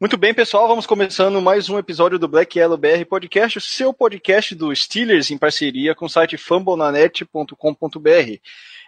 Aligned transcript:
Muito 0.00 0.16
bem, 0.16 0.32
pessoal, 0.32 0.68
vamos 0.68 0.86
começando 0.86 1.42
mais 1.42 1.68
um 1.68 1.76
episódio 1.76 2.20
do 2.20 2.28
Black 2.28 2.56
Yellow 2.56 2.78
BR 2.78 3.04
Podcast, 3.04 3.58
o 3.58 3.60
seu 3.60 3.92
podcast 3.92 4.54
do 4.54 4.72
Steelers 4.72 5.32
em 5.32 5.36
parceria 5.36 5.92
com 5.92 6.06
o 6.06 6.08
site 6.08 6.36
fambonanet.com.br. 6.36 8.38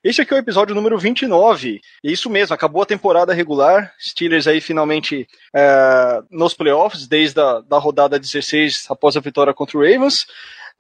Este 0.05 0.23
aqui 0.23 0.33
é 0.33 0.37
o 0.37 0.39
episódio 0.39 0.73
número 0.73 0.97
29. 0.97 1.81
E 2.05 2.12
isso 2.12 2.31
mesmo, 2.31 2.55
acabou 2.55 2.83
a 2.83 2.87
temporada 2.87 3.34
regular. 3.34 3.93
Steelers 3.98 4.47
aí 4.47 4.61
finalmente 4.61 5.27
é, 5.53 6.23
nos 6.31 6.55
playoffs, 6.55 7.09
desde 7.09 7.41
a 7.41 7.59
da 7.59 7.79
rodada 7.79 8.17
16 8.17 8.87
após 8.89 9.17
a 9.17 9.20
vitória 9.20 9.53
contra 9.53 9.77
o 9.77 9.83
Ravens. 9.83 10.29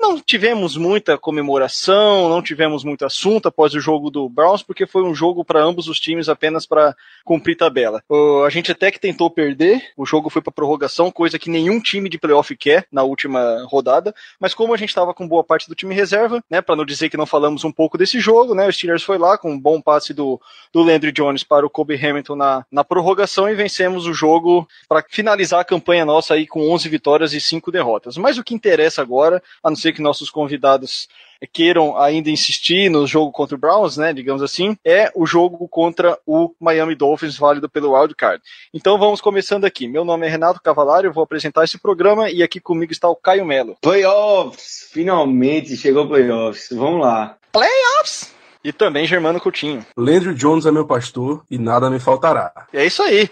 Não 0.00 0.18
tivemos 0.18 0.78
muita 0.78 1.18
comemoração, 1.18 2.26
não 2.30 2.40
tivemos 2.40 2.82
muito 2.82 3.04
assunto 3.04 3.48
após 3.48 3.74
o 3.74 3.80
jogo 3.80 4.10
do 4.10 4.30
Browns, 4.30 4.62
porque 4.62 4.86
foi 4.86 5.02
um 5.02 5.14
jogo 5.14 5.44
para 5.44 5.62
ambos 5.62 5.88
os 5.88 6.00
times 6.00 6.26
apenas 6.26 6.64
para 6.64 6.96
cumprir 7.22 7.54
tabela. 7.54 8.02
Uh, 8.08 8.42
a 8.44 8.48
gente 8.48 8.72
até 8.72 8.90
que 8.90 8.98
tentou 8.98 9.28
perder, 9.28 9.92
o 9.98 10.06
jogo 10.06 10.30
foi 10.30 10.40
para 10.40 10.50
prorrogação, 10.50 11.10
coisa 11.10 11.38
que 11.38 11.50
nenhum 11.50 11.78
time 11.78 12.08
de 12.08 12.16
playoff 12.16 12.56
quer 12.56 12.86
na 12.90 13.02
última 13.02 13.62
rodada, 13.68 14.14
mas 14.40 14.54
como 14.54 14.72
a 14.72 14.76
gente 14.78 14.88
estava 14.88 15.12
com 15.12 15.28
boa 15.28 15.44
parte 15.44 15.68
do 15.68 15.74
time 15.74 15.94
reserva, 15.94 16.42
né, 16.48 16.62
para 16.62 16.76
não 16.76 16.86
dizer 16.86 17.10
que 17.10 17.18
não 17.18 17.26
falamos 17.26 17.62
um 17.62 17.70
pouco 17.70 17.98
desse 17.98 18.18
jogo, 18.20 18.54
né, 18.54 18.66
o 18.66 18.72
Steelers 18.72 19.02
foi 19.02 19.18
lá 19.18 19.36
com 19.36 19.52
um 19.52 19.60
bom 19.60 19.82
passe 19.82 20.14
do, 20.14 20.40
do 20.72 20.82
Landry 20.82 21.12
Jones 21.12 21.44
para 21.44 21.66
o 21.66 21.70
Kobe 21.70 21.94
Hamilton 21.94 22.36
na, 22.36 22.64
na 22.72 22.82
prorrogação 22.82 23.50
e 23.50 23.54
vencemos 23.54 24.06
o 24.06 24.14
jogo 24.14 24.66
para 24.88 25.04
finalizar 25.10 25.60
a 25.60 25.64
campanha 25.64 26.06
nossa 26.06 26.32
aí 26.32 26.46
com 26.46 26.70
11 26.70 26.88
vitórias 26.88 27.34
e 27.34 27.40
5 27.40 27.70
derrotas. 27.70 28.16
Mas 28.16 28.38
o 28.38 28.44
que 28.44 28.54
interessa 28.54 29.02
agora, 29.02 29.42
a 29.62 29.68
não 29.68 29.76
ser 29.76 29.89
que 29.92 30.02
nossos 30.02 30.30
convidados 30.30 31.08
queiram 31.52 31.96
ainda 31.96 32.30
insistir 32.30 32.90
no 32.90 33.06
jogo 33.06 33.32
contra 33.32 33.56
o 33.56 33.58
Browns, 33.58 33.96
né, 33.96 34.12
digamos 34.12 34.42
assim, 34.42 34.76
é 34.84 35.10
o 35.14 35.26
jogo 35.26 35.66
contra 35.68 36.18
o 36.26 36.54
Miami 36.60 36.94
Dolphins, 36.94 37.36
válido 37.36 37.68
pelo 37.68 37.98
Wild 37.98 38.14
Card. 38.14 38.42
Então 38.74 38.98
vamos 38.98 39.20
começando 39.20 39.64
aqui. 39.64 39.88
Meu 39.88 40.04
nome 40.04 40.26
é 40.26 40.30
Renato 40.30 40.60
Cavalari, 40.62 41.06
eu 41.06 41.12
vou 41.12 41.24
apresentar 41.24 41.64
esse 41.64 41.78
programa 41.78 42.30
e 42.30 42.42
aqui 42.42 42.60
comigo 42.60 42.92
está 42.92 43.08
o 43.08 43.16
Caio 43.16 43.44
Melo. 43.44 43.76
Playoffs! 43.80 44.88
Finalmente 44.92 45.76
chegou 45.76 46.06
playoffs. 46.06 46.68
Vamos 46.72 47.00
lá. 47.00 47.36
Playoffs! 47.52 48.34
E 48.62 48.72
também 48.72 49.06
Germano 49.06 49.40
Coutinho. 49.40 49.84
Landry 49.96 50.34
Jones 50.34 50.66
é 50.66 50.70
meu 50.70 50.86
pastor 50.86 51.42
e 51.50 51.56
nada 51.56 51.88
me 51.88 51.98
faltará. 51.98 52.52
É 52.72 52.84
isso 52.84 53.02
aí. 53.02 53.30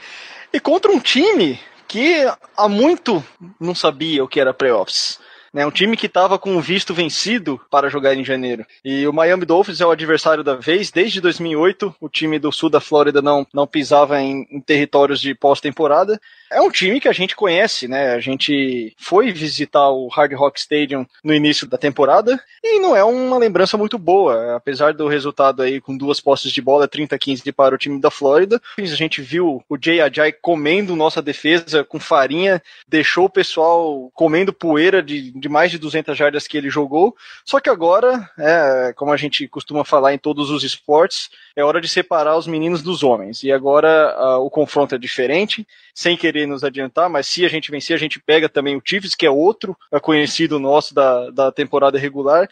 E 0.50 0.58
contra 0.58 0.90
um 0.90 0.98
time 0.98 1.60
que 1.86 2.26
há 2.56 2.68
muito 2.68 3.22
não 3.60 3.74
sabia 3.74 4.24
o 4.24 4.28
que 4.28 4.40
era 4.40 4.54
playoffs. 4.54 5.18
Né, 5.52 5.66
um 5.66 5.70
time 5.70 5.96
que 5.96 6.06
estava 6.06 6.38
com 6.38 6.56
o 6.56 6.60
visto 6.60 6.92
vencido 6.92 7.60
para 7.70 7.88
jogar 7.88 8.14
em 8.14 8.24
janeiro. 8.24 8.66
E 8.84 9.06
o 9.06 9.12
Miami 9.12 9.46
Dolphins 9.46 9.80
é 9.80 9.86
o 9.86 9.90
adversário 9.90 10.44
da 10.44 10.54
vez. 10.54 10.90
Desde 10.90 11.20
2008, 11.20 11.94
o 12.00 12.08
time 12.08 12.38
do 12.38 12.52
sul 12.52 12.68
da 12.68 12.80
Flórida 12.80 13.22
não, 13.22 13.46
não 13.52 13.66
pisava 13.66 14.20
em, 14.20 14.46
em 14.50 14.60
territórios 14.60 15.20
de 15.20 15.34
pós-temporada. 15.34 16.20
É 16.50 16.60
um 16.60 16.70
time 16.70 17.00
que 17.00 17.08
a 17.08 17.12
gente 17.12 17.36
conhece, 17.36 17.86
né? 17.86 18.14
A 18.14 18.20
gente 18.20 18.94
foi 18.96 19.32
visitar 19.32 19.90
o 19.90 20.08
Hard 20.08 20.32
Rock 20.32 20.58
Stadium 20.58 21.06
no 21.22 21.34
início 21.34 21.66
da 21.66 21.76
temporada 21.76 22.40
e 22.62 22.80
não 22.80 22.96
é 22.96 23.04
uma 23.04 23.36
lembrança 23.36 23.76
muito 23.76 23.98
boa, 23.98 24.56
apesar 24.56 24.94
do 24.94 25.08
resultado 25.08 25.62
aí 25.62 25.80
com 25.80 25.96
duas 25.96 26.20
postes 26.20 26.50
de 26.52 26.62
bola, 26.62 26.88
30-15 26.88 27.52
para 27.52 27.74
o 27.74 27.78
time 27.78 28.00
da 28.00 28.10
Flórida. 28.10 28.60
A 28.78 28.82
gente 28.82 29.20
viu 29.20 29.62
o 29.68 29.78
Jay 29.80 30.00
Ajay 30.00 30.32
comendo 30.32 30.96
nossa 30.96 31.20
defesa 31.20 31.84
com 31.84 32.00
farinha, 32.00 32.62
deixou 32.86 33.26
o 33.26 33.30
pessoal 33.30 34.10
comendo 34.14 34.52
poeira 34.52 35.02
de, 35.02 35.30
de 35.30 35.48
mais 35.48 35.70
de 35.70 35.78
200 35.78 36.16
jardas 36.16 36.46
que 36.46 36.56
ele 36.56 36.70
jogou. 36.70 37.14
Só 37.44 37.60
que 37.60 37.68
agora, 37.68 38.28
é, 38.38 38.92
como 38.96 39.12
a 39.12 39.16
gente 39.16 39.46
costuma 39.48 39.84
falar 39.84 40.14
em 40.14 40.18
todos 40.18 40.50
os 40.50 40.64
esportes, 40.64 41.30
é 41.58 41.64
hora 41.64 41.80
de 41.80 41.88
separar 41.88 42.36
os 42.36 42.46
meninos 42.46 42.82
dos 42.82 43.02
homens. 43.02 43.42
E 43.42 43.50
agora 43.50 44.16
uh, 44.16 44.44
o 44.44 44.50
confronto 44.50 44.94
é 44.94 44.98
diferente, 44.98 45.66
sem 45.92 46.16
querer 46.16 46.37
nos 46.46 46.64
adiantar, 46.64 47.08
mas 47.08 47.26
se 47.26 47.44
a 47.44 47.48
gente 47.48 47.70
vencer, 47.70 47.94
a 47.94 47.98
gente 47.98 48.20
pega 48.20 48.48
também 48.48 48.76
o 48.76 48.82
Chiefs, 48.84 49.14
que 49.14 49.26
é 49.26 49.30
outro 49.30 49.76
uh, 49.92 50.00
conhecido 50.00 50.58
nosso 50.58 50.94
da, 50.94 51.30
da 51.30 51.52
temporada 51.52 51.98
regular 51.98 52.48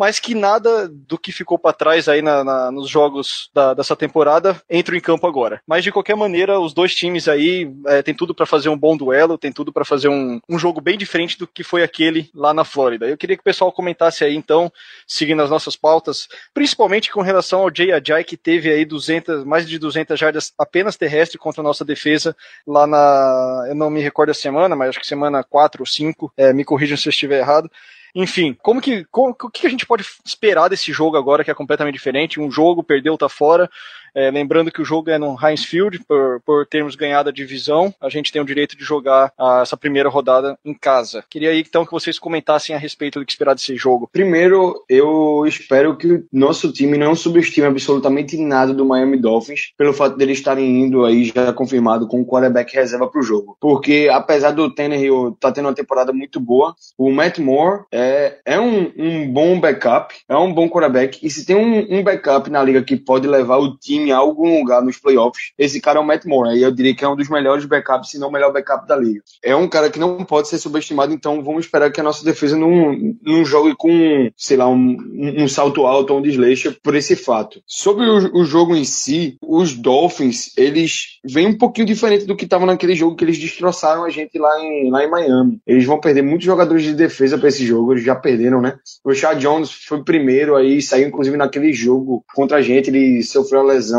mas 0.00 0.18
que 0.18 0.34
nada 0.34 0.88
do 0.88 1.18
que 1.18 1.30
ficou 1.30 1.58
para 1.58 1.74
trás 1.74 2.08
aí 2.08 2.22
na, 2.22 2.42
na, 2.42 2.70
nos 2.70 2.88
jogos 2.88 3.50
da, 3.52 3.74
dessa 3.74 3.94
temporada 3.94 4.58
entra 4.70 4.96
em 4.96 5.00
campo 5.00 5.26
agora. 5.26 5.60
Mas 5.66 5.84
de 5.84 5.92
qualquer 5.92 6.16
maneira, 6.16 6.58
os 6.58 6.72
dois 6.72 6.94
times 6.94 7.28
aí 7.28 7.70
é, 7.86 8.00
tem 8.00 8.14
tudo 8.14 8.34
para 8.34 8.46
fazer 8.46 8.70
um 8.70 8.78
bom 8.78 8.96
duelo, 8.96 9.36
tem 9.36 9.52
tudo 9.52 9.70
para 9.70 9.84
fazer 9.84 10.08
um, 10.08 10.40
um 10.48 10.58
jogo 10.58 10.80
bem 10.80 10.96
diferente 10.96 11.38
do 11.38 11.46
que 11.46 11.62
foi 11.62 11.82
aquele 11.82 12.30
lá 12.34 12.54
na 12.54 12.64
Flórida. 12.64 13.06
Eu 13.06 13.18
queria 13.18 13.36
que 13.36 13.42
o 13.42 13.44
pessoal 13.44 13.70
comentasse 13.70 14.24
aí 14.24 14.34
então, 14.34 14.72
seguindo 15.06 15.42
as 15.42 15.50
nossas 15.50 15.76
pautas, 15.76 16.28
principalmente 16.54 17.12
com 17.12 17.20
relação 17.20 17.60
ao 17.60 17.70
Jay 17.70 17.92
Ajay, 17.92 18.24
que 18.24 18.38
teve 18.38 18.70
aí 18.70 18.86
200, 18.86 19.44
mais 19.44 19.68
de 19.68 19.78
200 19.78 20.18
jardas 20.18 20.54
apenas 20.58 20.96
terrestre 20.96 21.36
contra 21.36 21.60
a 21.60 21.64
nossa 21.64 21.84
defesa 21.84 22.34
lá 22.66 22.86
na, 22.86 23.66
eu 23.68 23.74
não 23.74 23.90
me 23.90 24.00
recordo 24.00 24.30
a 24.30 24.34
semana, 24.34 24.74
mas 24.74 24.88
acho 24.88 25.00
que 25.00 25.06
semana 25.06 25.44
4 25.44 25.82
ou 25.82 25.86
5, 25.86 26.32
é, 26.38 26.54
me 26.54 26.64
corrijam 26.64 26.96
se 26.96 27.06
eu 27.06 27.10
estiver 27.10 27.40
errado. 27.40 27.70
Enfim, 28.14 28.56
como 28.60 28.80
que, 28.80 29.04
como, 29.10 29.30
o 29.30 29.50
que 29.50 29.66
a 29.66 29.70
gente 29.70 29.86
pode 29.86 30.04
esperar 30.24 30.68
desse 30.68 30.92
jogo 30.92 31.16
agora 31.16 31.44
que 31.44 31.50
é 31.50 31.54
completamente 31.54 31.94
diferente? 31.94 32.40
Um 32.40 32.50
jogo, 32.50 32.82
perdeu, 32.82 33.16
tá 33.16 33.28
fora. 33.28 33.70
É, 34.14 34.30
lembrando 34.30 34.70
que 34.70 34.82
o 34.82 34.84
jogo 34.84 35.10
é 35.10 35.18
no 35.18 35.36
Heinz 35.40 35.64
Field, 35.64 36.00
por, 36.06 36.40
por 36.44 36.66
termos 36.66 36.94
ganhado 36.94 37.28
a 37.28 37.32
divisão, 37.32 37.94
a 38.00 38.08
gente 38.08 38.32
tem 38.32 38.40
o 38.40 38.44
direito 38.44 38.76
de 38.76 38.84
jogar 38.84 39.32
a, 39.38 39.60
essa 39.62 39.76
primeira 39.76 40.08
rodada 40.08 40.58
em 40.64 40.74
casa. 40.74 41.24
Queria 41.28 41.50
aí 41.50 41.60
então 41.60 41.84
que 41.84 41.92
vocês 41.92 42.18
comentassem 42.18 42.74
a 42.74 42.78
respeito 42.78 43.18
do 43.18 43.26
que 43.26 43.32
esperar 43.32 43.54
desse 43.54 43.76
jogo. 43.76 44.08
Primeiro, 44.12 44.84
eu 44.88 45.44
espero 45.46 45.96
que 45.96 46.12
o 46.12 46.24
nosso 46.32 46.72
time 46.72 46.96
não 46.96 47.14
subestime 47.14 47.66
absolutamente 47.66 48.36
nada 48.36 48.72
do 48.72 48.84
Miami 48.84 49.16
Dolphins, 49.16 49.72
pelo 49.76 49.92
fato 49.92 50.16
deles 50.16 50.38
estarem 50.38 50.82
indo 50.82 51.04
aí 51.04 51.24
já 51.24 51.52
confirmado 51.52 52.06
com 52.06 52.20
o 52.20 52.26
quarterback 52.26 52.74
reserva 52.74 53.08
para 53.08 53.20
o 53.20 53.24
jogo. 53.24 53.56
Porque 53.60 54.08
apesar 54.10 54.52
do 54.52 54.72
Tannehill 54.72 55.36
tá 55.38 55.52
tendo 55.52 55.66
uma 55.66 55.74
temporada 55.74 56.12
muito 56.12 56.40
boa, 56.40 56.74
o 56.96 57.10
Matt 57.10 57.38
Moore 57.38 57.84
é, 57.92 58.38
é 58.44 58.60
um, 58.60 58.92
um 58.96 59.32
bom 59.32 59.60
backup, 59.60 60.14
é 60.28 60.36
um 60.36 60.52
bom 60.52 60.68
quarterback, 60.68 61.18
e 61.22 61.30
se 61.30 61.44
tem 61.44 61.56
um, 61.56 61.98
um 61.98 62.02
backup 62.02 62.48
na 62.50 62.62
liga 62.62 62.82
que 62.82 62.96
pode 62.96 63.26
levar 63.26 63.58
o 63.58 63.76
time 63.76 63.99
em 64.08 64.12
algum 64.12 64.58
lugar 64.58 64.82
nos 64.82 64.98
playoffs, 64.98 65.52
esse 65.58 65.80
cara 65.80 65.98
é 65.98 66.02
o 66.02 66.06
Matt 66.06 66.24
Moore. 66.24 66.50
Aí 66.50 66.62
eu 66.62 66.70
diria 66.70 66.94
que 66.94 67.04
é 67.04 67.08
um 67.08 67.16
dos 67.16 67.28
melhores 67.28 67.64
backups, 67.64 68.10
se 68.10 68.18
não 68.18 68.28
o 68.28 68.32
melhor 68.32 68.52
backup 68.52 68.86
da 68.86 68.96
liga. 68.96 69.22
É 69.42 69.54
um 69.54 69.68
cara 69.68 69.90
que 69.90 69.98
não 69.98 70.24
pode 70.24 70.48
ser 70.48 70.58
subestimado, 70.58 71.12
então 71.12 71.42
vamos 71.42 71.64
esperar 71.64 71.90
que 71.90 72.00
a 72.00 72.04
nossa 72.04 72.24
defesa 72.24 72.56
não, 72.56 72.96
não 73.22 73.44
jogue 73.44 73.74
com, 73.76 74.30
sei 74.36 74.56
lá, 74.56 74.68
um, 74.68 74.96
um 75.38 75.48
salto 75.48 75.86
alto 75.86 76.12
ou 76.12 76.18
um 76.18 76.22
desleixo 76.22 76.76
por 76.82 76.94
esse 76.94 77.16
fato. 77.16 77.60
Sobre 77.66 78.04
o, 78.04 78.40
o 78.40 78.44
jogo 78.44 78.74
em 78.74 78.84
si, 78.84 79.36
os 79.42 79.74
Dolphins, 79.74 80.52
eles 80.56 81.18
vêm 81.24 81.46
um 81.46 81.58
pouquinho 81.58 81.86
diferente 81.86 82.24
do 82.24 82.36
que 82.36 82.44
estava 82.44 82.66
naquele 82.66 82.94
jogo 82.94 83.16
que 83.16 83.24
eles 83.24 83.38
destroçaram 83.38 84.04
a 84.04 84.10
gente 84.10 84.38
lá 84.38 84.60
em, 84.62 84.90
lá 84.90 85.04
em 85.04 85.10
Miami. 85.10 85.60
Eles 85.66 85.84
vão 85.84 86.00
perder 86.00 86.22
muitos 86.22 86.46
jogadores 86.46 86.82
de 86.82 86.94
defesa 86.94 87.38
para 87.38 87.48
esse 87.48 87.64
jogo, 87.64 87.92
eles 87.92 88.04
já 88.04 88.14
perderam, 88.14 88.60
né? 88.60 88.76
O 89.04 89.14
Chad 89.14 89.38
Jones 89.38 89.70
foi 89.70 90.02
primeiro 90.02 90.56
aí, 90.56 90.80
saiu 90.80 91.08
inclusive 91.08 91.36
naquele 91.36 91.72
jogo 91.72 92.24
contra 92.34 92.58
a 92.58 92.62
gente, 92.62 92.90
ele 92.90 93.22
sofreu 93.22 93.60
uma 93.60 93.72
lesão 93.72 93.89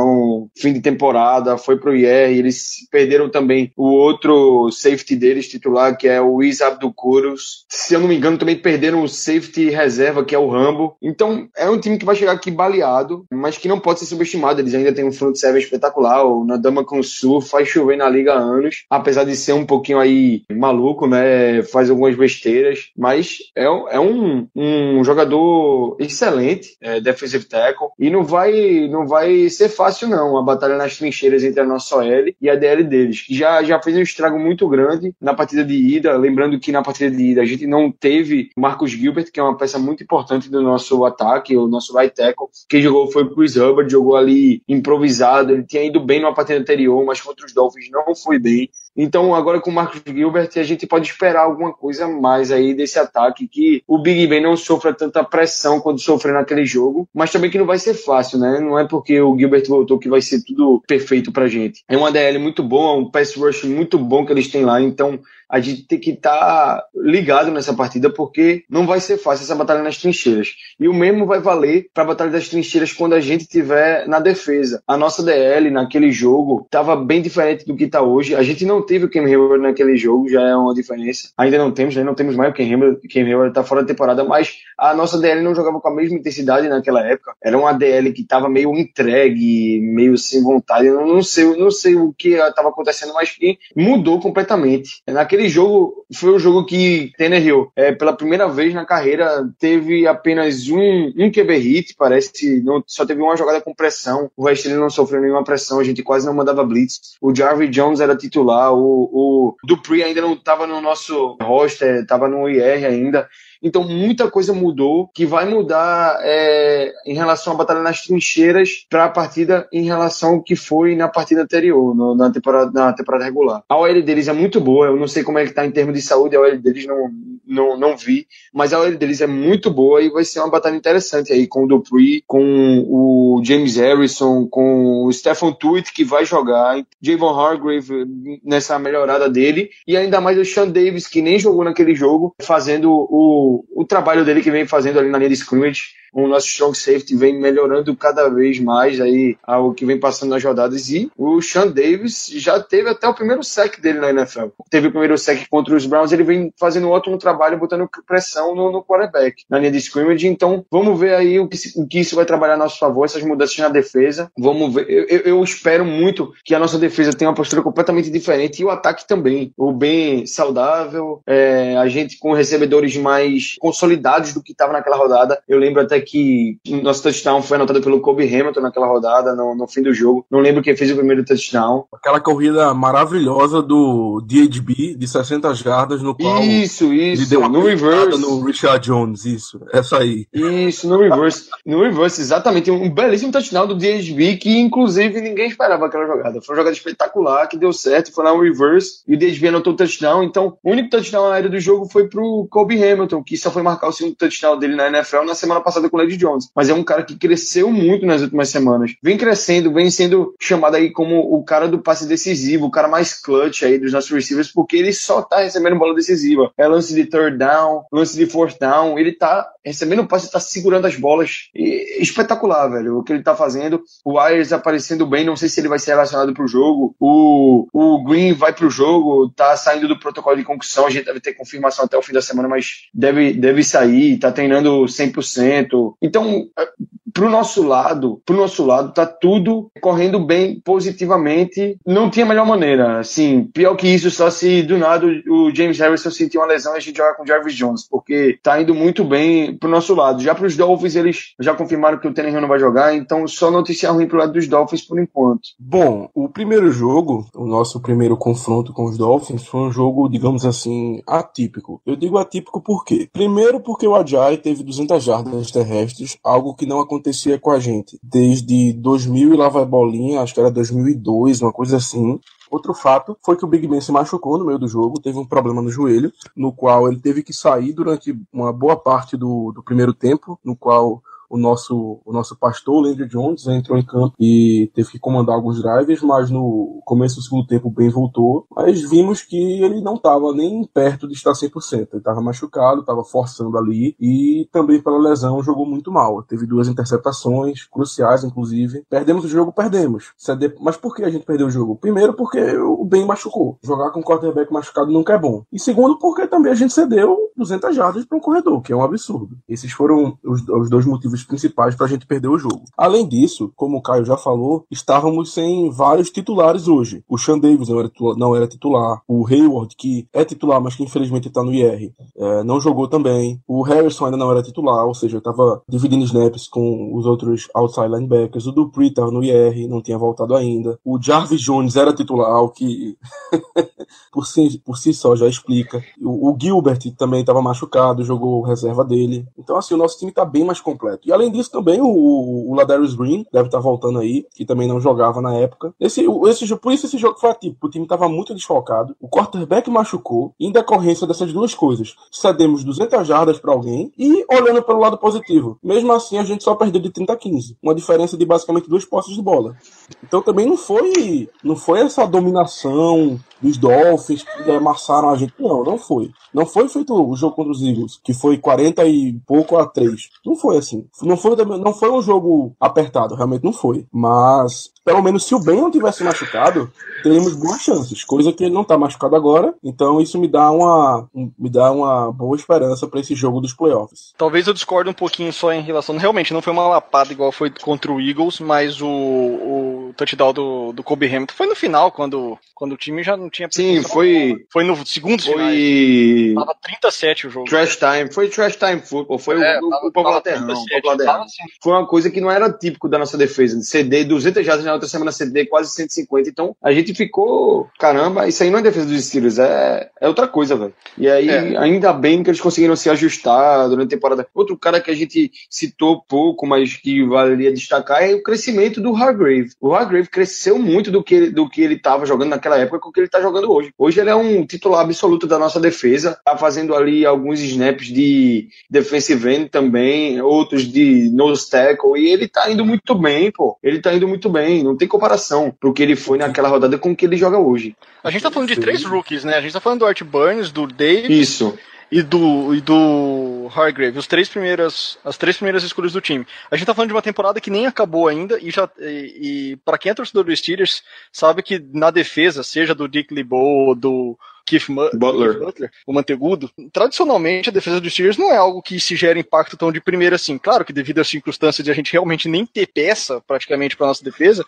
fim 0.57 0.73
de 0.73 0.81
temporada, 0.81 1.57
foi 1.57 1.77
pro 1.77 1.95
IR, 1.95 2.29
eles 2.37 2.87
perderam 2.91 3.29
também 3.29 3.71
o 3.75 3.89
outro 3.89 4.69
safety 4.71 5.15
deles 5.15 5.47
titular, 5.47 5.97
que 5.97 6.07
é 6.07 6.21
o 6.21 6.41
Isa 6.43 6.67
Abdukuros. 6.67 7.65
Se 7.69 7.93
eu 7.93 7.99
não 7.99 8.07
me 8.07 8.15
engano, 8.15 8.37
também 8.37 8.55
perderam 8.55 9.03
o 9.03 9.07
safety 9.07 9.69
reserva, 9.69 10.23
que 10.23 10.35
é 10.35 10.39
o 10.39 10.49
Rambo. 10.49 10.95
Então, 11.01 11.47
é 11.57 11.69
um 11.69 11.79
time 11.79 11.97
que 11.97 12.05
vai 12.05 12.15
chegar 12.15 12.33
aqui 12.33 12.51
baleado, 12.51 13.25
mas 13.31 13.57
que 13.57 13.67
não 13.67 13.79
pode 13.79 13.99
ser 13.99 14.05
subestimado. 14.05 14.61
Eles 14.61 14.73
ainda 14.73 14.93
têm 14.93 15.05
um 15.05 15.11
front 15.11 15.35
seven 15.35 15.61
espetacular, 15.61 16.23
o 16.25 16.45
Nadama 16.45 16.83
Konsu 16.83 17.41
faz 17.41 17.67
chover 17.67 17.97
na 17.97 18.09
liga 18.09 18.33
há 18.33 18.37
anos, 18.37 18.85
apesar 18.89 19.23
de 19.23 19.35
ser 19.35 19.53
um 19.53 19.65
pouquinho 19.65 19.99
aí 19.99 20.43
maluco, 20.51 21.07
né? 21.07 21.63
Faz 21.63 21.89
algumas 21.89 22.15
besteiras, 22.15 22.91
mas 22.97 23.37
é, 23.55 23.65
é 23.65 23.99
um, 23.99 24.47
um 24.55 25.03
jogador 25.03 25.95
excelente, 25.99 26.77
é, 26.81 26.99
defensive 26.99 27.45
tackle, 27.45 27.89
e 27.99 28.09
não 28.09 28.23
vai, 28.23 28.87
não 28.89 29.07
vai 29.07 29.49
ser 29.49 29.69
fácil 29.69 29.80
não, 30.07 30.37
a 30.37 30.41
batalha 30.41 30.77
nas 30.77 30.97
trincheiras 30.97 31.43
entre 31.43 31.61
a 31.61 31.65
nossa 31.65 31.95
OL 31.97 32.33
e 32.39 32.49
a 32.49 32.55
DL 32.55 32.83
deles, 32.83 33.25
já, 33.29 33.63
já 33.63 33.81
fez 33.81 33.95
um 33.97 34.01
estrago 34.01 34.39
muito 34.39 34.67
grande 34.67 35.13
na 35.19 35.33
partida 35.33 35.63
de 35.63 35.73
ida, 35.73 36.15
lembrando 36.17 36.59
que 36.59 36.71
na 36.71 36.81
partida 36.81 37.09
de 37.09 37.31
ida 37.31 37.41
a 37.41 37.45
gente 37.45 37.65
não 37.65 37.91
teve 37.91 38.49
Marcos 38.57 38.91
Gilbert, 38.91 39.31
que 39.31 39.39
é 39.39 39.43
uma 39.43 39.57
peça 39.57 39.79
muito 39.79 40.03
importante 40.03 40.49
do 40.49 40.61
nosso 40.61 41.03
ataque, 41.05 41.55
o 41.55 41.67
nosso 41.67 41.97
right 41.97 42.13
tackle, 42.15 42.47
quem 42.69 42.81
jogou 42.81 43.11
foi 43.11 43.23
o 43.23 43.35
Chris 43.35 43.55
Hubbard, 43.55 43.91
jogou 43.91 44.15
ali 44.15 44.61
improvisado, 44.67 45.53
ele 45.53 45.63
tinha 45.63 45.83
ido 45.83 45.99
bem 45.99 46.21
numa 46.21 46.33
partida 46.33 46.59
anterior, 46.59 47.03
mas 47.05 47.21
contra 47.21 47.45
os 47.45 47.53
Dolphins 47.53 47.89
não 47.91 48.15
foi 48.15 48.39
bem, 48.39 48.69
Então, 48.95 49.33
agora 49.33 49.59
com 49.59 49.71
o 49.71 49.73
Marcos 49.73 50.01
Gilbert, 50.05 50.49
a 50.55 50.63
gente 50.63 50.85
pode 50.85 51.07
esperar 51.07 51.43
alguma 51.43 51.71
coisa 51.73 52.07
mais 52.07 52.51
aí 52.51 52.73
desse 52.73 52.99
ataque, 52.99 53.47
que 53.47 53.83
o 53.87 53.97
Big 53.97 54.27
Ben 54.27 54.41
não 54.41 54.57
sofra 54.57 54.93
tanta 54.93 55.23
pressão 55.23 55.79
quando 55.79 56.01
sofrer 56.01 56.33
naquele 56.33 56.65
jogo, 56.65 57.07
mas 57.13 57.31
também 57.31 57.49
que 57.49 57.57
não 57.57 57.65
vai 57.65 57.79
ser 57.79 57.93
fácil, 57.93 58.39
né? 58.39 58.59
Não 58.59 58.77
é 58.77 58.87
porque 58.87 59.19
o 59.21 59.37
Gilbert 59.37 59.67
voltou 59.67 59.99
que 59.99 60.09
vai 60.09 60.21
ser 60.21 60.43
tudo 60.43 60.81
perfeito 60.87 61.31
pra 61.31 61.47
gente. 61.47 61.83
É 61.87 61.95
uma 61.95 62.11
DL 62.11 62.37
muito 62.37 62.63
boa, 62.63 62.97
um 62.97 63.09
pass 63.09 63.35
rush 63.35 63.63
muito 63.63 63.97
bom 63.97 64.25
que 64.25 64.33
eles 64.33 64.49
têm 64.49 64.65
lá, 64.65 64.81
então 64.81 65.19
a 65.51 65.59
gente 65.59 65.85
tem 65.85 65.99
que 65.99 66.11
estar 66.11 66.31
tá 66.31 66.85
ligado 66.95 67.51
nessa 67.51 67.73
partida, 67.73 68.09
porque 68.09 68.63
não 68.69 68.87
vai 68.87 69.01
ser 69.01 69.17
fácil 69.17 69.43
essa 69.43 69.53
batalha 69.53 69.83
nas 69.83 69.97
trincheiras. 69.97 70.55
E 70.79 70.87
o 70.87 70.93
mesmo 70.93 71.25
vai 71.25 71.41
valer 71.41 71.87
para 71.93 72.03
a 72.03 72.07
batalha 72.07 72.31
das 72.31 72.47
trincheiras 72.47 72.93
quando 72.93 73.13
a 73.13 73.19
gente 73.19 73.45
tiver 73.45 74.07
na 74.07 74.19
defesa. 74.19 74.81
A 74.87 74.95
nossa 74.95 75.21
DL 75.21 75.69
naquele 75.69 76.09
jogo 76.11 76.63
estava 76.65 76.95
bem 76.95 77.21
diferente 77.21 77.65
do 77.65 77.75
que 77.75 77.83
está 77.83 78.01
hoje. 78.01 78.33
A 78.33 78.41
gente 78.41 78.65
não 78.65 78.81
teve 78.81 79.05
o 79.05 79.09
Cam 79.09 79.25
Hayward 79.25 79.61
naquele 79.61 79.97
jogo, 79.97 80.29
já 80.29 80.41
é 80.41 80.55
uma 80.55 80.73
diferença. 80.73 81.29
Ainda 81.37 81.57
não 81.57 81.71
temos, 81.71 81.95
né? 81.95 82.03
não 82.03 82.15
temos 82.15 82.35
mais 82.35 82.51
o 82.51 82.55
Cam 82.55 82.63
Hayward, 82.63 83.07
Cam 83.09 83.25
Hayward 83.25 83.49
está 83.49 83.63
fora 83.63 83.81
da 83.81 83.87
temporada, 83.87 84.23
mas 84.23 84.55
a 84.77 84.93
nossa 84.93 85.19
DL 85.19 85.41
não 85.41 85.53
jogava 85.53 85.81
com 85.81 85.87
a 85.89 85.95
mesma 85.95 86.17
intensidade 86.17 86.69
naquela 86.69 87.05
época. 87.05 87.33
Era 87.43 87.57
uma 87.57 87.73
DL 87.73 88.13
que 88.13 88.21
estava 88.21 88.47
meio 88.47 88.73
entregue, 88.77 89.81
meio 89.81 90.17
sem 90.17 90.41
vontade. 90.41 90.87
Eu 90.87 91.05
não 91.05 91.21
sei, 91.21 91.57
não 91.57 91.71
sei 91.71 91.95
o 91.95 92.13
que 92.17 92.29
estava 92.29 92.69
acontecendo, 92.69 93.13
mas 93.13 93.31
que 93.31 93.57
mudou 93.75 94.19
completamente. 94.19 95.01
Naquele 95.07 95.40
aquele 95.41 95.49
jogo 95.49 96.05
foi 96.13 96.29
o 96.29 96.39
jogo 96.39 96.65
que 96.65 97.11
Tannehill, 97.17 97.71
é, 97.75 97.91
pela 97.91 98.13
primeira 98.13 98.47
vez 98.47 98.73
na 98.73 98.85
carreira, 98.85 99.49
teve 99.57 100.05
apenas 100.05 100.67
um, 100.69 101.11
um 101.17 101.31
QB 101.31 101.57
hit, 101.57 101.95
parece, 101.97 102.61
não, 102.61 102.83
só 102.85 103.05
teve 103.05 103.21
uma 103.21 103.35
jogada 103.35 103.59
com 103.61 103.73
pressão, 103.73 104.29
o 104.37 104.45
resto 104.45 104.67
ele 104.67 104.75
não 104.75 104.89
sofreu 104.89 105.21
nenhuma 105.21 105.43
pressão, 105.43 105.79
a 105.79 105.83
gente 105.83 106.03
quase 106.03 106.27
não 106.27 106.33
mandava 106.33 106.63
blitz. 106.63 107.15
O 107.19 107.33
Jarvis 107.33 107.71
Jones 107.71 107.99
era 107.99 108.15
titular, 108.15 108.73
o, 108.73 109.09
o 109.11 109.55
Dupree 109.63 110.03
ainda 110.03 110.21
não 110.21 110.33
estava 110.33 110.67
no 110.67 110.79
nosso 110.79 111.37
roster, 111.41 112.01
estava 112.01 112.27
no 112.27 112.47
IR 112.47 112.85
ainda. 112.85 113.27
Então, 113.61 113.83
muita 113.83 114.29
coisa 114.29 114.53
mudou, 114.53 115.09
que 115.13 115.25
vai 115.25 115.45
mudar 115.45 116.17
é, 116.21 116.93
em 117.05 117.13
relação 117.13 117.53
à 117.53 117.55
batalha 117.55 117.81
nas 117.81 118.01
trincheiras 118.01 118.85
para 118.89 119.05
a 119.05 119.09
partida 119.09 119.67
em 119.71 119.83
relação 119.83 120.35
ao 120.35 120.43
que 120.43 120.55
foi 120.55 120.95
na 120.95 121.07
partida 121.07 121.43
anterior, 121.43 121.95
no, 121.95 122.15
na, 122.15 122.31
temporada, 122.31 122.71
na 122.71 122.93
temporada 122.93 123.25
regular. 123.25 123.63
A 123.69 123.77
OL 123.77 124.01
deles 124.01 124.27
é 124.27 124.33
muito 124.33 124.59
boa, 124.59 124.87
eu 124.87 124.97
não 124.97 125.07
sei 125.07 125.23
como 125.23 125.37
é 125.37 125.43
que 125.43 125.49
está 125.49 125.65
em 125.65 125.71
termos 125.71 125.93
de 125.93 126.01
saúde, 126.01 126.35
a 126.35 126.41
OL 126.41 126.57
deles 126.57 126.87
não, 126.87 127.11
não, 127.45 127.77
não 127.77 127.97
vi, 127.97 128.27
mas 128.53 128.73
a 128.73 128.79
OL 128.79 128.97
deles 128.97 129.21
é 129.21 129.27
muito 129.27 129.69
boa 129.69 130.01
e 130.01 130.09
vai 130.09 130.23
ser 130.23 130.39
uma 130.39 130.49
batalha 130.49 130.75
interessante 130.75 131.31
aí 131.31 131.45
com 131.47 131.65
o 131.65 131.67
Dupree, 131.67 132.23
com 132.25 132.85
o 132.87 133.41
James 133.43 133.75
Harrison, 133.75 134.47
com 134.47 135.05
o 135.05 135.11
Stephen 135.11 135.53
Tuitt, 135.53 135.93
que 135.93 136.03
vai 136.03 136.25
jogar, 136.25 136.81
Javon 137.01 137.39
Hargrave 137.39 138.05
nessa 138.43 138.79
melhorada 138.79 139.29
dele, 139.29 139.69
e 139.87 139.95
ainda 139.95 140.21
mais 140.21 140.37
o 140.37 140.45
Sean 140.45 140.67
Davis, 140.67 141.07
que 141.07 141.21
nem 141.21 141.37
jogou 141.37 141.63
naquele 141.63 141.93
jogo, 141.93 142.35
fazendo 142.41 142.91
o 142.91 143.50
o, 143.73 143.85
trabalho 143.85 144.23
dele 144.23 144.41
que 144.41 144.51
vem 144.51 144.67
fazendo 144.67 144.99
ali 144.99 145.09
na 145.09 145.17
linha 145.17 145.29
de 145.29 145.35
scrimmage 145.35 146.01
o 146.13 146.27
nosso 146.27 146.47
strong 146.47 146.77
safety 146.77 147.15
vem 147.15 147.39
melhorando 147.39 147.95
cada 147.95 148.27
vez 148.27 148.59
mais 148.59 148.99
aí 148.99 149.37
ao 149.43 149.73
que 149.73 149.85
vem 149.85 149.99
passando 149.99 150.31
nas 150.31 150.43
rodadas. 150.43 150.89
E 150.89 151.09
o 151.17 151.41
Sean 151.41 151.67
Davis 151.67 152.27
já 152.35 152.59
teve 152.59 152.89
até 152.89 153.07
o 153.07 153.13
primeiro 153.13 153.43
sec 153.43 153.79
dele 153.79 153.99
na 153.99 154.09
NFL. 154.09 154.47
Teve 154.69 154.87
o 154.87 154.91
primeiro 154.91 155.17
sec 155.17 155.47
contra 155.49 155.75
os 155.75 155.85
Browns, 155.85 156.11
ele 156.11 156.23
vem 156.23 156.53
fazendo 156.59 156.87
um 156.87 156.91
ótimo 156.91 157.17
trabalho, 157.17 157.57
botando 157.57 157.89
pressão 158.05 158.53
no, 158.53 158.71
no 158.71 158.83
quarterback, 158.83 159.43
na 159.49 159.59
linha 159.59 159.71
de 159.71 159.77
scrimmage, 159.77 160.27
então 160.27 160.65
vamos 160.69 160.99
ver 160.99 161.15
aí 161.15 161.39
o 161.39 161.47
que, 161.47 161.57
o 161.75 161.87
que 161.87 161.99
isso 161.99 162.15
vai 162.15 162.25
trabalhar 162.25 162.55
a 162.55 162.57
nosso 162.57 162.77
favor, 162.77 163.05
essas 163.05 163.23
mudanças 163.23 163.57
na 163.57 163.69
defesa, 163.69 164.31
vamos 164.37 164.73
ver, 164.73 164.85
eu, 164.89 165.19
eu 165.19 165.43
espero 165.43 165.85
muito 165.85 166.33
que 166.43 166.53
a 166.53 166.59
nossa 166.59 166.77
defesa 166.77 167.13
tenha 167.13 167.29
uma 167.29 167.35
postura 167.35 167.61
completamente 167.61 168.09
diferente 168.09 168.61
e 168.61 168.65
o 168.65 168.69
ataque 168.69 169.07
também, 169.07 169.53
o 169.57 169.71
bem 169.71 170.25
saudável, 170.25 171.21
é, 171.25 171.77
a 171.77 171.87
gente 171.87 172.17
com 172.19 172.33
recebedores 172.33 172.97
mais 172.97 173.40
consolidados 173.59 174.33
do 174.33 174.41
que 174.41 174.51
estava 174.51 174.73
naquela 174.73 174.97
rodada, 174.97 175.41
eu 175.47 175.57
lembro 175.57 175.81
até 175.81 175.99
que 175.99 176.59
nosso 176.81 177.03
touchdown 177.03 177.41
foi 177.41 177.57
anotado 177.57 177.81
pelo 177.81 178.01
Kobe 178.01 178.23
Hamilton 178.23 178.61
naquela 178.61 178.87
rodada, 178.87 179.35
no, 179.35 179.55
no 179.55 179.67
fim 179.67 179.81
do 179.81 179.93
jogo. 179.93 180.25
Não 180.29 180.39
lembro 180.39 180.61
quem 180.61 180.75
fez 180.75 180.91
o 180.91 180.95
primeiro 180.95 181.25
touchdown. 181.25 181.85
Aquela 181.93 182.19
corrida 182.19 182.73
maravilhosa 182.73 183.61
do 183.61 184.21
DHB 184.25 184.95
de 184.95 185.07
60 185.07 185.53
jardas, 185.55 186.01
no 186.01 186.15
qual. 186.15 186.41
Isso, 186.41 186.93
isso. 186.93 187.21
Ele 187.21 187.29
deu 187.29 187.39
uma 187.39 187.49
no 187.49 187.61
reverse. 187.61 188.19
No 188.19 188.43
Richard 188.43 188.85
Jones, 188.85 189.25
isso. 189.25 189.61
Essa 189.73 189.97
aí. 189.97 190.25
Isso, 190.33 190.87
no 190.87 190.97
reverse. 190.97 191.49
no 191.65 191.81
reverse, 191.83 192.21
exatamente. 192.21 192.71
Um 192.71 192.89
belíssimo 192.89 193.31
touchdown 193.31 193.67
do 193.67 193.75
DHB 193.75 194.37
que, 194.37 194.59
inclusive, 194.59 195.21
ninguém 195.21 195.47
esperava 195.47 195.85
aquela 195.85 196.05
jogada. 196.05 196.41
Foi 196.41 196.55
uma 196.55 196.61
jogada 196.61 196.75
espetacular 196.75 197.47
que 197.47 197.57
deu 197.57 197.73
certo. 197.73 198.11
Foi 198.13 198.23
lá 198.23 198.33
um 198.33 198.41
reverse 198.41 199.03
e 199.07 199.15
o 199.15 199.17
DHB 199.17 199.47
anotou 199.47 199.73
o 199.73 199.75
touchdown. 199.75 200.23
Então, 200.23 200.57
o 200.63 200.71
único 200.71 200.89
touchdown 200.89 201.31
aéreo 201.31 201.49
do 201.49 201.59
jogo 201.59 201.87
foi 201.89 202.07
pro 202.07 202.47
Kobe 202.49 202.81
Hamilton, 202.81 203.23
que 203.31 203.37
só 203.37 203.49
foi 203.49 203.63
marcar 203.63 203.87
o 203.87 203.93
segundo 203.93 204.13
touchdown 204.13 204.59
dele 204.59 204.75
na 204.75 204.87
NFL 204.87 205.23
na 205.23 205.33
semana 205.33 205.61
passada 205.61 205.89
com 205.89 205.95
o 205.95 205.99
Led 206.01 206.17
Jones. 206.17 206.49
Mas 206.53 206.67
é 206.67 206.73
um 206.73 206.83
cara 206.83 207.01
que 207.01 207.15
cresceu 207.15 207.71
muito 207.71 208.05
nas 208.05 208.21
últimas 208.21 208.49
semanas. 208.49 208.93
Vem 209.01 209.17
crescendo, 209.17 209.71
vem 209.71 209.89
sendo 209.89 210.35
chamado 210.37 210.75
aí 210.75 210.91
como 210.91 211.17
o 211.33 211.41
cara 211.41 211.65
do 211.69 211.79
passe 211.79 212.05
decisivo, 212.05 212.65
o 212.65 212.71
cara 212.71 212.89
mais 212.89 213.13
clutch 213.13 213.63
aí 213.63 213.77
dos 213.77 213.93
nossos 213.93 214.11
receivers, 214.11 214.51
porque 214.51 214.75
ele 214.75 214.91
só 214.91 215.21
tá 215.21 215.39
recebendo 215.39 215.79
bola 215.79 215.95
decisiva. 215.95 216.51
É 216.57 216.67
lance 216.67 216.93
de 216.93 217.05
third 217.05 217.37
down, 217.37 217.83
lance 217.89 218.17
de 218.17 218.25
fourth 218.25 218.59
down, 218.59 218.99
ele 218.99 219.13
tá 219.13 219.49
recebendo 219.63 220.05
passe, 220.05 220.29
tá 220.29 220.39
segurando 220.39 220.87
as 220.87 220.97
bolas. 220.97 221.49
E, 221.55 222.01
espetacular, 222.01 222.67
velho, 222.67 222.97
o 222.97 223.03
que 223.03 223.13
ele 223.13 223.23
tá 223.23 223.33
fazendo. 223.33 223.81
O 224.03 224.19
Ayers 224.19 224.51
aparecendo 224.51 225.07
bem, 225.07 225.23
não 225.23 225.37
sei 225.37 225.47
se 225.47 225.61
ele 225.61 225.69
vai 225.69 225.79
ser 225.79 225.91
relacionado 225.91 226.33
pro 226.33 226.47
jogo. 226.49 226.93
O, 226.99 227.67
o 227.71 228.03
Green 228.03 228.33
vai 228.33 228.51
pro 228.51 228.69
jogo, 228.69 229.29
tá 229.29 229.55
saindo 229.55 229.87
do 229.87 229.97
protocolo 229.97 230.35
de 230.35 230.43
concussão, 230.43 230.85
a 230.85 230.89
gente 230.89 231.05
deve 231.05 231.21
ter 231.21 231.33
confirmação 231.33 231.85
até 231.85 231.97
o 231.97 232.01
fim 232.01 232.11
da 232.11 232.21
semana, 232.21 232.49
mas 232.49 232.89
deve, 232.93 233.20
deve 233.33 233.63
sair, 233.63 234.17
tá 234.17 234.31
treinando 234.31 234.83
100%. 234.83 235.95
Então, 236.01 236.47
é, 236.57 236.67
pro 237.13 237.29
nosso 237.29 237.63
lado, 237.63 238.21
pro 238.25 238.35
nosso 238.35 238.65
lado, 238.65 238.93
tá 238.93 239.05
tudo 239.05 239.69
correndo 239.81 240.19
bem 240.19 240.59
positivamente. 240.63 241.77
Não 241.85 242.09
tinha 242.09 242.25
melhor 242.25 242.45
maneira. 242.45 242.99
Assim, 242.99 243.43
pior 243.53 243.75
que 243.75 243.87
isso, 243.87 244.09
só 244.09 244.29
se 244.29 244.63
do 244.63 244.77
nada 244.77 245.05
o 245.27 245.53
James 245.53 245.79
Harrison 245.79 246.09
sentir 246.09 246.37
uma 246.37 246.47
lesão 246.47 246.73
e 246.73 246.77
a 246.77 246.79
gente 246.79 246.97
jogar 246.97 247.15
com 247.15 247.23
o 247.23 247.27
Jarvis 247.27 247.55
Jones, 247.55 247.87
porque 247.87 248.39
tá 248.41 248.61
indo 248.61 248.73
muito 248.73 249.03
bem 249.03 249.55
pro 249.57 249.69
nosso 249.69 249.93
lado. 249.93 250.21
Já 250.21 250.33
pros 250.33 250.55
Dolphins, 250.55 250.95
eles 250.95 251.33
já 251.39 251.53
confirmaram 251.53 251.99
que 251.99 252.07
o 252.07 252.13
Tannehill 252.13 252.41
não 252.41 252.47
vai 252.47 252.59
jogar, 252.59 252.95
então 252.95 253.27
só 253.27 253.51
notícia 253.51 253.91
ruim 253.91 254.07
pro 254.07 254.17
lado 254.17 254.33
dos 254.33 254.47
Dolphins 254.47 254.81
por 254.81 254.99
enquanto. 254.99 255.41
Bom, 255.59 256.09
o 256.13 256.29
primeiro 256.29 256.71
jogo, 256.71 257.27
o 257.35 257.45
nosso 257.45 257.81
primeiro 257.81 258.15
confronto 258.17 258.73
com 258.73 258.85
os 258.85 258.97
Dolphins, 258.97 259.45
foi 259.45 259.61
um 259.61 259.71
jogo, 259.71 260.09
digamos 260.09 260.45
assim, 260.45 261.01
atípico. 261.07 261.81
Eu 261.85 261.95
digo 261.95 262.17
atípico 262.17 262.61
por 262.61 262.83
quê? 262.83 263.09
Primeiro 263.13 263.59
porque 263.59 263.85
o 263.85 263.93
Ajay 263.93 264.37
teve 264.37 264.63
200 264.63 265.03
jardas 265.03 265.51
terrestres, 265.51 266.17
algo 266.23 266.55
que 266.55 266.65
não 266.65 266.79
acontecia 266.79 267.37
com 267.37 267.51
a 267.51 267.59
gente 267.59 267.99
desde 268.01 268.71
2000 268.73 269.33
e 269.33 269.37
lá 269.37 269.49
vai 269.49 269.65
bolinha, 269.65 270.21
acho 270.21 270.33
que 270.33 270.39
era 270.39 270.49
2002, 270.49 271.41
uma 271.41 271.51
coisa 271.51 271.75
assim. 271.75 272.19
Outro 272.49 272.73
fato 272.73 273.17
foi 273.23 273.35
que 273.35 273.43
o 273.43 273.47
Big 273.47 273.67
Ben 273.67 273.81
se 273.81 273.91
machucou 273.91 274.37
no 274.37 274.45
meio 274.45 274.57
do 274.57 274.67
jogo, 274.67 274.99
teve 274.99 275.17
um 275.17 275.25
problema 275.25 275.61
no 275.61 275.69
joelho, 275.69 276.11
no 276.35 276.53
qual 276.53 276.87
ele 276.87 277.01
teve 277.01 277.21
que 277.21 277.33
sair 277.33 277.73
durante 277.73 278.17
uma 278.31 278.53
boa 278.53 278.77
parte 278.77 279.17
do, 279.17 279.51
do 279.51 279.61
primeiro 279.61 279.93
tempo, 279.93 280.39
no 280.43 280.55
qual 280.55 281.03
o 281.31 281.37
nosso, 281.37 282.01
o 282.05 282.11
nosso 282.11 282.37
pastor, 282.37 282.83
Landry 282.83 283.07
Jones, 283.07 283.47
entrou 283.47 283.77
em 283.77 283.85
campo 283.85 284.13
e 284.19 284.69
teve 284.75 284.91
que 284.91 284.99
comandar 284.99 285.33
alguns 285.33 285.61
drives, 285.61 286.01
mas 286.01 286.29
no 286.29 286.81
começo 286.85 287.15
do 287.15 287.21
segundo 287.21 287.47
tempo 287.47 287.69
bem 287.69 287.89
voltou. 287.89 288.45
Mas 288.53 288.81
vimos 288.81 289.21
que 289.21 289.63
ele 289.63 289.79
não 289.79 289.95
estava 289.95 290.33
nem 290.33 290.65
perto 290.65 291.07
de 291.07 291.13
estar 291.13 291.31
100%. 291.31 291.73
Ele 291.73 291.87
estava 291.93 292.21
machucado, 292.21 292.81
estava 292.81 293.03
forçando 293.03 293.57
ali 293.57 293.95
e 293.99 294.47
também 294.51 294.81
pela 294.81 294.99
lesão 294.99 295.41
jogou 295.41 295.65
muito 295.65 295.89
mal. 295.89 296.21
Teve 296.23 296.45
duas 296.45 296.67
interceptações 296.67 297.65
cruciais, 297.65 298.25
inclusive. 298.25 298.83
Perdemos 298.89 299.23
o 299.23 299.29
jogo, 299.29 299.53
perdemos. 299.53 300.11
Mas 300.59 300.75
por 300.75 300.93
que 300.93 301.03
a 301.03 301.09
gente 301.09 301.25
perdeu 301.25 301.47
o 301.47 301.51
jogo? 301.51 301.77
Primeiro, 301.77 302.13
porque 302.13 302.57
o 302.57 302.83
Ben 302.83 303.05
machucou. 303.05 303.57
Jogar 303.63 303.91
com 303.91 304.03
quarterback 304.03 304.51
machucado 304.51 304.91
nunca 304.91 305.13
é 305.13 305.17
bom. 305.17 305.43
E 305.51 305.57
segundo, 305.57 305.97
porque 305.97 306.27
também 306.27 306.51
a 306.51 306.55
gente 306.55 306.73
cedeu 306.73 307.17
200 307.37 307.73
jardas 307.73 308.03
para 308.03 308.17
um 308.17 308.21
corredor, 308.21 308.61
que 308.61 308.73
é 308.73 308.75
um 308.75 308.83
absurdo. 308.83 309.37
Esses 309.47 309.71
foram 309.71 310.17
os, 310.23 310.45
os 310.47 310.69
dois 310.69 310.85
motivos 310.85 311.20
principais 311.23 311.75
para 311.75 311.85
a 311.85 311.89
gente 311.89 312.05
perder 312.05 312.27
o 312.27 312.37
jogo. 312.37 312.63
Além 312.77 313.07
disso, 313.07 313.51
como 313.55 313.77
o 313.77 313.81
Caio 313.81 314.05
já 314.05 314.17
falou, 314.17 314.65
estávamos 314.69 315.33
sem 315.33 315.69
vários 315.69 316.09
titulares 316.09 316.67
hoje. 316.67 317.03
O 317.07 317.17
Sean 317.17 317.39
Davis 317.39 317.69
não 317.69 317.79
era 317.79 317.89
titular, 317.89 318.17
não 318.17 318.35
era 318.35 318.47
titular. 318.47 319.01
o 319.07 319.27
Hayward, 319.27 319.75
que 319.75 320.07
é 320.13 320.23
titular, 320.25 320.61
mas 320.61 320.75
que 320.75 320.83
infelizmente 320.83 321.27
está 321.27 321.43
no 321.43 321.53
IR, 321.53 321.93
é, 322.15 322.43
não 322.43 322.59
jogou 322.59 322.87
também. 322.87 323.41
O 323.47 323.61
Harrison 323.61 324.05
ainda 324.05 324.17
não 324.17 324.31
era 324.31 324.41
titular, 324.41 324.85
ou 324.85 324.93
seja, 324.93 325.17
estava 325.17 325.61
dividindo 325.67 326.05
snaps 326.05 326.47
com 326.47 326.95
os 326.95 327.05
outros 327.05 327.47
outside 327.53 327.87
linebackers. 327.87 328.47
O 328.47 328.51
Dupree 328.51 328.89
estava 328.89 329.11
no 329.11 329.23
IR, 329.23 329.67
não 329.67 329.81
tinha 329.81 329.97
voltado 329.97 330.35
ainda. 330.35 330.79
O 330.83 331.01
Jarvis 331.01 331.41
Jones 331.41 331.75
era 331.75 331.93
titular, 331.93 332.41
o 332.41 332.49
que 332.49 332.97
por, 334.11 334.25
si, 334.25 334.59
por 334.59 334.77
si 334.77 334.93
só 334.93 335.15
já 335.15 335.27
explica. 335.27 335.83
O, 336.01 336.31
o 336.31 336.37
Gilbert 336.39 336.79
também 336.97 337.21
estava 337.21 337.41
machucado, 337.41 338.03
jogou 338.03 338.41
reserva 338.41 338.83
dele. 338.83 339.25
Então, 339.37 339.57
assim, 339.57 339.73
o 339.73 339.77
nosso 339.77 339.97
time 339.97 340.11
tá 340.11 340.25
bem 340.25 340.43
mais 340.43 340.59
completo. 340.61 341.07
E 341.07 341.10
além 341.11 341.31
disso, 341.31 341.51
também 341.51 341.81
o, 341.81 341.87
o 341.87 342.53
Ladarius 342.53 342.95
Green 342.95 343.25
deve 343.31 343.47
estar 343.47 343.57
tá 343.57 343.63
voltando 343.63 343.99
aí, 343.99 344.25
que 344.33 344.45
também 344.45 344.67
não 344.67 344.79
jogava 344.79 345.21
na 345.21 345.35
época. 345.35 345.73
Esse, 345.79 346.05
esse, 346.27 346.55
por 346.55 346.71
isso 346.71 346.85
esse 346.85 346.97
jogo 346.97 347.19
foi 347.19 347.29
atípico. 347.29 347.67
O 347.67 347.69
time 347.69 347.87
tava 347.87 348.07
muito 348.07 348.33
desfalcado. 348.33 348.95
O 348.99 349.07
quarterback 349.07 349.69
machucou. 349.69 350.33
Em 350.39 350.51
decorrência 350.51 351.07
dessas 351.07 351.31
duas 351.31 351.53
coisas, 351.53 351.95
cedemos 352.11 352.63
200 352.63 353.07
jardas 353.07 353.39
para 353.39 353.51
alguém. 353.51 353.91
E 353.97 354.25
olhando 354.31 354.61
pelo 354.61 354.79
lado 354.79 354.97
positivo, 354.97 355.57
mesmo 355.63 355.91
assim 355.91 356.17
a 356.17 356.23
gente 356.23 356.43
só 356.43 356.55
perdeu 356.55 356.81
de 356.81 356.89
30 356.89 357.13
a 357.13 357.15
15. 357.15 357.57
Uma 357.61 357.75
diferença 357.75 358.17
de 358.17 358.25
basicamente 358.25 358.69
duas 358.69 358.85
posses 358.85 359.15
de 359.15 359.21
bola. 359.21 359.55
Então 360.03 360.21
também 360.21 360.45
não 360.45 360.57
foi, 360.57 361.29
não 361.43 361.55
foi 361.55 361.79
essa 361.81 362.05
dominação 362.05 363.19
dos 363.41 363.57
Dolphins 363.57 364.23
que 364.23 364.51
amassaram 364.51 365.09
a 365.09 365.15
gente. 365.15 365.33
Não, 365.39 365.63
não 365.63 365.77
foi. 365.77 366.11
Não 366.33 366.45
foi 366.45 366.69
feito 366.69 366.93
o 366.93 367.15
jogo 367.15 367.35
contra 367.35 367.51
os 367.51 367.61
Eagles, 367.61 367.99
que 368.03 368.13
foi 368.13 368.37
40 368.37 368.85
e 368.85 369.13
pouco 369.25 369.57
a 369.57 369.65
3. 369.65 370.09
Não 370.25 370.35
foi 370.35 370.57
assim. 370.57 370.85
Não 371.01 371.17
foi, 371.17 371.35
não 371.35 371.73
foi 371.73 371.89
um 371.91 372.01
jogo 372.01 372.55
apertado, 372.59 373.15
realmente 373.15 373.43
não 373.43 373.53
foi. 373.53 373.85
Mas, 373.91 374.71
pelo 374.83 375.01
menos 375.01 375.25
se 375.25 375.35
o 375.35 375.39
Ben 375.39 375.61
não 375.61 375.69
tivesse 375.71 376.03
machucado, 376.03 376.71
teríamos 377.03 377.35
boas 377.35 377.61
chances. 377.61 378.03
Coisa 378.03 378.31
que 378.33 378.43
ele 378.43 378.53
não 378.53 378.63
tá 378.63 378.77
machucado 378.77 379.15
agora. 379.15 379.53
Então 379.63 380.01
isso 380.01 380.19
me 380.19 380.27
dá 380.27 380.49
uma, 380.51 381.07
me 381.13 381.49
dá 381.49 381.71
uma 381.71 382.11
boa 382.11 382.35
esperança 382.35 382.87
para 382.87 382.99
esse 382.99 383.13
jogo 383.15 383.39
dos 383.39 383.53
playoffs. 383.53 384.13
Talvez 384.17 384.47
eu 384.47 384.53
discorde 384.53 384.89
um 384.89 384.93
pouquinho 384.93 385.31
só 385.31 385.51
em 385.53 385.61
relação. 385.61 385.97
Realmente, 385.97 386.33
não 386.33 386.41
foi 386.41 386.53
uma 386.53 386.67
lapada 386.67 387.11
igual 387.13 387.31
foi 387.31 387.49
contra 387.49 387.91
o 387.91 388.01
Eagles, 388.01 388.39
mas 388.39 388.81
o, 388.81 388.87
o 388.87 389.93
touchdown 389.95 390.33
do, 390.33 390.71
do 390.73 390.83
Kobe 390.83 391.05
Hamilton 391.07 391.33
foi 391.35 391.47
no 391.47 391.55
final, 391.55 391.91
quando, 391.91 392.37
quando 392.55 392.73
o 392.73 392.77
time 392.77 393.03
já 393.03 393.15
não 393.17 393.29
tinha. 393.29 393.47
Sim, 393.51 393.83
foi. 393.83 394.45
Foi 394.49 394.63
no 394.63 394.85
segundo 394.85 395.21
Foi. 395.23 396.33
Tava 396.35 396.55
37 396.61 397.27
o 397.27 397.29
jogo. 397.29 397.45
Trash 397.47 397.77
time, 397.77 398.11
foi 398.11 398.29
trash 398.29 398.55
time 398.55 398.79
football, 398.81 399.19
foi 399.19 399.41
É, 399.41 399.59
o, 399.59 399.69
tava- 399.69 399.85
o, 399.85 400.17
o 400.17 400.21
37, 400.21 400.81
Pablo 400.81 400.97
Terrão. 400.97 401.13
tava 401.13 401.23
assim. 401.25 401.43
Foi 401.61 401.73
uma 401.73 401.87
coisa 401.87 402.09
que 402.09 402.21
não 402.21 402.31
era 402.31 402.51
típico 402.51 402.87
da 402.89 402.97
nossa 402.97 403.17
defesa. 403.17 403.57
de 403.57 403.65
CD 403.65 404.03
200 404.03 404.45
jardas 404.45 404.65
na 404.71 404.75
outra 404.75 404.89
semana 404.89 405.11
CD 405.11 405.45
quase 405.45 405.71
150. 405.73 406.29
Então 406.29 406.55
a 406.61 406.71
gente 406.71 406.93
ficou, 406.93 407.69
caramba, 407.79 408.27
isso 408.27 408.41
aí 408.43 408.49
não 408.49 408.59
é 408.59 408.61
defesa 408.61 408.85
dos 408.85 409.05
Steelers, 409.05 409.37
é, 409.37 409.89
é 409.99 410.07
outra 410.07 410.27
coisa, 410.27 410.55
velho. 410.55 410.73
E 410.97 411.07
aí 411.09 411.29
É. 411.29 411.57
ainda 411.57 411.93
bem 411.93 412.23
que 412.23 412.29
eles 412.29 412.41
conseguiram 412.41 412.75
se 412.75 412.89
ajustar 412.89 413.67
durante 413.69 413.93
a 413.93 413.97
temporada. 413.97 414.27
Outro 414.33 414.57
cara 414.57 414.79
que 414.79 414.91
a 414.91 414.95
gente 414.95 415.31
citou 415.49 416.01
pouco, 416.07 416.47
mas 416.47 416.75
que 416.75 417.05
valeria 417.05 417.51
destacar 417.53 418.03
é 418.03 418.13
o 418.13 418.23
crescimento 418.23 418.81
do 418.81 418.95
Hargrave. 418.95 419.51
O 419.59 419.73
Hargrave 419.73 420.07
cresceu 420.09 420.57
muito 420.57 420.89
do 420.91 421.03
que 421.03 421.15
ele, 421.15 421.29
do 421.29 421.49
que 421.49 421.61
ele 421.61 421.75
estava 421.75 422.05
jogando 422.05 422.29
naquela 422.29 422.57
época 422.57 422.79
com 422.79 422.89
o 422.89 422.91
que 422.91 422.99
ele 422.99 423.07
está 423.07 423.21
jogando 423.21 423.51
hoje. 423.51 423.73
Hoje 423.77 423.99
ele 423.99 424.09
é 424.09 424.15
um 424.15 424.45
titular 424.45 424.81
absoluto 424.81 425.27
da 425.27 425.37
nossa 425.37 425.59
defesa, 425.59 426.17
tá 426.23 426.37
fazendo 426.37 426.75
ali 426.75 427.05
alguns 427.05 427.39
snaps 427.41 427.87
de 427.87 428.47
defensive 428.69 429.29
end 429.29 429.49
também, 429.49 430.21
outros 430.21 430.63
de 430.67 431.09
nose 431.11 431.49
tackle, 431.49 431.99
e 431.99 432.09
ele 432.09 432.27
tá 432.27 432.49
indo 432.51 432.65
muito 432.65 432.95
bem, 432.95 433.31
pô. 433.31 433.57
Ele 433.61 433.79
tá 433.79 433.93
indo 433.93 434.07
muito 434.07 434.29
bem, 434.29 434.60
não 434.63 434.75
tem 434.75 434.87
comparação 434.87 435.55
pro 435.59 435.73
que 435.73 435.81
ele 435.81 435.95
foi 435.95 436.17
naquela 436.17 436.49
rodada 436.49 436.77
com 436.77 436.91
o 436.91 436.95
que 436.95 437.05
ele 437.05 437.17
joga 437.17 437.37
hoje. 437.37 437.75
A 438.03 438.09
gente 438.09 438.21
tá 438.21 438.31
falando 438.31 438.49
de 438.49 438.59
três 438.59 438.83
rookies, 438.83 439.23
né? 439.23 439.35
A 439.35 439.41
gente 439.41 439.53
tá 439.53 439.59
falando 439.59 439.79
do 439.79 439.85
Art 439.85 440.01
Burns, 440.03 440.51
do 440.51 440.67
Davis 440.67 441.29
Isso. 441.29 441.57
e 441.91 442.01
do, 442.01 442.53
e 442.55 442.61
do 442.61 443.49
Hargrave, 443.55 443.97
os 443.97 444.07
três 444.07 444.29
primeiras, 444.29 444.97
as 445.03 445.17
três 445.17 445.37
primeiras 445.37 445.63
escolhas 445.63 445.93
do 445.93 446.01
time. 446.01 446.25
A 446.49 446.55
gente 446.55 446.65
tá 446.65 446.73
falando 446.73 446.89
de 446.89 446.95
uma 446.95 447.01
temporada 447.01 447.41
que 447.41 447.49
nem 447.49 447.65
acabou 447.65 448.07
ainda 448.07 448.39
e 448.41 448.49
já 448.49 448.69
e, 448.79 449.51
e 449.51 449.55
para 449.57 449.77
quem 449.77 449.91
é 449.91 449.95
torcedor 449.95 450.23
dos 450.23 450.39
Steelers 450.39 450.83
sabe 451.11 451.43
que 451.43 451.63
na 451.73 451.91
defesa, 451.91 452.43
seja 452.43 452.73
do 452.73 452.87
Dick 452.87 453.13
LeBeau 453.13 453.67
ou 453.67 453.75
do 453.75 454.17
Keith 454.45 454.67
Butler. 454.67 455.31
Keith 455.31 455.43
Butler, 455.43 455.71
o 455.85 455.93
Mantegudo, 455.93 456.49
tradicionalmente 456.71 457.49
a 457.49 457.51
defesa 457.51 457.79
dos 457.79 457.91
Steelers 457.91 458.17
não 458.17 458.31
é 458.31 458.37
algo 458.37 458.61
que 458.61 458.79
se 458.79 458.95
gera 458.95 459.19
impacto 459.19 459.57
tão 459.57 459.71
de 459.71 459.81
primeira 459.81 460.15
assim. 460.15 460.37
Claro 460.37 460.65
que 460.65 460.73
devido 460.73 460.99
às 460.99 461.07
circunstâncias 461.07 461.63
de 461.63 461.71
a 461.71 461.73
gente 461.73 461.91
realmente 461.91 462.27
nem 462.27 462.45
ter 462.45 462.67
peça 462.67 463.21
praticamente 463.21 463.75
para 463.77 463.87
nossa 463.87 464.03
defesa, 464.03 464.45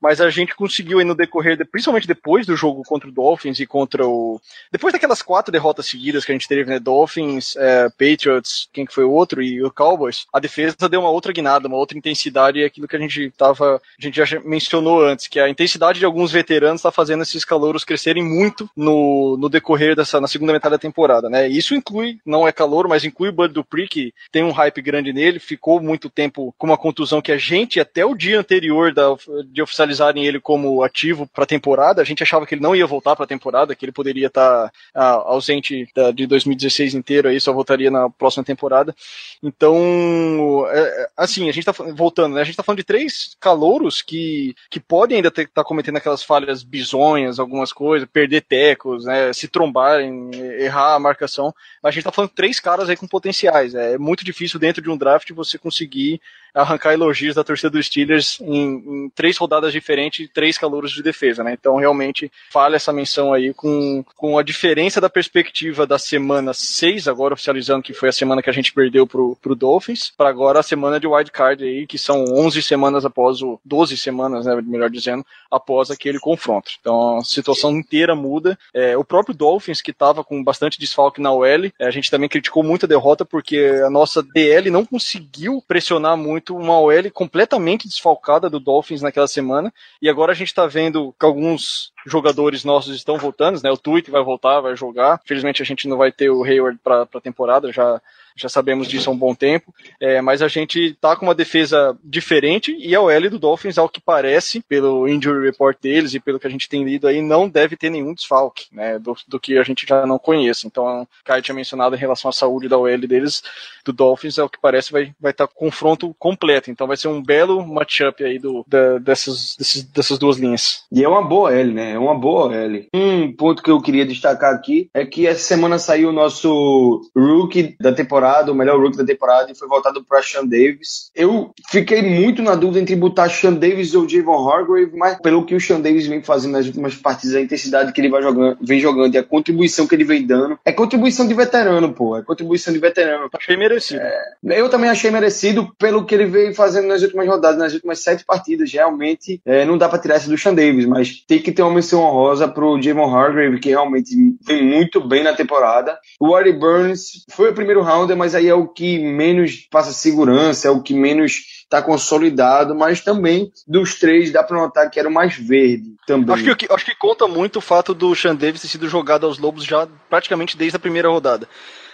mas 0.00 0.20
a 0.20 0.30
gente 0.30 0.54
conseguiu 0.54 0.98
aí 0.98 1.04
no 1.04 1.14
decorrer, 1.14 1.56
de- 1.56 1.64
principalmente 1.64 2.06
depois 2.06 2.46
do 2.46 2.56
jogo 2.56 2.82
contra 2.82 3.08
o 3.08 3.12
Dolphins 3.12 3.60
e 3.60 3.66
contra 3.66 4.06
o. 4.06 4.40
Depois 4.72 4.92
daquelas 4.92 5.20
quatro 5.20 5.52
derrotas 5.52 5.86
seguidas 5.86 6.24
que 6.24 6.32
a 6.32 6.34
gente 6.34 6.48
teve, 6.48 6.70
né? 6.70 6.78
Dolphins, 6.78 7.54
é, 7.56 7.88
Patriots, 7.90 8.68
quem 8.72 8.86
que 8.86 8.94
foi 8.94 9.04
o 9.04 9.10
outro, 9.10 9.42
e 9.42 9.62
o 9.62 9.70
Cowboys, 9.70 10.26
a 10.32 10.40
defesa 10.40 10.88
deu 10.88 11.00
uma 11.00 11.10
outra 11.10 11.32
guinada, 11.32 11.68
uma 11.68 11.76
outra 11.76 11.98
intensidade, 11.98 12.58
e 12.58 12.64
aquilo 12.64 12.88
que 12.88 12.96
a 12.96 12.98
gente 12.98 13.30
tava. 13.36 13.76
A 13.76 14.02
gente 14.02 14.16
já 14.16 14.40
mencionou 14.40 15.04
antes, 15.04 15.26
que 15.26 15.38
a 15.38 15.48
intensidade 15.50 15.98
de 15.98 16.04
alguns 16.06 16.32
veteranos 16.32 16.80
está 16.80 16.90
fazendo 16.90 17.22
esses 17.22 17.44
calouros 17.44 17.84
crescerem 17.84 18.24
muito 18.24 18.70
no, 18.74 19.29
no 19.36 19.48
decorrer 19.48 19.96
dessa, 19.96 20.20
na 20.20 20.28
segunda 20.28 20.52
metade 20.52 20.74
da 20.74 20.78
temporada, 20.78 21.28
né? 21.28 21.48
Isso 21.48 21.74
inclui, 21.74 22.18
não 22.24 22.46
é 22.46 22.52
calor, 22.52 22.88
mas 22.88 23.04
inclui 23.04 23.28
o 23.28 23.32
Bud 23.32 23.52
Dupree, 23.52 23.88
que 23.88 24.12
tem 24.30 24.42
um 24.44 24.50
hype 24.50 24.80
grande 24.82 25.12
nele, 25.12 25.38
ficou 25.38 25.80
muito 25.80 26.08
tempo 26.08 26.54
com 26.58 26.66
uma 26.66 26.76
contusão 26.76 27.20
que 27.20 27.32
a 27.32 27.38
gente, 27.38 27.80
até 27.80 28.04
o 28.04 28.14
dia 28.14 28.38
anterior 28.38 28.92
da, 28.92 29.16
de 29.46 29.62
oficializarem 29.62 30.26
ele 30.26 30.40
como 30.40 30.82
ativo 30.82 31.26
para 31.26 31.44
a 31.44 31.46
temporada, 31.46 32.00
a 32.00 32.04
gente 32.04 32.22
achava 32.22 32.46
que 32.46 32.54
ele 32.54 32.62
não 32.62 32.74
ia 32.74 32.86
voltar 32.86 33.16
para 33.16 33.24
a 33.24 33.28
temporada, 33.28 33.74
que 33.74 33.84
ele 33.84 33.92
poderia 33.92 34.26
estar 34.26 34.70
ausente 34.94 35.88
da- 35.94 36.10
de 36.10 36.26
2016 36.26 36.94
inteiro, 36.94 37.28
aí 37.28 37.40
só 37.40 37.52
voltaria 37.52 37.90
na 37.90 38.08
próxima 38.10 38.44
temporada. 38.44 38.94
Então, 39.42 40.66
é, 40.70 40.80
é, 40.80 41.08
assim, 41.16 41.48
a 41.48 41.52
gente 41.52 41.64
tá 41.64 41.72
voltando, 41.72 42.34
né? 42.34 42.40
A 42.42 42.44
gente 42.44 42.56
tá 42.56 42.62
falando 42.62 42.78
de 42.78 42.84
três 42.84 43.36
calouros 43.40 44.02
que, 44.02 44.54
que 44.70 44.80
podem 44.80 45.16
ainda 45.16 45.28
estar 45.28 45.46
tá 45.46 45.64
cometendo 45.64 45.96
aquelas 45.96 46.22
falhas 46.22 46.62
bizonhas, 46.62 47.38
algumas 47.38 47.72
coisas, 47.72 48.08
perder 48.10 48.42
tecos, 48.42 49.04
né? 49.04 49.19
Se 49.32 49.48
trombarem, 49.48 50.30
errar 50.58 50.94
a 50.94 51.00
marcação. 51.00 51.54
Mas 51.82 51.90
a 51.90 51.94
gente 51.94 52.04
tá 52.04 52.12
falando 52.12 52.30
três 52.30 52.60
caras 52.60 52.88
aí 52.88 52.96
com 52.96 53.06
potenciais. 53.06 53.74
É 53.74 53.98
muito 53.98 54.24
difícil 54.24 54.58
dentro 54.58 54.82
de 54.82 54.90
um 54.90 54.96
draft 54.96 55.30
você 55.32 55.58
conseguir 55.58 56.20
arrancar 56.54 56.92
elogios 56.92 57.34
da 57.34 57.44
torcida 57.44 57.70
dos 57.70 57.86
Steelers 57.86 58.40
em, 58.40 59.04
em 59.04 59.12
três 59.14 59.36
rodadas 59.36 59.72
diferentes, 59.72 60.28
três 60.32 60.58
calouros 60.58 60.92
de 60.92 61.02
defesa, 61.02 61.42
né? 61.42 61.52
Então, 61.58 61.76
realmente, 61.76 62.30
falha 62.50 62.76
essa 62.76 62.92
menção 62.92 63.32
aí 63.32 63.54
com, 63.54 64.04
com 64.16 64.38
a 64.38 64.42
diferença 64.42 65.00
da 65.00 65.08
perspectiva 65.08 65.86
da 65.86 65.98
semana 65.98 66.52
6, 66.52 67.08
agora 67.08 67.34
oficializando 67.34 67.82
que 67.82 67.94
foi 67.94 68.08
a 68.08 68.12
semana 68.12 68.42
que 68.42 68.50
a 68.50 68.52
gente 68.52 68.72
perdeu 68.72 69.06
pro, 69.06 69.36
pro 69.40 69.54
Dolphins, 69.54 70.12
para 70.16 70.28
agora 70.28 70.60
a 70.60 70.62
semana 70.62 70.98
de 70.98 71.06
wild 71.06 71.30
card 71.30 71.64
aí, 71.64 71.86
que 71.86 71.98
são 71.98 72.24
11 72.24 72.62
semanas 72.62 73.04
após 73.04 73.42
o 73.42 73.60
12 73.64 73.96
semanas, 73.96 74.46
né, 74.46 74.60
melhor 74.62 74.90
dizendo, 74.90 75.24
após 75.50 75.90
aquele 75.90 76.18
confronto. 76.18 76.72
Então, 76.80 77.18
a 77.18 77.24
situação 77.24 77.70
inteira 77.76 78.14
muda. 78.14 78.58
É, 78.74 78.96
o 78.96 79.04
próprio 79.10 79.34
Dolphins, 79.34 79.82
que 79.82 79.90
estava 79.90 80.22
com 80.22 80.42
bastante 80.44 80.78
desfalque 80.78 81.20
na 81.20 81.32
OL, 81.32 81.44
é, 81.44 81.72
a 81.80 81.90
gente 81.90 82.08
também 82.08 82.28
criticou 82.28 82.62
muito 82.62 82.86
a 82.86 82.88
derrota 82.88 83.24
porque 83.24 83.82
a 83.84 83.90
nossa 83.90 84.22
DL 84.22 84.70
não 84.70 84.86
conseguiu 84.86 85.60
pressionar 85.66 86.16
muito 86.16 86.56
uma 86.56 86.78
OL 86.78 87.10
completamente 87.12 87.88
desfalcada 87.88 88.48
do 88.48 88.60
Dolphins 88.60 89.02
naquela 89.02 89.26
semana. 89.26 89.74
E 90.00 90.08
agora 90.08 90.30
a 90.30 90.34
gente 90.34 90.46
está 90.46 90.64
vendo 90.64 91.12
que 91.18 91.26
alguns 91.26 91.92
jogadores 92.06 92.64
nossos 92.64 92.94
estão 92.94 93.18
voltando, 93.18 93.60
né? 93.62 93.70
O 93.70 93.76
Tweet 93.76 94.10
vai 94.10 94.22
voltar, 94.22 94.60
vai 94.60 94.76
jogar. 94.76 95.20
Felizmente 95.24 95.62
a 95.62 95.64
gente 95.64 95.88
não 95.88 95.96
vai 95.96 96.10
ter 96.12 96.30
o 96.30 96.44
Hayward 96.44 96.78
para 96.82 97.02
a 97.02 97.20
temporada, 97.20 97.72
já 97.72 98.00
já 98.40 98.48
sabemos 98.48 98.88
disso 98.88 99.10
há 99.10 99.12
um 99.12 99.18
bom 99.18 99.34
tempo, 99.34 99.74
é, 100.00 100.20
mas 100.20 100.42
a 100.42 100.48
gente 100.48 100.94
tá 101.00 101.14
com 101.14 101.26
uma 101.26 101.34
defesa 101.34 101.96
diferente 102.02 102.74
e 102.78 102.94
a 102.94 103.00
OL 103.00 103.30
do 103.30 103.38
Dolphins, 103.38 103.78
ao 103.78 103.88
que 103.88 104.00
parece, 104.00 104.60
pelo 104.60 105.06
injury 105.08 105.44
report 105.44 105.76
deles 105.80 106.14
e 106.14 106.20
pelo 106.20 106.40
que 106.40 106.46
a 106.46 106.50
gente 106.50 106.68
tem 106.68 106.84
lido 106.84 107.06
aí, 107.06 107.20
não 107.20 107.48
deve 107.48 107.76
ter 107.76 107.90
nenhum 107.90 108.14
desfalque, 108.14 108.66
né, 108.72 108.98
do, 108.98 109.16
do 109.28 109.38
que 109.38 109.58
a 109.58 109.62
gente 109.62 109.86
já 109.86 110.06
não 110.06 110.18
conhece. 110.18 110.66
Então, 110.66 111.02
o 111.02 111.06
Caio 111.24 111.42
tinha 111.42 111.54
mencionado 111.54 111.94
em 111.94 111.98
relação 111.98 112.28
à 112.28 112.32
saúde 112.32 112.68
da 112.68 112.78
OL 112.78 112.98
deles, 112.98 113.42
do 113.84 113.92
Dolphins, 113.92 114.38
ao 114.38 114.48
que 114.48 114.60
parece 114.60 114.92
vai 114.92 115.14
vai 115.20 115.32
estar 115.32 115.46
tá 115.46 115.52
confronto 115.54 116.14
completo. 116.18 116.70
Então, 116.70 116.86
vai 116.86 116.96
ser 116.96 117.08
um 117.08 117.22
belo 117.22 117.66
matchup 117.66 118.24
aí 118.24 118.38
do, 118.38 118.64
da, 118.66 118.98
dessas, 118.98 119.56
desses, 119.56 119.84
dessas 119.84 120.18
duas 120.18 120.38
linhas. 120.38 120.84
E 120.90 121.04
é 121.04 121.08
uma 121.08 121.22
boa 121.22 121.54
L, 121.54 121.72
né? 121.72 121.89
É 121.90 121.98
uma 121.98 122.14
boa 122.14 122.54
L. 122.54 122.86
Um 122.94 123.34
ponto 123.34 123.62
que 123.62 123.70
eu 123.70 123.80
queria 123.80 124.06
destacar 124.06 124.54
aqui 124.54 124.88
é 124.94 125.04
que 125.04 125.26
essa 125.26 125.42
semana 125.42 125.78
saiu 125.78 126.10
o 126.10 126.12
nosso 126.12 127.00
rookie 127.16 127.76
da 127.80 127.92
temporada, 127.92 128.52
o 128.52 128.54
melhor 128.54 128.78
rookie 128.80 128.96
da 128.96 129.04
temporada, 129.04 129.50
e 129.50 129.56
foi 129.56 129.66
voltado 129.66 130.04
para 130.04 130.22
Sean 130.22 130.46
Davis. 130.46 131.10
Eu 131.14 131.50
fiquei 131.68 132.02
muito 132.02 132.42
na 132.42 132.54
dúvida 132.54 132.80
entre 132.80 132.94
botar 132.94 133.28
Sean 133.28 133.54
Davis 133.54 133.94
ou 133.94 134.08
Javon 134.08 134.48
Hargrave, 134.48 134.96
mas 134.96 135.18
pelo 135.20 135.44
que 135.44 135.54
o 135.54 135.60
Sean 135.60 135.80
Davis 135.80 136.06
vem 136.06 136.22
fazendo 136.22 136.52
nas 136.52 136.66
últimas 136.66 136.94
partidas, 136.94 137.34
a 137.34 137.40
intensidade 137.40 137.92
que 137.92 138.00
ele 138.00 138.08
vai 138.08 138.22
jogando, 138.22 138.56
vem 138.60 138.78
jogando 138.78 139.14
e 139.14 139.18
a 139.18 139.24
contribuição 139.24 139.86
que 139.86 139.94
ele 139.94 140.04
vem 140.04 140.24
dando, 140.24 140.58
é 140.64 140.72
contribuição 140.72 141.26
de 141.26 141.34
veterano, 141.34 141.92
pô. 141.92 142.16
É 142.16 142.22
contribuição 142.22 142.72
de 142.72 142.78
veterano. 142.78 143.28
Achei 143.36 143.56
merecido. 143.56 144.00
Eu 144.44 144.68
também 144.68 144.90
achei 144.90 145.10
merecido 145.10 145.74
pelo 145.76 146.04
que 146.04 146.14
ele 146.14 146.26
veio 146.26 146.54
fazendo 146.54 146.86
nas 146.86 147.02
últimas 147.02 147.26
rodadas, 147.26 147.58
nas 147.58 147.74
últimas 147.74 147.98
sete 147.98 148.24
partidas. 148.24 148.72
Realmente, 148.72 149.40
é, 149.44 149.64
não 149.64 149.76
dá 149.76 149.88
para 149.88 149.98
tirar 149.98 150.14
essa 150.14 150.30
do 150.30 150.38
Sean 150.38 150.54
Davis, 150.54 150.86
mas 150.86 151.24
tem 151.26 151.40
que 151.40 151.50
ter 151.50 151.62
uma 151.62 151.79
menção 151.80 152.02
honrosa 152.02 152.46
pro 152.46 152.80
Javon 152.80 153.12
Hargrave, 153.14 153.58
que 153.58 153.70
realmente 153.70 154.14
vem 154.42 154.62
muito 154.62 155.00
bem 155.00 155.24
na 155.24 155.32
temporada. 155.32 155.98
O 156.20 156.34
Artie 156.34 156.52
Burns 156.52 157.24
foi 157.30 157.50
o 157.50 157.54
primeiro 157.54 157.82
rounder, 157.82 158.16
mas 158.16 158.34
aí 158.34 158.48
é 158.48 158.54
o 158.54 158.68
que 158.68 158.98
menos 158.98 159.66
passa 159.70 159.92
segurança, 159.92 160.68
é 160.68 160.70
o 160.70 160.82
que 160.82 160.94
menos 160.94 161.60
está 161.62 161.80
consolidado, 161.80 162.74
mas 162.74 163.00
também 163.00 163.50
dos 163.66 163.98
três 163.98 164.30
dá 164.30 164.42
para 164.42 164.58
notar 164.58 164.90
que 164.90 165.00
era 165.00 165.08
o 165.08 165.12
mais 165.12 165.36
verde 165.36 165.94
também. 166.06 166.34
Acho 166.34 166.56
que, 166.56 166.66
o 166.66 166.74
acho 166.74 166.84
que 166.84 166.94
conta 166.94 167.26
muito 167.26 167.56
o 167.56 167.62
fato 167.62 167.94
do 167.94 168.14
Sean 168.14 168.34
Davis 168.34 168.60
ter 168.60 168.68
sido 168.68 168.88
jogado 168.88 169.24
aos 169.24 169.38
Lobos 169.38 169.64
já 169.64 169.88
praticamente 170.08 170.56
desde 170.56 170.76
a 170.76 170.80
primeira 170.80 171.08
rodada. 171.08 171.48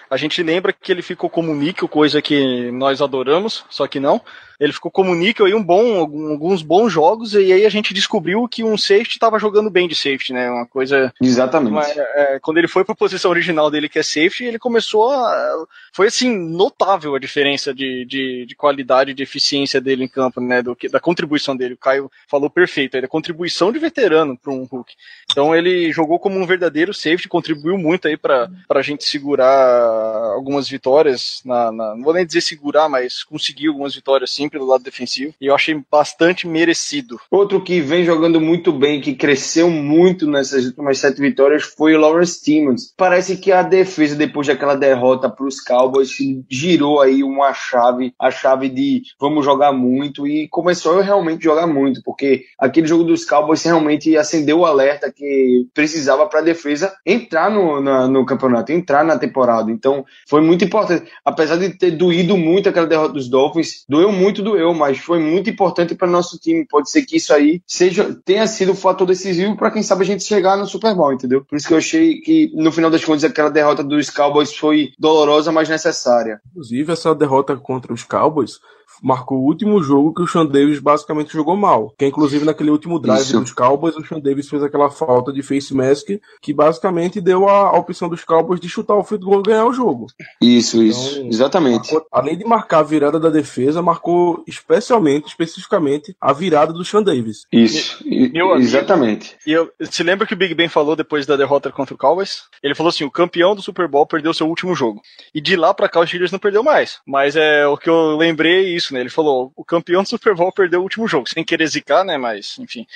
A 0.09 0.17
gente 0.17 0.43
lembra 0.43 0.73
que 0.73 0.93
ele 0.93 1.03
ficou 1.03 1.29
como 1.29 1.55
níquel, 1.55 1.89
coisa 1.89 2.23
que 2.23 2.71
nós 2.71 3.03
adoramos, 3.03 3.65
só 3.69 3.87
que 3.87 3.99
não. 3.99 4.21
Ele 4.59 4.73
ficou 4.73 4.91
como 4.91 5.15
níquel 5.15 5.47
aí 5.47 5.55
um 5.55 5.63
bom, 5.63 5.99
alguns 5.99 6.63
bons 6.63 6.93
jogos, 6.93 7.35
e 7.35 7.53
aí 7.53 7.65
a 7.65 7.71
gente 7.71 7.95
descobriu 7.95 8.47
que 8.49 8.65
um 8.65 8.77
safety 8.77 9.17
estava 9.17 9.39
jogando 9.39 9.71
bem 9.71 9.89
de 9.89 9.95
safety, 9.95 10.33
né? 10.33 10.51
Uma 10.51 10.67
coisa. 10.67 11.13
Exatamente. 11.21 11.73
Uma, 11.73 11.85
é, 11.87 12.39
quando 12.41 12.59
ele 12.59 12.69
foi 12.69 12.85
para 12.85 12.93
a 12.93 12.97
posição 12.97 13.31
original 13.31 13.71
dele, 13.71 13.89
que 13.89 13.99
é 13.99 14.03
safety, 14.03 14.45
ele 14.45 14.59
começou 14.59 15.11
a. 15.11 15.67
Foi 15.93 16.09
assim, 16.09 16.37
notável 16.37 17.15
a 17.15 17.19
diferença 17.19 17.73
de, 17.73 18.05
de, 18.05 18.47
de 18.47 18.55
qualidade 18.55 19.15
de 19.15 19.23
eficiência 19.23 19.81
dele 19.81 20.05
em 20.05 20.09
campo, 20.09 20.41
né? 20.41 20.63
Do, 20.63 20.77
da 20.91 21.01
contribuição 21.01 21.57
dele. 21.57 21.75
O 21.75 21.79
Caio 21.79 22.11
falou 22.29 22.51
perfeito, 22.51 22.97
a 22.97 23.09
contribuição 23.09 23.73
de 23.73 23.79
veterano 23.79 24.37
para 24.37 24.53
um 24.53 24.65
Hulk. 24.65 24.95
Então 25.31 25.55
ele 25.55 25.93
jogou 25.93 26.19
como 26.19 26.39
um 26.39 26.47
verdadeiro 26.47 26.93
safety, 26.93 27.29
contribuiu 27.29 27.79
muito 27.79 28.09
aí 28.09 28.17
para 28.17 28.49
a 28.69 28.83
gente 28.83 29.05
segurar 29.05 29.47
algumas 30.37 30.69
vitórias. 30.69 31.41
Na, 31.45 31.73
na, 31.73 31.95
não 31.97 32.03
vou 32.03 32.15
nem 32.15 32.27
dizer 32.27 32.41
segurar, 32.41 32.89
mas 32.89 33.23
conseguir 33.23 33.69
algumas 33.69 33.95
vitórias 33.95 34.31
sim 34.31 34.49
pelo 34.49 34.67
lado 34.67 34.85
defensivo. 34.85 35.35
E 35.41 35.47
eu 35.47 35.55
achei 35.55 35.81
bastante 35.91 36.47
merecido. 36.47 37.19
Outro 37.31 37.63
que 37.63 37.81
vem 37.81 38.05
jogando 38.05 38.41
muito 38.41 38.73
bem, 38.73 39.01
que 39.01 39.15
cresceu 39.15 39.71
muito 39.71 40.27
nessas 40.27 40.65
últimas 40.67 40.99
sete 40.99 41.21
vitórias, 41.21 41.63
foi 41.63 41.95
o 41.95 42.01
Lawrence 42.01 42.43
Timmons. 42.43 42.93
Parece 42.97 43.37
que 43.37 43.51
a 43.51 43.63
defesa, 43.63 44.15
depois 44.15 44.47
daquela 44.47 44.75
derrota 44.75 45.29
para 45.29 45.47
os 45.47 45.61
Cowboys, 45.61 46.11
girou 46.49 47.01
aí 47.01 47.23
uma 47.23 47.53
chave, 47.55 48.13
a 48.21 48.31
chave 48.31 48.69
de 48.69 49.03
vamos 49.19 49.45
jogar 49.45 49.73
muito, 49.73 50.27
e 50.27 50.49
começou 50.49 50.99
a 50.99 51.03
realmente 51.03 51.45
jogar 51.45 51.67
muito, 51.67 52.03
porque 52.05 52.45
aquele 52.59 52.87
jogo 52.87 53.05
dos 53.05 53.25
Cowboys 53.25 53.63
realmente 53.63 54.17
acendeu 54.17 54.61
o 54.61 54.67
alerta 54.67 55.13
que 55.13 55.67
precisava 55.75 56.27
para 56.27 56.41
a 56.41 56.45
defesa 56.45 56.95
entrar 57.05 57.51
no, 57.51 57.81
na, 57.81 58.07
no 58.09 58.25
campeonato, 58.27 58.73
entrar 58.73 59.05
na 59.05 59.19
temporada. 59.19 59.71
Então, 59.71 60.05
foi 60.27 60.41
muito 60.41 60.65
importante. 60.65 61.11
Apesar 61.25 61.57
de 61.57 61.71
ter 61.71 61.93
doído 61.93 62.37
muito 62.37 62.69
aquela 62.69 62.87
derrota 62.87 63.15
dos 63.15 63.29
Dolphins, 63.29 63.85
doeu 63.89 64.11
muito, 64.11 64.43
doeu, 64.43 64.75
mas 64.75 64.99
foi 64.99 65.21
muito 65.21 65.49
importante 65.49 65.95
para 65.95 66.09
nosso 66.09 66.39
time. 66.39 66.67
Pode 66.67 66.91
ser 66.91 67.03
que 67.03 67.17
isso 67.17 67.33
aí 67.33 67.63
seja 67.67 68.17
tenha 68.25 68.47
sido 68.47 68.73
o 68.73 68.77
fator 68.77 69.07
decisivo 69.07 69.57
para 69.57 69.71
quem 69.71 69.83
sabe 69.83 70.03
a 70.03 70.07
gente 70.07 70.25
chegar 70.25 70.57
no 70.57 70.67
Super 70.67 70.95
Bowl, 70.95 71.13
entendeu? 71.13 71.45
Por 71.45 71.57
isso 71.57 71.69
que 71.69 71.75
eu 71.75 71.79
achei 71.79 72.21
que 72.21 72.51
no 72.55 72.73
final 72.73 72.91
das 72.91 73.05
contas 73.05 73.25
aquela 73.25 73.51
derrota 73.51 73.85
dos 73.85 74.11
Cowboys 74.11 74.55
foi 74.55 74.91
dolorosa, 74.99 75.53
mas 75.53 75.69
necessária. 75.69 76.41
Inclusive 76.51 76.93
essa 76.93 77.15
derrota 77.15 77.57
contra 77.57 77.93
os 77.93 78.03
Cowboys 78.03 78.59
marcou 79.03 79.39
o 79.39 79.45
último 79.45 79.83
jogo 79.83 80.15
que 80.15 80.23
o 80.23 80.27
Sean 80.27 80.47
Davis 80.47 80.79
basicamente 80.79 81.33
jogou 81.33 81.57
mal. 81.57 81.93
Que 81.99 82.07
inclusive 82.07 82.45
naquele 82.45 82.71
último 82.71 82.99
drive 82.99 83.23
Isso. 83.23 83.41
dos 83.41 83.53
Cowboys, 83.53 83.97
o 83.97 84.05
Sean 84.05 84.21
Davis 84.21 84.49
fez 84.49 84.63
aquela 84.63 84.91
falta 84.91 85.33
de 85.33 85.43
face 85.43 85.75
mask 85.75 86.09
que 86.41 86.53
basicamente 86.53 87.21
deu 87.21 87.49
a, 87.49 87.69
a 87.69 87.79
opção 87.79 88.09
dos 88.09 88.25
Cowboys 88.25 88.61
de 88.61 88.69
chutar 88.69 88.95
o 88.95 89.05
field 89.05 89.25
goal 89.25 89.41
e 89.41 89.43
ganhar 89.51 89.67
o 89.67 89.73
jogo. 89.73 90.07
Isso, 90.41 90.83
então, 90.83 90.89
isso, 90.89 91.27
exatamente. 91.27 91.93
Marcou, 91.93 92.09
além 92.11 92.37
de 92.37 92.45
marcar 92.45 92.79
a 92.81 92.83
virada 92.83 93.19
da 93.19 93.31
defesa, 93.31 93.83
marcou 93.83 94.43
especialmente, 94.47 95.29
especificamente, 95.29 96.15
a 96.21 96.33
virada 96.33 96.73
do 96.73 96.85
Sean 96.85 97.03
Davis. 97.03 97.47
Isso, 97.53 98.03
e, 98.05 98.29
Meu 98.31 98.57
exatamente. 98.57 99.37
E 99.47 99.53
eu, 99.53 99.71
se 99.81 100.03
lembra 100.03 100.27
que 100.27 100.35
o 100.35 100.37
Big 100.37 100.55
Ben 100.55 100.69
falou 100.69 100.97
depois 100.97 101.27
da 101.27 101.37
derrota 101.37 101.71
contra 101.71 101.95
o 101.95 101.99
Cowboys? 101.99 102.43
Ele 102.63 102.75
falou 102.75 102.91
assim: 102.91 103.05
o 103.05 103.11
campeão 103.11 103.55
do 103.55 103.63
Super 103.63 103.89
Bowl 103.89 104.07
perdeu 104.07 104.35
seu 104.35 104.49
último 104.49 104.75
jogo. 104.75 105.01
E 105.35 105.41
de 105.41 105.57
lá 105.57 105.73
para 105.73 105.89
cá 105.89 106.01
o 106.01 106.07
Steelers 106.07 106.33
não 106.33 106.39
perdeu 106.39 106.63
mais. 106.63 106.99
Mas 107.07 107.37
é 107.37 107.67
o 107.67 107.77
que 107.77 107.89
eu 107.89 108.17
lembrei 108.17 108.75
isso, 108.75 108.86
né? 108.93 109.01
Ele 109.01 109.11
falou: 109.11 109.53
o 109.57 109.65
campeão 109.65 110.03
do 110.03 110.09
Super 110.09 110.35
Bowl 110.35 110.53
perdeu 110.53 110.81
o 110.81 110.83
último 110.83 111.07
jogo, 111.07 111.29
sem 111.29 111.45
querer 111.45 111.67
zicar, 111.67 112.05
né? 112.05 112.17
Mas, 112.17 112.59
enfim. 112.59 112.87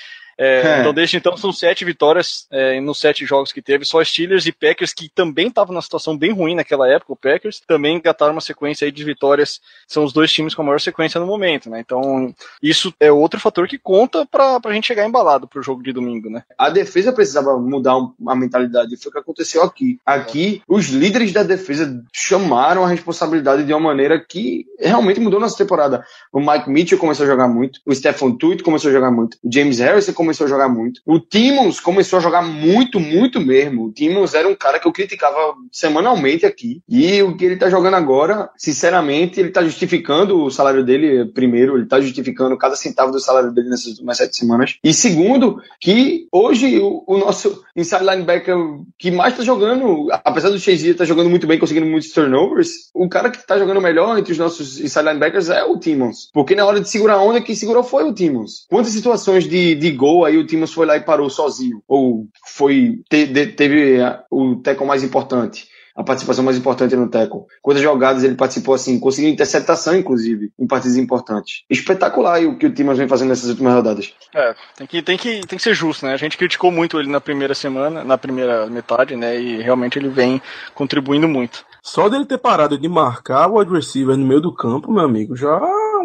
É, 0.40 0.62
é. 0.62 0.80
Então, 0.80 0.94
desde 0.94 1.18
então, 1.18 1.36
são 1.36 1.52
sete 1.52 1.84
vitórias 1.84 2.46
é, 2.50 2.80
nos 2.80 2.98
sete 2.98 3.26
jogos 3.26 3.52
que 3.52 3.60
teve. 3.60 3.84
Só 3.84 4.02
Steelers 4.02 4.46
e 4.46 4.52
Packers, 4.52 4.94
que 4.94 5.10
também 5.10 5.48
estavam 5.48 5.74
numa 5.74 5.82
situação 5.82 6.16
bem 6.16 6.32
ruim 6.32 6.54
naquela 6.54 6.88
época, 6.88 7.12
o 7.12 7.16
Packers, 7.16 7.60
também 7.66 7.96
engataram 7.96 8.32
uma 8.32 8.40
sequência 8.40 8.86
aí 8.86 8.90
de 8.90 9.04
vitórias. 9.04 9.60
São 9.86 10.02
os 10.02 10.14
dois 10.14 10.32
times 10.32 10.54
com 10.54 10.62
a 10.62 10.64
maior 10.64 10.80
sequência 10.80 11.20
no 11.20 11.26
momento, 11.26 11.68
né? 11.68 11.80
Então, 11.80 12.34
isso 12.62 12.94
é 12.98 13.12
outro 13.12 13.38
fator 13.38 13.68
que 13.68 13.76
conta 13.76 14.24
para 14.24 14.58
a 14.64 14.72
gente 14.72 14.86
chegar 14.86 15.06
embalado 15.06 15.46
pro 15.46 15.62
jogo 15.62 15.82
de 15.82 15.92
domingo, 15.92 16.30
né? 16.30 16.42
A 16.56 16.70
defesa 16.70 17.12
precisava 17.12 17.58
mudar 17.58 17.96
a 18.26 18.34
mentalidade. 18.34 18.96
Foi 18.96 19.10
o 19.10 19.12
que 19.12 19.18
aconteceu 19.18 19.62
aqui. 19.62 20.00
Aqui, 20.06 20.62
os 20.66 20.86
líderes 20.88 21.32
da 21.32 21.42
defesa 21.42 22.02
chamaram 22.10 22.82
a 22.82 22.88
responsabilidade 22.88 23.64
de 23.64 23.74
uma 23.74 23.80
maneira 23.80 24.18
que 24.18 24.64
realmente 24.78 25.20
mudou 25.20 25.38
nossa 25.38 25.58
temporada. 25.58 26.02
O 26.32 26.40
Mike 26.40 26.70
Mitchell 26.70 26.98
começou 26.98 27.26
a 27.26 27.28
jogar 27.28 27.46
muito, 27.46 27.78
o 27.84 27.94
Stephen 27.94 28.36
Tuitt 28.38 28.62
começou 28.62 28.88
a 28.88 28.92
jogar 28.92 29.10
muito, 29.10 29.36
o 29.44 29.52
James 29.52 29.78
Harrison 29.80 30.14
começou 30.14 30.29
começou 30.30 30.46
a 30.46 30.50
jogar 30.50 30.68
muito. 30.68 31.00
O 31.04 31.18
Timmons 31.18 31.80
começou 31.80 32.18
a 32.18 32.22
jogar 32.22 32.42
muito, 32.42 33.00
muito 33.00 33.40
mesmo. 33.40 33.86
O 33.86 33.92
Timmons 33.92 34.34
era 34.34 34.48
um 34.48 34.54
cara 34.54 34.78
que 34.78 34.86
eu 34.86 34.92
criticava 34.92 35.54
semanalmente 35.72 36.46
aqui. 36.46 36.80
E 36.88 37.20
o 37.22 37.36
que 37.36 37.44
ele 37.44 37.56
tá 37.56 37.68
jogando 37.68 37.94
agora, 37.94 38.48
sinceramente, 38.56 39.40
ele 39.40 39.50
tá 39.50 39.62
justificando 39.62 40.42
o 40.44 40.50
salário 40.50 40.84
dele, 40.84 41.26
primeiro, 41.26 41.76
ele 41.76 41.86
tá 41.86 42.00
justificando 42.00 42.56
cada 42.56 42.76
centavo 42.76 43.10
do 43.10 43.18
salário 43.18 43.50
dele 43.52 43.70
nessas 43.70 43.88
últimas 43.88 44.18
sete 44.18 44.36
semanas. 44.36 44.76
E 44.84 44.94
segundo, 44.94 45.60
que 45.80 46.28
hoje 46.30 46.78
o, 46.78 47.02
o 47.06 47.18
nosso 47.18 47.64
inside 47.74 48.04
linebacker 48.04 48.56
que 48.98 49.10
mais 49.10 49.36
tá 49.36 49.42
jogando, 49.42 50.08
apesar 50.24 50.50
do 50.50 50.60
Chase 50.60 50.94
tá 50.94 51.04
jogando 51.04 51.28
muito 51.28 51.46
bem, 51.46 51.58
conseguindo 51.58 51.86
muitos 51.86 52.12
turnovers, 52.12 52.70
o 52.94 53.08
cara 53.08 53.30
que 53.30 53.44
tá 53.44 53.58
jogando 53.58 53.80
melhor 53.80 54.16
entre 54.16 54.32
os 54.32 54.38
nossos 54.38 54.78
inside 54.78 55.06
linebackers 55.06 55.48
é 55.48 55.64
o 55.64 55.78
Timmons. 55.78 56.30
Porque 56.32 56.54
na 56.54 56.64
hora 56.64 56.80
de 56.80 56.88
segurar 56.88 57.14
a 57.14 57.22
onda, 57.22 57.40
quem 57.40 57.54
segurou 57.54 57.82
foi 57.82 58.04
o 58.04 58.12
Timmons. 58.12 58.66
Quantas 58.68 58.92
situações 58.92 59.48
de, 59.48 59.74
de 59.74 59.90
gol 59.90 60.19
aí 60.24 60.36
o 60.38 60.46
Timmons 60.46 60.72
foi 60.72 60.86
lá 60.86 60.96
e 60.96 61.00
parou 61.00 61.28
sozinho. 61.28 61.82
Ou 61.86 62.26
foi 62.46 63.02
te, 63.08 63.26
de, 63.26 63.46
teve 63.48 63.98
o 64.30 64.56
teco 64.56 64.86
mais 64.86 65.02
importante 65.02 65.68
a 66.00 66.02
participação 66.02 66.42
mais 66.42 66.56
importante 66.56 66.96
no 66.96 67.08
teco. 67.08 67.46
Quantas 67.60 67.82
jogadas 67.82 68.24
ele 68.24 68.34
participou 68.34 68.74
assim, 68.74 68.98
conseguiu 68.98 69.30
interceptação, 69.30 69.94
inclusive, 69.96 70.50
em 70.58 70.66
partidas 70.66 70.96
importantes. 70.96 71.64
Espetacular 71.68 72.42
o 72.44 72.56
que 72.56 72.66
o 72.66 72.72
Timmons 72.72 72.98
vem 72.98 73.08
fazendo 73.08 73.28
nessas 73.28 73.50
últimas 73.50 73.74
rodadas. 73.74 74.12
É, 74.34 74.54
tem 74.76 74.86
que, 74.86 75.02
tem, 75.02 75.18
que, 75.18 75.40
tem 75.46 75.56
que 75.58 75.62
ser 75.62 75.74
justo, 75.74 76.06
né? 76.06 76.14
A 76.14 76.16
gente 76.16 76.38
criticou 76.38 76.70
muito 76.70 76.98
ele 76.98 77.10
na 77.10 77.20
primeira 77.20 77.54
semana, 77.54 78.02
na 78.02 78.16
primeira 78.16 78.66
metade, 78.66 79.14
né? 79.14 79.38
E 79.38 79.60
realmente 79.60 79.98
ele 79.98 80.08
vem 80.08 80.40
contribuindo 80.74 81.28
muito. 81.28 81.64
Só 81.82 82.08
dele 82.08 82.26
ter 82.26 82.38
parado 82.38 82.78
de 82.78 82.88
marcar 82.88 83.48
o 83.48 83.58
wide 83.58 83.72
receiver 83.72 84.16
no 84.16 84.26
meio 84.26 84.40
do 84.40 84.54
campo, 84.54 84.92
meu 84.92 85.04
amigo, 85.04 85.36
já 85.36 85.58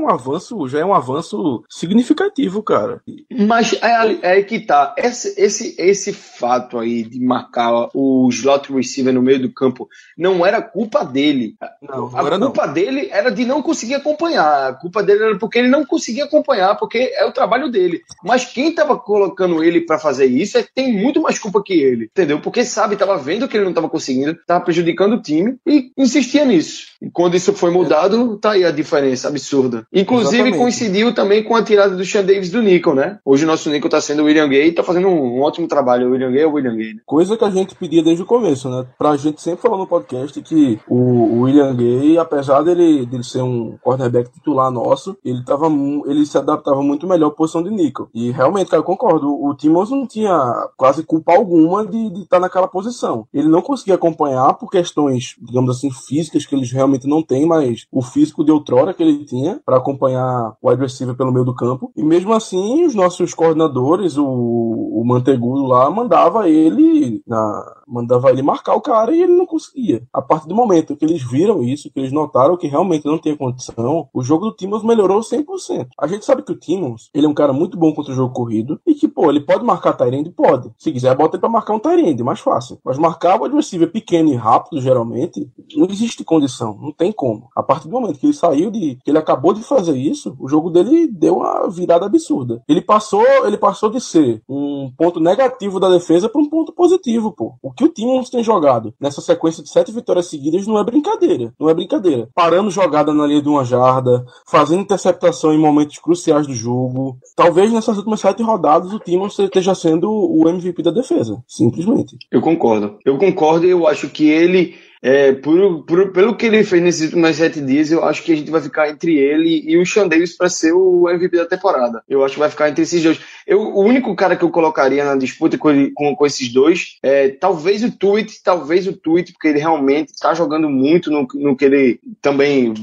um 0.06 0.10
avanço, 0.10 0.68
já 0.68 0.80
é 0.80 0.86
um 0.86 0.94
avanço 0.94 1.64
significativo, 1.70 2.62
cara. 2.62 3.02
Mas 3.32 3.74
é, 3.74 4.20
é 4.22 4.32
aí 4.34 4.44
que 4.44 4.60
tá. 4.60 4.94
Esse, 4.98 5.34
esse, 5.38 5.76
esse 5.78 6.14
fato 6.14 6.78
aí 6.78 7.04
de 7.04 7.20
marcar 7.20 7.90
o 7.94 8.30
slot 8.30 8.72
receiver 8.72 9.14
no 9.14 9.22
meio 9.22 9.42
do 9.42 9.54
campo 9.54 9.90
não 10.18 10.46
era 10.46 10.62
culpa 10.62 11.04
dele. 11.04 11.56
Não, 11.82 12.08
a 12.08 12.40
culpa 12.40 12.68
não. 12.68 12.74
dele 12.74 13.10
era 13.12 13.30
de 13.30 13.46
não 13.46 13.62
conseguir 13.62 13.96
acompanhar. 13.96 14.70
A 14.70 14.74
culpa 14.74 15.02
dele 15.02 15.24
era 15.24 15.38
porque 15.38 15.60
ele 15.60 15.70
não 15.70 15.86
conseguia 15.86 16.26
acompanhar, 16.26 16.78
porque 16.78 17.12
é 17.16 17.26
o 17.26 17.32
trabalho 17.32 17.70
dele. 17.70 18.02
Mas 18.24 18.46
quem 18.46 18.74
tava 18.74 18.98
colocando 18.98 19.64
ele 19.64 19.82
para 19.82 19.98
fazer 19.98 20.26
isso 20.26 20.58
é, 20.58 20.64
tem 20.64 20.94
muito 20.94 21.22
mais 21.22 21.40
culpa 21.40 21.64
que 21.64 21.74
ele, 21.74 22.06
entendeu? 22.06 22.40
Porque 22.40 22.64
sabe, 22.64 22.96
tava 22.96 23.18
vendo 23.18 23.48
que 23.48 23.58
ele 23.58 23.66
não 23.66 23.74
tava 23.74 23.90
conseguindo, 23.90 24.38
tava 24.46 24.64
prejudicando 24.64 25.14
o 25.14 25.22
time 25.22 25.58
e 25.66 25.92
insistia 25.98 26.46
nisso. 26.46 26.96
E 27.02 27.10
quando 27.10 27.36
isso 27.36 27.54
foi 27.54 27.72
mudado, 27.72 28.38
tá 28.38 28.52
aí 28.52 28.64
a 28.64 28.72
diferença 28.72 29.28
absurda. 29.28 29.88
Inclusive 29.96 30.36
Exatamente. 30.36 30.58
coincidiu 30.58 31.14
também 31.14 31.42
com 31.42 31.56
a 31.56 31.64
tirada 31.64 31.96
do 31.96 32.04
Sean 32.04 32.26
Davis 32.26 32.52
do 32.52 32.62
Nico, 32.62 32.94
né? 32.94 33.18
Hoje 33.24 33.46
o 33.46 33.48
nosso 33.48 33.70
Nico 33.70 33.88
tá 33.88 34.02
sendo 34.02 34.24
o 34.24 34.26
William 34.26 34.50
Gay 34.50 34.68
e 34.68 34.72
tá 34.74 34.84
fazendo 34.84 35.08
um, 35.08 35.42
ótimo 35.42 35.70
trabalho. 35.70 36.10
O 36.10 36.12
William 36.12 36.32
Gay 36.32 36.42
é 36.42 36.48
o 36.48 36.52
William 36.52 36.76
Gay. 36.76 36.96
Né? 36.96 37.00
Coisa 37.06 37.38
que 37.38 37.46
a 37.46 37.50
gente 37.50 37.74
pedia 37.76 38.04
desde 38.04 38.22
o 38.22 38.26
começo, 38.26 38.70
né? 38.70 38.86
Pra 38.98 39.16
gente 39.16 39.42
sempre 39.42 39.62
falar 39.62 39.78
no 39.78 39.88
podcast 39.88 40.42
que 40.42 40.78
o, 40.90 41.44
William 41.44 41.74
Gay, 41.74 42.18
apesar 42.18 42.62
dele, 42.62 43.06
dele 43.06 43.24
ser 43.24 43.42
um 43.42 43.78
cornerback 43.82 44.30
titular 44.32 44.70
nosso, 44.70 45.16
ele, 45.24 45.42
tava, 45.46 45.68
ele 46.08 46.26
se 46.26 46.38
adaptava 46.38 46.82
muito 46.82 47.08
melhor 47.08 47.28
à 47.28 47.32
posição 47.32 47.64
de 47.64 47.70
Nico. 47.70 48.10
E 48.14 48.32
realmente, 48.32 48.70
cara, 48.70 48.82
eu 48.82 48.86
concordo. 48.86 49.30
O, 49.30 49.50
o 49.50 49.56
Timmons 49.56 49.90
não 49.92 50.06
tinha 50.06 50.68
quase 50.76 51.04
culpa 51.04 51.34
alguma 51.34 51.88
de 51.88 52.08
estar 52.08 52.36
tá 52.36 52.40
naquela 52.42 52.68
posição. 52.68 53.26
Ele 53.34 53.48
não 53.48 53.62
conseguia 53.62 53.96
acompanhar 53.96 54.56
por 54.56 54.70
questões, 54.70 55.36
digamos 55.42 55.78
assim, 55.78 55.90
físicas 55.90 56.46
que 56.46 56.54
eles 56.54 56.70
realmente 56.70 57.08
não 57.08 57.24
têm, 57.24 57.46
mas 57.46 57.86
o 57.90 58.02
físico 58.02 58.44
de 58.44 58.52
outrora 58.52 58.94
que 58.94 59.02
ele 59.02 59.24
tinha 59.24 59.62
para 59.66 59.85
acompanhar 59.86 60.56
o 60.62 60.70
wide 60.70 60.82
receiver 60.82 61.16
pelo 61.16 61.32
meio 61.32 61.46
do 61.46 61.56
campo. 61.56 61.92
E 61.96 62.04
mesmo 62.04 62.34
assim, 62.34 62.86
os 62.86 62.96
nossos 62.96 63.34
coordenadores, 63.34 64.18
o, 64.18 64.26
o 64.26 65.04
Mantegudo 65.06 65.66
lá, 65.66 65.90
mandava 65.90 66.50
ele 66.50 67.22
na, 67.28 67.76
mandava 67.88 68.30
ele 68.30 68.42
marcar 68.42 68.76
o 68.76 68.82
cara 68.82 69.14
e 69.14 69.22
ele 69.22 69.34
não 69.34 69.46
conseguia. 69.46 70.04
A 70.12 70.22
partir 70.22 70.48
do 70.48 70.56
momento 70.56 70.96
que 70.96 71.06
eles 71.06 71.22
viram 71.24 71.62
isso, 71.64 71.92
que 71.92 72.00
eles 72.00 72.12
notaram 72.12 72.58
que 72.58 72.68
realmente 72.68 73.06
não 73.06 73.20
tinha 73.20 73.38
condição, 73.38 74.10
o 74.14 74.24
jogo 74.24 74.46
do 74.46 74.56
Timmons 74.56 74.84
melhorou 74.84 75.20
100%. 75.20 75.88
A 76.00 76.08
gente 76.08 76.26
sabe 76.26 76.42
que 76.42 76.52
o 76.52 76.60
Timmons, 76.60 77.10
ele 77.14 77.26
é 77.26 77.30
um 77.30 77.34
cara 77.34 77.54
muito 77.54 77.78
bom 77.78 77.94
contra 77.94 78.12
o 78.12 78.16
jogo 78.16 78.34
corrido 78.34 78.80
e 78.86 78.96
que, 78.96 79.08
pô, 79.08 79.30
ele 79.30 79.42
pode 79.42 79.64
marcar 79.64 79.94
Tyrande? 79.94 80.32
Pode. 80.32 80.72
Se 80.78 80.92
quiser, 80.92 81.16
bota 81.16 81.36
ele 81.36 81.42
pra 81.42 81.50
marcar 81.50 81.74
um 81.74 81.80
Tyrande, 81.80 82.24
mais 82.24 82.40
fácil. 82.40 82.80
Mas 82.84 82.98
marcar 82.98 83.40
o 83.40 83.56
receiver 83.56 83.92
pequeno 83.92 84.30
e 84.30 84.36
rápido, 84.36 84.82
geralmente, 84.82 85.48
não 85.76 85.88
existe 85.88 86.24
condição, 86.24 86.78
não 86.82 86.92
tem 86.92 87.12
como. 87.12 87.50
A 87.56 87.62
partir 87.62 87.88
do 87.88 87.94
momento 87.94 88.20
que 88.20 88.26
ele 88.26 88.34
saiu 88.34 88.72
de, 88.72 88.98
que 89.04 89.12
ele 89.12 89.18
acabou 89.18 89.54
de 89.54 89.64
fazer 89.64 89.75
fazer 89.76 89.98
isso, 89.98 90.36
o 90.40 90.48
jogo 90.48 90.70
dele 90.70 91.08
deu 91.08 91.38
uma 91.38 91.70
virada 91.70 92.06
absurda. 92.06 92.62
Ele 92.68 92.82
passou, 92.82 93.26
ele 93.46 93.58
passou 93.58 93.90
de 93.90 94.00
ser 94.00 94.42
um 94.48 94.92
ponto 94.98 95.20
negativo 95.20 95.80
da 95.80 95.90
defesa 95.90 96.30
para 96.30 96.42
um 96.42 96.50
ponto 96.50 96.74
positivo, 96.74 97.32
pô. 97.32 97.56
O 97.62 97.72
que 97.72 97.84
o 97.84 97.90
Timmons 97.90 98.30
tem 98.30 98.44
jogado 98.44 98.94
nessa 99.00 99.22
sequência 99.22 99.64
de 99.64 99.70
sete 99.70 99.92
vitórias 99.92 100.28
seguidas 100.28 100.66
não 100.68 100.80
é 100.80 100.84
brincadeira. 100.84 101.54
Não 101.60 101.70
é 101.70 101.74
brincadeira. 101.74 102.30
Parando 102.34 102.72
jogada 102.72 103.14
na 103.14 103.28
linha 103.28 103.42
de 103.42 103.50
uma 103.50 103.66
jarda, 103.66 104.26
fazendo 104.48 104.82
interceptação 104.82 105.54
em 105.54 105.60
momentos 105.60 105.98
cruciais 106.00 106.48
do 106.48 106.54
jogo. 106.54 107.18
Talvez 107.36 107.72
nessas 107.72 107.98
últimas 107.98 108.20
sete 108.20 108.42
rodadas 108.42 108.94
o 108.94 109.00
Timmons 109.00 109.38
esteja 109.38 109.76
sendo 109.76 110.10
o 110.10 110.48
MVP 110.48 110.82
da 110.84 110.92
defesa. 110.92 111.44
Simplesmente. 111.48 112.18
Eu 112.32 112.42
concordo. 112.42 112.98
Eu 113.06 113.18
concordo 113.18 113.66
e 113.66 113.72
eu 113.72 113.88
acho 113.88 114.10
que 114.10 114.30
ele 114.30 114.76
é, 115.08 115.34
por, 115.34 115.84
por, 115.84 116.12
pelo 116.12 116.36
que 116.36 116.48
ele 116.48 116.64
fez 116.64 116.82
nesses 116.82 117.04
últimos 117.04 117.36
sete 117.36 117.62
dias, 117.62 117.92
eu 117.92 118.04
acho 118.04 118.24
que 118.24 118.34
a 118.34 118.36
gente 118.36 118.50
vai 118.50 118.60
ficar 118.60 118.90
entre 118.90 119.16
ele 119.16 119.62
e 119.64 119.78
o 119.78 119.86
Sean 119.86 120.08
Davis 120.08 120.36
para 120.36 120.50
ser 120.50 120.74
o 120.74 121.08
MVP 121.08 121.38
da 121.38 121.46
temporada. 121.46 122.02
Eu 122.10 122.26
acho 122.26 122.34
que 122.34 122.40
vai 122.40 122.50
ficar 122.50 122.70
entre 122.70 122.82
esses 122.82 123.04
dois. 123.04 123.20
Eu, 123.46 123.62
o 123.62 123.84
único 123.84 124.16
cara 124.16 124.36
que 124.36 124.44
eu 124.44 124.50
colocaria 124.50 125.06
na 125.06 125.16
disputa 125.16 125.60
com, 125.60 125.94
com, 125.94 126.16
com 126.16 126.26
esses 126.26 126.52
dois 126.52 126.98
é 127.04 127.30
talvez 127.30 127.84
o 127.84 127.96
Tweet, 127.96 128.42
talvez 128.44 128.88
o 128.88 128.94
Tweet, 128.94 129.32
porque 129.34 129.50
ele 129.50 129.60
realmente 129.60 130.10
está 130.10 130.34
jogando 130.34 130.68
muito 130.72 131.12
no, 131.12 131.28
no 131.36 131.56
que 131.56 131.66
ele 131.66 132.00
também 132.20 132.74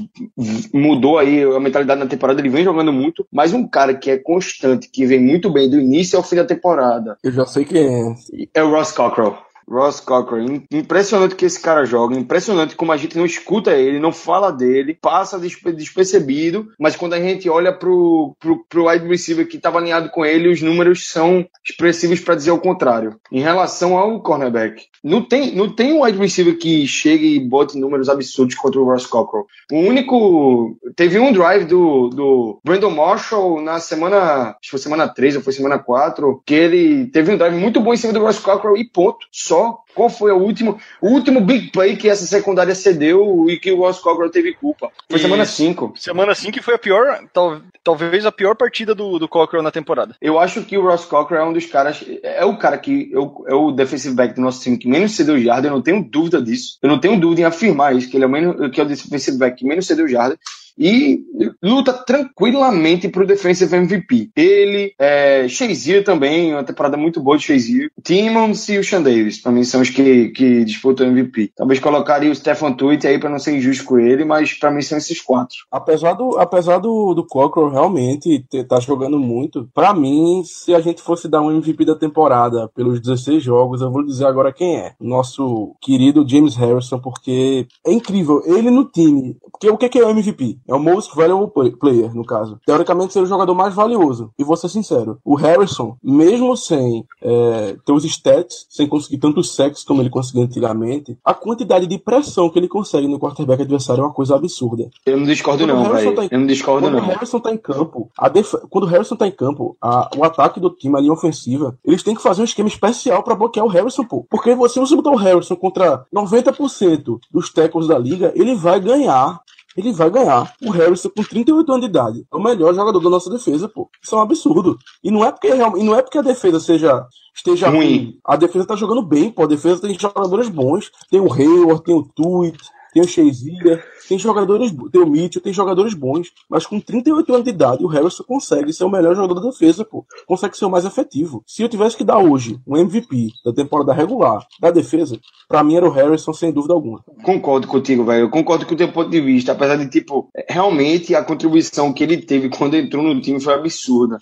mudou 0.73 1.17
aí 1.17 1.43
a 1.43 1.59
mentalidade 1.59 1.99
na 1.99 2.07
temporada, 2.07 2.39
ele 2.39 2.47
vem 2.47 2.63
jogando 2.63 2.93
muito, 2.93 3.27
mas 3.29 3.51
um 3.51 3.67
cara 3.67 3.93
que 3.93 4.09
é 4.09 4.17
constante, 4.17 4.89
que 4.89 5.05
vem 5.05 5.19
muito 5.19 5.51
bem 5.51 5.69
do 5.69 5.77
início 5.77 6.17
ao 6.17 6.23
fim 6.23 6.37
da 6.37 6.45
temporada. 6.45 7.17
Eu 7.21 7.33
já 7.33 7.45
sei 7.45 7.65
quem 7.65 7.83
é. 7.83 8.15
É 8.53 8.63
o 8.63 8.71
Ross 8.71 8.93
Cockrell. 8.93 9.35
Ross 9.69 9.99
Cochrane. 9.99 10.65
Impressionante 10.71 11.35
que 11.35 11.45
esse 11.45 11.61
cara 11.61 11.85
joga, 11.85 12.15
impressionante 12.15 12.75
como 12.75 12.91
a 12.91 12.97
gente 12.97 13.17
não 13.17 13.25
escuta 13.25 13.71
ele, 13.71 13.99
não 13.99 14.11
fala 14.11 14.51
dele, 14.51 14.97
passa 15.01 15.39
despercebido, 15.39 16.69
mas 16.79 16.95
quando 16.95 17.13
a 17.13 17.19
gente 17.19 17.49
olha 17.49 17.73
pro, 17.73 18.35
pro, 18.39 18.65
pro 18.67 18.89
wide 18.89 19.07
receiver 19.07 19.47
que 19.47 19.57
estava 19.57 19.79
alinhado 19.79 20.09
com 20.09 20.25
ele, 20.25 20.49
os 20.49 20.61
números 20.61 21.09
são 21.09 21.45
expressivos 21.65 22.19
para 22.19 22.35
dizer 22.35 22.51
o 22.51 22.59
contrário. 22.59 23.19
Em 23.31 23.41
relação 23.41 23.97
ao 23.97 24.21
cornerback, 24.21 24.83
não 25.03 25.21
tem, 25.21 25.53
não 25.53 25.73
tem 25.73 25.93
um 25.93 26.03
wide 26.03 26.17
receiver 26.17 26.57
que 26.57 26.87
chegue 26.87 27.35
e 27.35 27.39
bote 27.39 27.77
números 27.77 28.07
absurdos 28.07 28.55
contra 28.55 28.79
o 28.79 28.85
Ross 28.85 29.05
Cockrell. 29.05 29.45
O 29.71 29.77
único. 29.77 30.77
Teve 30.95 31.19
um 31.19 31.33
drive 31.33 31.65
do, 31.65 32.09
do 32.09 32.59
Brandon 32.63 32.89
Marshall 32.89 33.61
na 33.61 33.79
semana. 33.79 34.17
Acho 34.17 34.59
que 34.61 34.69
foi 34.69 34.79
semana 34.79 35.07
3 35.07 35.35
ou 35.35 35.41
foi 35.41 35.51
semana 35.51 35.77
4, 35.77 36.41
que 36.45 36.53
ele 36.53 37.07
teve 37.07 37.33
um 37.33 37.37
drive 37.37 37.55
muito 37.55 37.81
bom 37.81 37.93
em 37.93 37.97
cima 37.97 38.13
do 38.13 38.21
Ross 38.21 38.39
Cockrell 38.39 38.77
e 38.77 38.89
ponto. 38.89 39.27
Só 39.31 39.52
só. 39.53 39.83
Qual 39.93 40.09
foi 40.09 40.31
o 40.31 40.37
último, 40.37 40.79
o 40.99 41.09
último 41.09 41.39
big 41.39 41.69
play 41.69 41.95
que 41.95 42.09
essa 42.09 42.25
secundária 42.25 42.73
cedeu 42.73 43.45
e 43.47 43.57
que 43.57 43.71
o 43.71 43.77
Ross 43.77 43.99
Cockrell 43.99 44.31
teve 44.31 44.53
culpa? 44.55 44.91
Foi 45.07 45.19
semana 45.19 45.45
5. 45.45 45.93
Semana 45.95 46.33
5 46.33 46.63
foi 46.63 46.73
a 46.73 46.79
pior, 46.79 47.19
tal, 47.31 47.61
talvez 47.83 48.25
a 48.25 48.31
pior 48.31 48.55
partida 48.55 48.95
do, 48.95 49.19
do 49.19 49.27
Cockrell 49.27 49.61
na 49.61 49.69
temporada. 49.69 50.15
Eu 50.19 50.39
acho 50.39 50.63
que 50.63 50.75
o 50.75 50.81
Ross 50.81 51.05
Cockrell 51.05 51.41
é 51.41 51.45
um 51.45 51.53
dos 51.53 51.67
caras, 51.67 52.03
é 52.23 52.43
o 52.43 52.57
cara 52.57 52.79
que 52.79 53.11
eu, 53.11 53.45
é 53.47 53.53
o 53.53 53.71
defensive 53.71 54.15
back 54.15 54.33
do 54.33 54.41
nosso 54.41 54.63
time 54.63 54.77
que 54.77 54.87
menos 54.87 55.15
cedeu 55.15 55.39
jarda, 55.39 55.67
eu 55.67 55.71
não 55.71 55.81
tenho 55.81 56.03
dúvida 56.03 56.41
disso. 56.41 56.79
Eu 56.81 56.89
não 56.89 56.99
tenho 56.99 57.19
dúvida 57.19 57.41
em 57.41 57.45
afirmar 57.45 57.95
isso, 57.95 58.09
que 58.09 58.17
ele 58.17 58.23
é 58.23 58.27
o, 58.27 58.31
menos, 58.31 58.71
que 58.71 58.81
é 58.81 58.83
o 58.83 58.87
defensive 58.87 59.37
back 59.37 59.57
que 59.57 59.67
menos 59.67 59.85
cedeu 59.85 60.07
jarda 60.07 60.39
e 60.77 61.23
luta 61.61 61.93
tranquilamente 61.93 63.07
para 63.07 63.23
o 63.23 63.27
Defensive 63.27 63.75
MVP. 63.75 64.31
Ele, 64.35 64.93
é, 64.99 65.47
Shazier 65.47 66.03
também, 66.03 66.53
uma 66.53 66.63
temporada 66.63 66.97
muito 66.97 67.21
boa 67.21 67.37
de 67.37 67.43
Shazier. 67.43 67.89
Timmons 68.03 68.67
e 68.69 68.77
o 68.77 68.83
Sean 68.83 69.01
Davis, 69.01 69.41
mim, 69.45 69.63
são 69.63 69.81
os 69.81 69.89
que, 69.89 70.29
que 70.29 70.65
disputam 70.65 71.07
o 71.07 71.09
MVP. 71.11 71.51
Talvez 71.55 71.79
colocaria 71.79 72.31
o 72.31 72.35
Stefan 72.35 72.73
Tuitt 72.73 73.07
aí 73.07 73.19
para 73.19 73.29
não 73.29 73.39
ser 73.39 73.55
injusto 73.55 73.85
com 73.85 73.99
ele, 73.99 74.25
mas 74.25 74.53
para 74.53 74.71
mim 74.71 74.81
são 74.81 74.97
esses 74.97 75.21
quatro. 75.21 75.57
Apesar 75.71 76.13
do, 76.13 76.37
apesar 76.37 76.79
do, 76.79 77.13
do 77.13 77.25
Cockrell 77.25 77.69
realmente 77.69 78.45
estar 78.51 78.75
tá 78.75 78.79
jogando 78.79 79.19
muito, 79.19 79.69
para 79.73 79.93
mim, 79.93 80.43
se 80.45 80.73
a 80.73 80.79
gente 80.79 81.01
fosse 81.01 81.27
dar 81.27 81.41
um 81.41 81.51
MVP 81.51 81.85
da 81.85 81.95
temporada 81.95 82.69
pelos 82.75 82.99
16 82.99 83.43
jogos, 83.43 83.81
eu 83.81 83.91
vou 83.91 84.03
dizer 84.03 84.25
agora 84.25 84.53
quem 84.53 84.77
é. 84.77 84.93
Nosso 84.99 85.75
querido 85.81 86.27
James 86.27 86.55
Harrison, 86.55 86.99
porque 86.99 87.67
é 87.85 87.91
incrível. 87.91 88.41
Ele 88.45 88.69
no 88.69 88.85
time. 88.85 89.37
Porque 89.51 89.69
o 89.69 89.77
que 89.77 89.99
é 89.99 90.05
o 90.05 90.09
MVP? 90.09 90.59
É 90.67 90.73
o 90.73 90.79
most 90.79 91.15
valuable 91.15 91.71
player, 91.71 92.13
no 92.13 92.25
caso. 92.25 92.59
Teoricamente, 92.65 93.13
ser 93.13 93.21
o 93.21 93.25
jogador 93.25 93.53
mais 93.55 93.73
valioso. 93.73 94.31
E 94.37 94.43
vou 94.43 94.55
ser 94.55 94.69
sincero, 94.69 95.19
o 95.23 95.35
Harrison, 95.35 95.97
mesmo 96.03 96.55
sem 96.55 97.05
é, 97.21 97.75
ter 97.85 97.91
os 97.91 98.03
stats, 98.05 98.65
sem 98.69 98.87
conseguir 98.87 99.17
tantos 99.17 99.55
sacks 99.55 99.83
como 99.83 100.01
ele 100.01 100.09
conseguia 100.09 100.43
antigamente, 100.43 101.17
a 101.23 101.33
quantidade 101.33 101.87
de 101.87 101.97
pressão 101.97 102.49
que 102.49 102.59
ele 102.59 102.67
consegue 102.67 103.07
no 103.07 103.19
quarterback 103.19 103.61
adversário 103.61 104.01
é 104.01 104.05
uma 104.05 104.13
coisa 104.13 104.35
absurda. 104.35 104.89
Eu 105.05 105.17
não 105.17 105.25
discordo 105.25 105.65
quando 105.65 105.73
não, 105.73 105.93
velho. 105.93 106.15
Tá 106.15 106.27
eu 106.29 106.39
não 106.39 106.47
discordo 106.47 106.81
quando 106.81 106.93
não. 106.93 106.99
Quando 106.99 107.09
o 107.09 107.13
Harrison 107.13 107.39
tá 107.39 107.51
em 107.51 107.57
campo, 107.57 108.09
def... 108.33 108.53
quando 108.69 108.83
o 108.85 108.87
Harrison 108.87 109.15
tá 109.15 109.27
em 109.27 109.31
campo, 109.31 109.77
a... 109.81 110.09
o 110.17 110.23
ataque 110.23 110.59
do 110.59 110.69
time, 110.69 110.97
a 110.97 111.01
linha 111.01 111.13
ofensiva, 111.13 111.77
eles 111.83 112.03
têm 112.03 112.15
que 112.15 112.21
fazer 112.21 112.41
um 112.41 112.45
esquema 112.45 112.69
especial 112.69 113.23
para 113.23 113.35
bloquear 113.35 113.65
o 113.65 113.69
Harrison, 113.69 114.03
pô. 114.03 114.25
Porque 114.29 114.55
você, 114.55 114.73
se 114.73 114.79
você 114.79 114.95
botar 114.95 115.11
o 115.11 115.15
Harrison 115.15 115.55
contra 115.55 116.05
90% 116.13 117.19
dos 117.31 117.51
tackles 117.51 117.87
da 117.87 117.97
liga, 117.97 118.31
ele 118.35 118.55
vai 118.55 118.79
ganhar 118.79 119.39
ele 119.75 119.91
vai 119.91 120.09
ganhar 120.09 120.53
o 120.61 120.69
Harrison 120.69 121.09
com 121.09 121.23
38 121.23 121.71
anos 121.71 121.81
de 121.81 121.89
idade. 121.89 122.25
É 122.31 122.35
o 122.35 122.41
melhor 122.41 122.73
jogador 122.73 122.99
da 122.99 123.09
nossa 123.09 123.29
defesa, 123.29 123.67
pô. 123.67 123.89
Isso 124.01 124.15
é 124.15 124.17
um 124.17 124.21
absurdo. 124.21 124.77
E 125.03 125.09
não 125.09 125.23
é 125.25 125.31
porque, 125.31 125.49
e 125.49 125.83
não 125.83 125.95
é 125.95 126.01
porque 126.01 126.17
a 126.17 126.21
defesa 126.23 126.59
seja 126.59 127.05
esteja 127.35 127.69
ruim. 127.69 127.77
ruim. 127.77 128.19
A 128.25 128.35
defesa 128.35 128.67
tá 128.67 128.75
jogando 128.75 129.01
bem, 129.01 129.31
pô. 129.31 129.43
A 129.43 129.47
defesa 129.47 129.81
tem 129.81 129.97
jogadores 129.97 130.49
bons. 130.49 130.91
Tem 131.09 131.19
o 131.19 131.31
Hayward, 131.31 131.83
tem 131.83 131.95
o 131.95 132.03
Tweet, 132.03 132.57
tem 132.93 133.01
o 133.01 133.07
Shazier, 133.07 133.83
tem 134.07 134.19
jogadores, 134.19 134.71
tem 134.91 135.01
o 135.01 135.07
Mitchell, 135.07 135.41
tem 135.41 135.51
jogadores 135.53 135.93
bons, 135.93 136.31
mas 136.49 136.65
com 136.65 136.79
38 136.79 137.33
anos 137.33 137.43
de 137.43 137.49
idade, 137.49 137.83
o 137.83 137.87
Harrison 137.87 138.23
consegue 138.23 138.71
ser 138.71 138.83
o 138.83 138.89
melhor 138.89 139.15
jogador 139.15 139.39
da 139.39 139.49
defesa, 139.49 139.83
pô. 139.83 140.05
Consegue 140.27 140.57
ser 140.57 140.65
o 140.65 140.69
mais 140.69 140.85
efetivo. 140.85 141.43
Se 141.47 141.63
eu 141.63 141.69
tivesse 141.69 141.97
que 141.97 142.03
dar 142.03 142.19
hoje 142.19 142.59
um 142.67 142.77
MVP 142.77 143.29
da 143.43 143.53
temporada 143.53 143.93
regular 143.93 144.45
da 144.59 144.71
defesa, 144.71 145.19
para 145.47 145.63
mim 145.63 145.75
era 145.75 145.87
o 145.87 145.91
Harrison, 145.91 146.33
sem 146.33 146.51
dúvida 146.51 146.73
alguma. 146.73 147.03
Concordo 147.23 147.67
contigo, 147.67 148.05
velho. 148.05 148.25
Eu 148.25 148.29
concordo 148.29 148.65
com 148.65 148.73
o 148.73 148.77
teu 148.77 148.91
ponto 148.91 149.09
de 149.09 149.21
vista, 149.21 149.51
apesar 149.51 149.75
de, 149.75 149.89
tipo, 149.89 150.29
realmente 150.47 151.15
a 151.15 151.23
contribuição 151.23 151.91
que 151.93 152.03
ele 152.03 152.17
teve 152.17 152.49
quando 152.49 152.75
entrou 152.75 153.03
no 153.03 153.19
time 153.21 153.39
foi 153.39 153.53
absurda. 153.53 154.17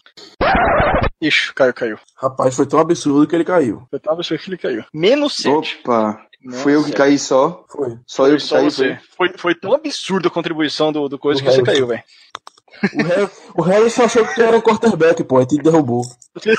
Ixi, 1.22 1.54
caiu, 1.54 1.74
caiu. 1.74 1.98
Rapaz, 2.16 2.56
foi 2.56 2.66
tão 2.66 2.80
absurdo 2.80 3.28
que 3.28 3.36
ele 3.36 3.44
caiu. 3.44 3.84
Foi 3.90 4.00
tão 4.00 4.14
absurdo 4.14 4.42
que 4.42 4.50
ele 4.50 4.58
caiu. 4.58 4.84
Menos 4.94 5.36
7. 5.38 5.80
Opa. 5.82 6.20
Nossa. 6.44 6.60
Fui 6.60 6.76
eu 6.76 6.84
que 6.84 6.92
caí 6.92 7.20
só? 7.20 7.66
Foi. 7.70 7.98
Só 8.06 8.28
eu 8.28 8.38
que 8.38 8.44
só 8.44 8.56
caí? 8.56 8.66
Você. 8.66 9.00
Foi, 9.16 9.30
foi 9.38 9.56
tão 9.56 9.74
absurda 9.74 10.28
a 10.28 10.32
contribuição 10.32 10.92
do, 10.92 11.08
do 11.08 11.20
coisa 11.20 11.40
o 11.40 11.44
que 11.44 11.50
Harrison. 11.50 11.66
você 11.66 11.72
caiu, 11.72 11.88
velho. 11.88 12.04
O, 12.94 13.04
Harry, 13.04 13.30
o 13.58 13.62
Harrison 13.62 14.04
achou 14.04 14.26
que 14.26 14.42
era 14.42 14.58
um 14.58 14.62
quarterback, 14.62 15.24
pô, 15.24 15.38
aí 15.38 15.46
te 15.46 15.58
derrubou. 15.58 16.02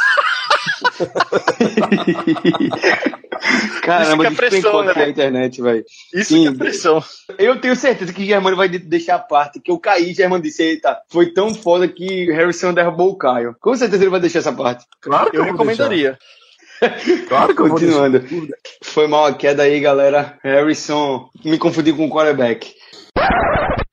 Caramba, 3.83 4.25
Isso 4.25 4.37
que 4.37 4.45
é 4.45 4.51
pressão, 4.51 4.85
né, 4.85 4.93
a 4.95 5.09
internet, 5.09 5.61
velho. 5.61 5.85
Isso 6.15 6.35
Sim, 6.35 6.43
que 6.43 6.49
é 6.49 6.59
pressão. 6.59 7.03
Eu 7.39 7.61
tenho 7.61 7.75
certeza 7.75 8.13
que 8.13 8.25
Germano 8.25 8.57
vai 8.57 8.69
deixar 8.69 9.17
a 9.17 9.19
parte 9.19 9.59
que 9.59 9.71
eu 9.71 9.79
caí, 9.79 10.15
Germano 10.15 10.43
disse, 10.43 10.63
eita, 10.63 11.01
foi 11.09 11.33
tão 11.33 11.53
foda 11.53 11.89
que 11.89 12.31
Harrison 12.31 12.73
derrubou 12.73 13.11
o 13.11 13.17
Caio. 13.17 13.57
Com 13.61 13.75
certeza 13.75 14.05
ele 14.05 14.11
vai 14.11 14.21
deixar 14.21 14.39
essa 14.41 14.53
parte. 14.53 14.85
Claro 15.01 15.31
que 15.31 15.37
eu, 15.37 15.41
eu 15.41 15.51
recomendaria. 15.53 16.13
Deixar. 16.13 16.42
Claro 17.29 17.49
que 17.49 17.55
Continuando. 17.55 18.25
Foi 18.83 19.07
mal 19.07 19.27
a 19.27 19.35
queda 19.35 19.63
aí, 19.63 19.81
galera. 19.81 20.39
Harrison, 20.43 21.29
me 21.45 21.59
confundi 21.59 21.93
com 21.93 22.07
o 22.07 22.11
quarterback. 22.11 22.75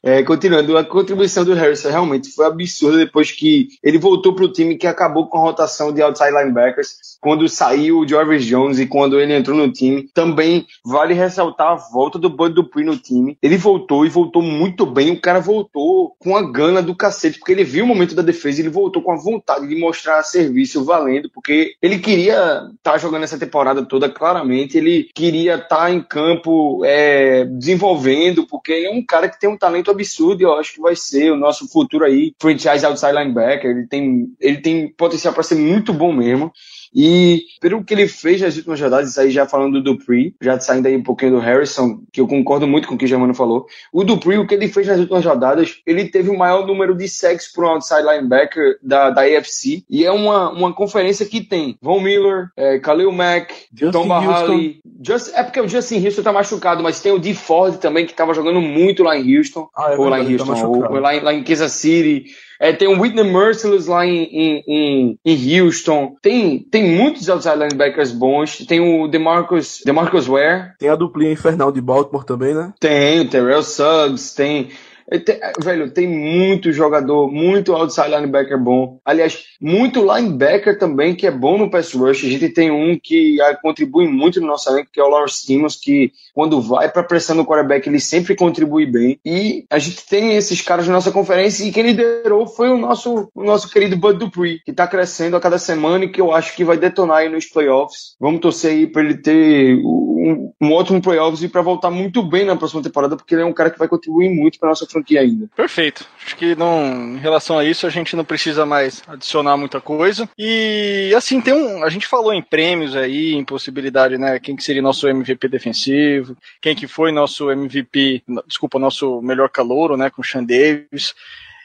É, 0.01 0.23
continuando, 0.23 0.77
a 0.77 0.83
contribuição 0.83 1.43
do 1.43 1.53
Harrison 1.53 1.89
realmente 1.89 2.31
foi 2.31 2.45
absurda 2.45 2.97
depois 2.97 3.31
que 3.31 3.67
ele 3.83 3.97
voltou 3.97 4.33
para 4.33 4.45
o 4.45 4.51
time 4.51 4.77
que 4.77 4.87
acabou 4.87 5.27
com 5.27 5.37
a 5.37 5.41
rotação 5.41 5.91
de 5.91 6.01
outside 6.01 6.31
linebackers 6.31 7.09
quando 7.19 7.49
saiu 7.49 7.99
o 7.99 8.07
Jarvis 8.07 8.45
Jones 8.45 8.79
e 8.79 8.87
quando 8.87 9.19
ele 9.19 9.33
entrou 9.33 9.57
no 9.57 9.71
time. 9.71 10.09
Também 10.13 10.65
vale 10.85 11.13
ressaltar 11.13 11.73
a 11.73 11.75
volta 11.75 12.17
do 12.17 12.29
Bud 12.29 12.55
Dupree 12.55 12.85
no 12.85 12.97
time. 12.97 13.37
Ele 13.41 13.57
voltou 13.57 14.05
e 14.05 14.09
voltou 14.09 14.41
muito 14.41 14.85
bem. 14.85 15.11
O 15.11 15.19
cara 15.19 15.39
voltou 15.39 16.15
com 16.17 16.37
a 16.37 16.49
gana 16.49 16.81
do 16.81 16.95
cacete, 16.95 17.37
porque 17.37 17.51
ele 17.51 17.63
viu 17.65 17.83
o 17.83 17.87
momento 17.87 18.15
da 18.15 18.21
defesa 18.21 18.59
e 18.59 18.61
ele 18.63 18.69
voltou 18.69 19.01
com 19.01 19.11
a 19.11 19.17
vontade 19.17 19.67
de 19.67 19.75
mostrar 19.75 20.23
serviço 20.23 20.85
valendo, 20.85 21.29
porque 21.33 21.73
ele 21.81 21.99
queria 21.99 22.69
estar 22.77 22.93
tá 22.93 22.97
jogando 22.97 23.23
essa 23.23 23.37
temporada 23.37 23.85
toda 23.85 24.09
claramente. 24.09 24.77
Ele 24.77 25.09
queria 25.13 25.55
estar 25.55 25.67
tá 25.67 25.91
em 25.91 26.01
campo 26.01 26.83
é, 26.85 27.43
desenvolvendo, 27.45 28.47
porque 28.47 28.71
é 28.71 28.91
um 28.91 29.05
cara 29.05 29.27
que 29.27 29.39
tem 29.39 29.49
um 29.49 29.57
talento 29.57 29.88
absurdo 29.89 30.41
e 30.41 30.45
eu 30.45 30.53
acho 30.53 30.73
que 30.73 30.81
vai 30.81 30.95
ser 30.95 31.31
o 31.31 31.37
nosso 31.37 31.67
futuro 31.67 32.05
aí, 32.05 32.33
franchise 32.39 32.85
outside 32.85 33.13
linebacker. 33.13 33.71
Ele 33.71 33.87
tem, 33.87 34.33
ele 34.39 34.61
tem 34.61 34.87
potencial 34.87 35.33
para 35.33 35.43
ser 35.43 35.55
muito 35.55 35.93
bom 35.93 36.11
mesmo. 36.13 36.51
E 36.93 37.43
pelo 37.61 37.83
que 37.83 37.93
ele 37.93 38.07
fez 38.07 38.41
nas 38.41 38.55
últimas 38.55 38.79
rodadas, 38.79 39.09
isso 39.09 39.21
aí 39.21 39.31
já 39.31 39.45
falando 39.45 39.81
do 39.81 39.83
Dupree, 39.83 40.33
já 40.41 40.59
saindo 40.59 40.87
aí 40.87 40.95
um 40.95 41.03
pouquinho 41.03 41.33
do 41.33 41.39
Harrison, 41.39 42.01
que 42.11 42.21
eu 42.21 42.27
concordo 42.27 42.67
muito 42.67 42.87
com 42.87 42.95
o 42.95 42.97
que 42.97 43.05
o 43.05 43.07
Germano 43.07 43.33
falou. 43.33 43.65
O 43.91 44.03
Dupree, 44.03 44.37
o 44.37 44.47
que 44.47 44.55
ele 44.55 44.67
fez 44.67 44.87
nas 44.87 44.99
últimas 44.99 45.25
rodadas, 45.25 45.81
ele 45.85 46.05
teve 46.09 46.29
o 46.29 46.37
maior 46.37 46.65
número 46.65 46.95
de 46.95 47.07
sacks 47.07 47.51
por 47.51 47.65
um 47.65 47.69
outside 47.69 48.01
linebacker 48.01 48.77
da, 48.81 49.09
da 49.09 49.21
AFC. 49.21 49.83
E 49.89 50.05
é 50.05 50.11
uma, 50.11 50.51
uma 50.51 50.73
conferência 50.73 51.25
que 51.25 51.41
tem 51.41 51.77
Von 51.81 51.99
Miller, 51.99 52.49
é, 52.57 52.77
Khalil 52.79 53.11
Mack, 53.11 53.53
Justin 53.73 53.91
Tom 53.91 54.07
Bahali. 54.07 54.79
Just, 55.05 55.31
é 55.33 55.43
porque 55.43 55.61
o 55.61 55.67
Justin 55.67 56.05
Houston 56.05 56.23
tá 56.23 56.33
machucado, 56.33 56.83
mas 56.83 56.99
tem 56.99 57.11
o 57.11 57.19
D. 57.19 57.33
Ford 57.33 57.77
também, 57.77 58.05
que 58.05 58.13
tava 58.13 58.33
jogando 58.33 58.61
muito 58.61 59.03
lá 59.03 59.17
em 59.17 59.37
Houston. 59.37 59.69
Ah, 59.75 59.93
é 59.93 59.97
ou 59.97 60.09
lá 60.09 60.19
em 60.19 60.25
verdade, 60.25 60.49
tá 60.49 60.51
Houston, 60.51 60.67
ou, 60.67 60.71
machucado. 60.71 60.93
ou 60.95 61.01
lá, 61.01 61.15
em, 61.15 61.19
lá 61.21 61.33
em 61.33 61.43
Kansas 61.43 61.71
City. 61.71 62.25
É, 62.59 62.73
tem 62.73 62.89
o 62.89 62.99
Whitney 62.99 63.23
Merciless 63.23 63.89
lá 63.89 64.05
em, 64.05 64.23
em, 64.23 64.63
em, 64.67 65.19
em 65.25 65.61
Houston. 65.61 66.15
Tem, 66.21 66.59
tem 66.59 66.97
muitos 66.97 67.29
outside 67.29 67.55
linebackers 67.55 68.11
bons. 68.11 68.57
Tem 68.67 68.81
o 68.81 69.07
DeMarcus, 69.07 69.81
DeMarcus 69.85 70.27
Ware. 70.27 70.73
Tem 70.77 70.89
a 70.89 70.95
duplinha 70.95 71.31
infernal 71.31 71.71
de 71.71 71.79
Baltimore 71.79 72.25
também, 72.25 72.53
né? 72.53 72.73
Tem 72.79 73.21
o 73.21 73.29
Terrell 73.29 73.63
Suggs. 73.63 74.35
Tem, 74.35 74.69
tem- 75.17 75.39
velho, 75.59 75.89
tem 75.91 76.07
muito 76.07 76.71
jogador, 76.71 77.31
muito 77.31 77.73
outside 77.73 78.09
linebacker 78.09 78.59
bom. 78.59 78.99
Aliás, 79.03 79.45
muito 79.59 80.01
linebacker 80.01 80.77
também 80.77 81.15
que 81.15 81.25
é 81.25 81.31
bom 81.31 81.57
no 81.57 81.71
pass 81.71 81.93
rush. 81.93 82.23
A 82.23 82.29
gente 82.29 82.49
tem 82.49 82.69
um 82.69 82.97
que 83.01 83.41
ah, 83.41 83.55
contribui 83.55 84.07
muito 84.07 84.39
no 84.39 84.47
nosso 84.47 84.69
elenco, 84.69 84.91
que 84.91 84.99
é 84.99 85.03
o 85.03 85.09
Lawrence 85.09 85.45
Simmons, 85.45 85.75
que 85.75 86.11
quando 86.33 86.61
vai 86.61 86.89
pra 86.89 87.03
pressão 87.03 87.35
no 87.35 87.45
quarterback, 87.45 87.87
ele 87.87 87.99
sempre 87.99 88.35
contribui 88.35 88.85
bem. 88.85 89.19
E 89.25 89.65
a 89.69 89.79
gente 89.79 90.05
tem 90.05 90.35
esses 90.35 90.61
caras 90.61 90.87
na 90.87 90.93
nossa 90.93 91.11
conferência 91.11 91.63
e 91.63 91.71
quem 91.71 91.83
liderou 91.83 92.45
foi 92.45 92.69
o 92.69 92.77
nosso, 92.77 93.29
o 93.33 93.43
nosso 93.43 93.69
querido 93.69 93.97
Bud 93.97 94.19
Dupree, 94.19 94.59
que 94.63 94.73
tá 94.73 94.85
crescendo 94.85 95.35
a 95.35 95.39
cada 95.39 95.57
semana 95.57 96.05
e 96.05 96.09
que 96.09 96.21
eu 96.21 96.33
acho 96.33 96.55
que 96.55 96.63
vai 96.63 96.77
detonar 96.77 97.17
aí 97.17 97.29
nos 97.29 97.45
playoffs. 97.45 98.15
Vamos 98.19 98.41
torcer 98.41 98.71
aí 98.71 98.87
pra 98.87 99.01
ele 99.01 99.17
ter 99.17 99.75
um, 99.83 100.51
um 100.61 100.71
ótimo 100.73 101.01
playoffs 101.01 101.41
e 101.41 101.47
pra 101.49 101.61
voltar 101.61 101.89
muito 101.89 102.21
bem 102.21 102.45
na 102.45 102.55
próxima 102.55 102.83
temporada, 102.83 103.15
porque 103.15 103.33
ele 103.33 103.41
é 103.41 103.45
um 103.45 103.53
cara 103.53 103.69
que 103.69 103.79
vai 103.79 103.87
contribuir 103.87 104.29
muito 104.29 104.59
pra 104.59 104.69
nossa 104.69 104.85
ainda. 105.17 105.47
Perfeito. 105.55 106.05
Acho 106.25 106.35
que 106.35 106.55
não, 106.55 107.15
em 107.15 107.17
relação 107.17 107.57
a 107.57 107.65
isso 107.65 107.87
a 107.87 107.89
gente 107.89 108.15
não 108.15 108.23
precisa 108.23 108.65
mais 108.65 109.01
adicionar 109.07 109.57
muita 109.57 109.81
coisa. 109.81 110.29
E 110.37 111.11
assim, 111.15 111.41
tem 111.41 111.53
um. 111.53 111.83
A 111.83 111.89
gente 111.89 112.07
falou 112.07 112.33
em 112.33 112.41
prêmios 112.41 112.95
aí, 112.95 113.33
em 113.33 113.43
possibilidade, 113.43 114.17
né? 114.17 114.39
Quem 114.39 114.55
que 114.55 114.63
seria 114.63 114.81
nosso 114.81 115.07
MVP 115.07 115.47
defensivo, 115.47 116.37
quem 116.61 116.75
que 116.75 116.87
foi 116.87 117.11
nosso 117.11 117.49
MVP, 117.49 118.23
desculpa, 118.47 118.77
nosso 118.77 119.21
melhor 119.21 119.49
calouro, 119.49 119.97
né? 119.97 120.09
Com 120.09 120.21
o 120.21 120.25
Sean 120.25 120.43
Davis. 120.43 121.13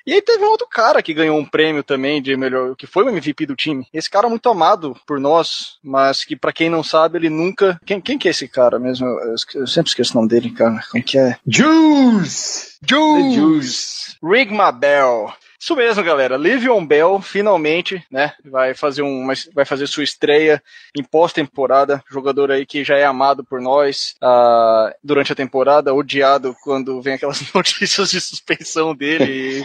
E 0.07 0.13
aí 0.13 0.21
teve 0.21 0.45
um 0.45 0.51
outro 0.51 0.67
cara 0.67 1.03
que 1.03 1.15
ganhou 1.15 1.39
um 1.39 1.45
prêmio 1.45 1.83
também 1.83 2.21
de 2.21 2.37
melhor, 2.37 2.77
que 2.77 2.87
foi 2.87 3.05
o 3.05 3.09
MVP 3.09 3.47
do 3.47 3.57
time. 3.57 3.87
Esse 3.93 4.11
cara 4.11 4.27
é 4.27 4.31
muito 4.31 4.49
amado 4.49 4.97
por 5.07 5.19
nós, 5.19 5.79
mas 5.83 6.25
que 6.25 6.37
pra 6.37 6.53
quem 6.53 6.69
não 6.69 6.83
sabe, 6.83 7.19
ele 7.19 7.31
nunca. 7.31 7.81
Quem, 7.87 8.01
quem 8.01 8.19
que 8.19 8.29
é 8.29 8.31
esse 8.31 8.47
cara 8.47 8.79
mesmo? 8.79 9.07
Eu, 9.07 9.35
eu 9.55 9.67
sempre 9.67 9.89
esqueço 9.89 10.13
o 10.13 10.17
nome 10.17 10.29
dele, 10.29 10.51
cara. 10.51 10.81
Como 10.91 11.03
que 11.03 11.19
é? 11.19 11.37
Juice! 11.47 12.75
Juice! 12.87 13.35
Juice. 13.35 14.17
Rigma 14.23 14.71
Bell. 14.71 15.33
Isso 15.59 15.77
mesmo, 15.77 16.03
galera. 16.03 16.37
Livion 16.37 16.85
Bell 16.85 17.21
finalmente, 17.21 18.05
né, 18.11 18.33
vai 18.45 18.75
fazer 18.75 19.03
um, 19.03 19.27
vai 19.55 19.65
fazer 19.65 19.87
sua 19.87 20.05
estreia 20.05 20.63
em 20.97 21.03
pós-temporada. 21.03 22.03
Jogador 22.11 22.51
aí 22.51 22.67
que 22.67 22.85
já 22.85 22.97
é 22.97 23.05
amado 23.05 23.45
por 23.45 23.61
nós 23.61 24.15
ah, 24.21 24.95
durante 25.03 25.33
a 25.33 25.37
temporada, 25.37 25.95
odiado 25.95 26.55
quando 26.63 27.01
vem 27.01 27.15
aquelas 27.15 27.41
notícias 27.55 28.11
de 28.11 28.21
suspensão 28.21 28.95
dele 28.95 29.65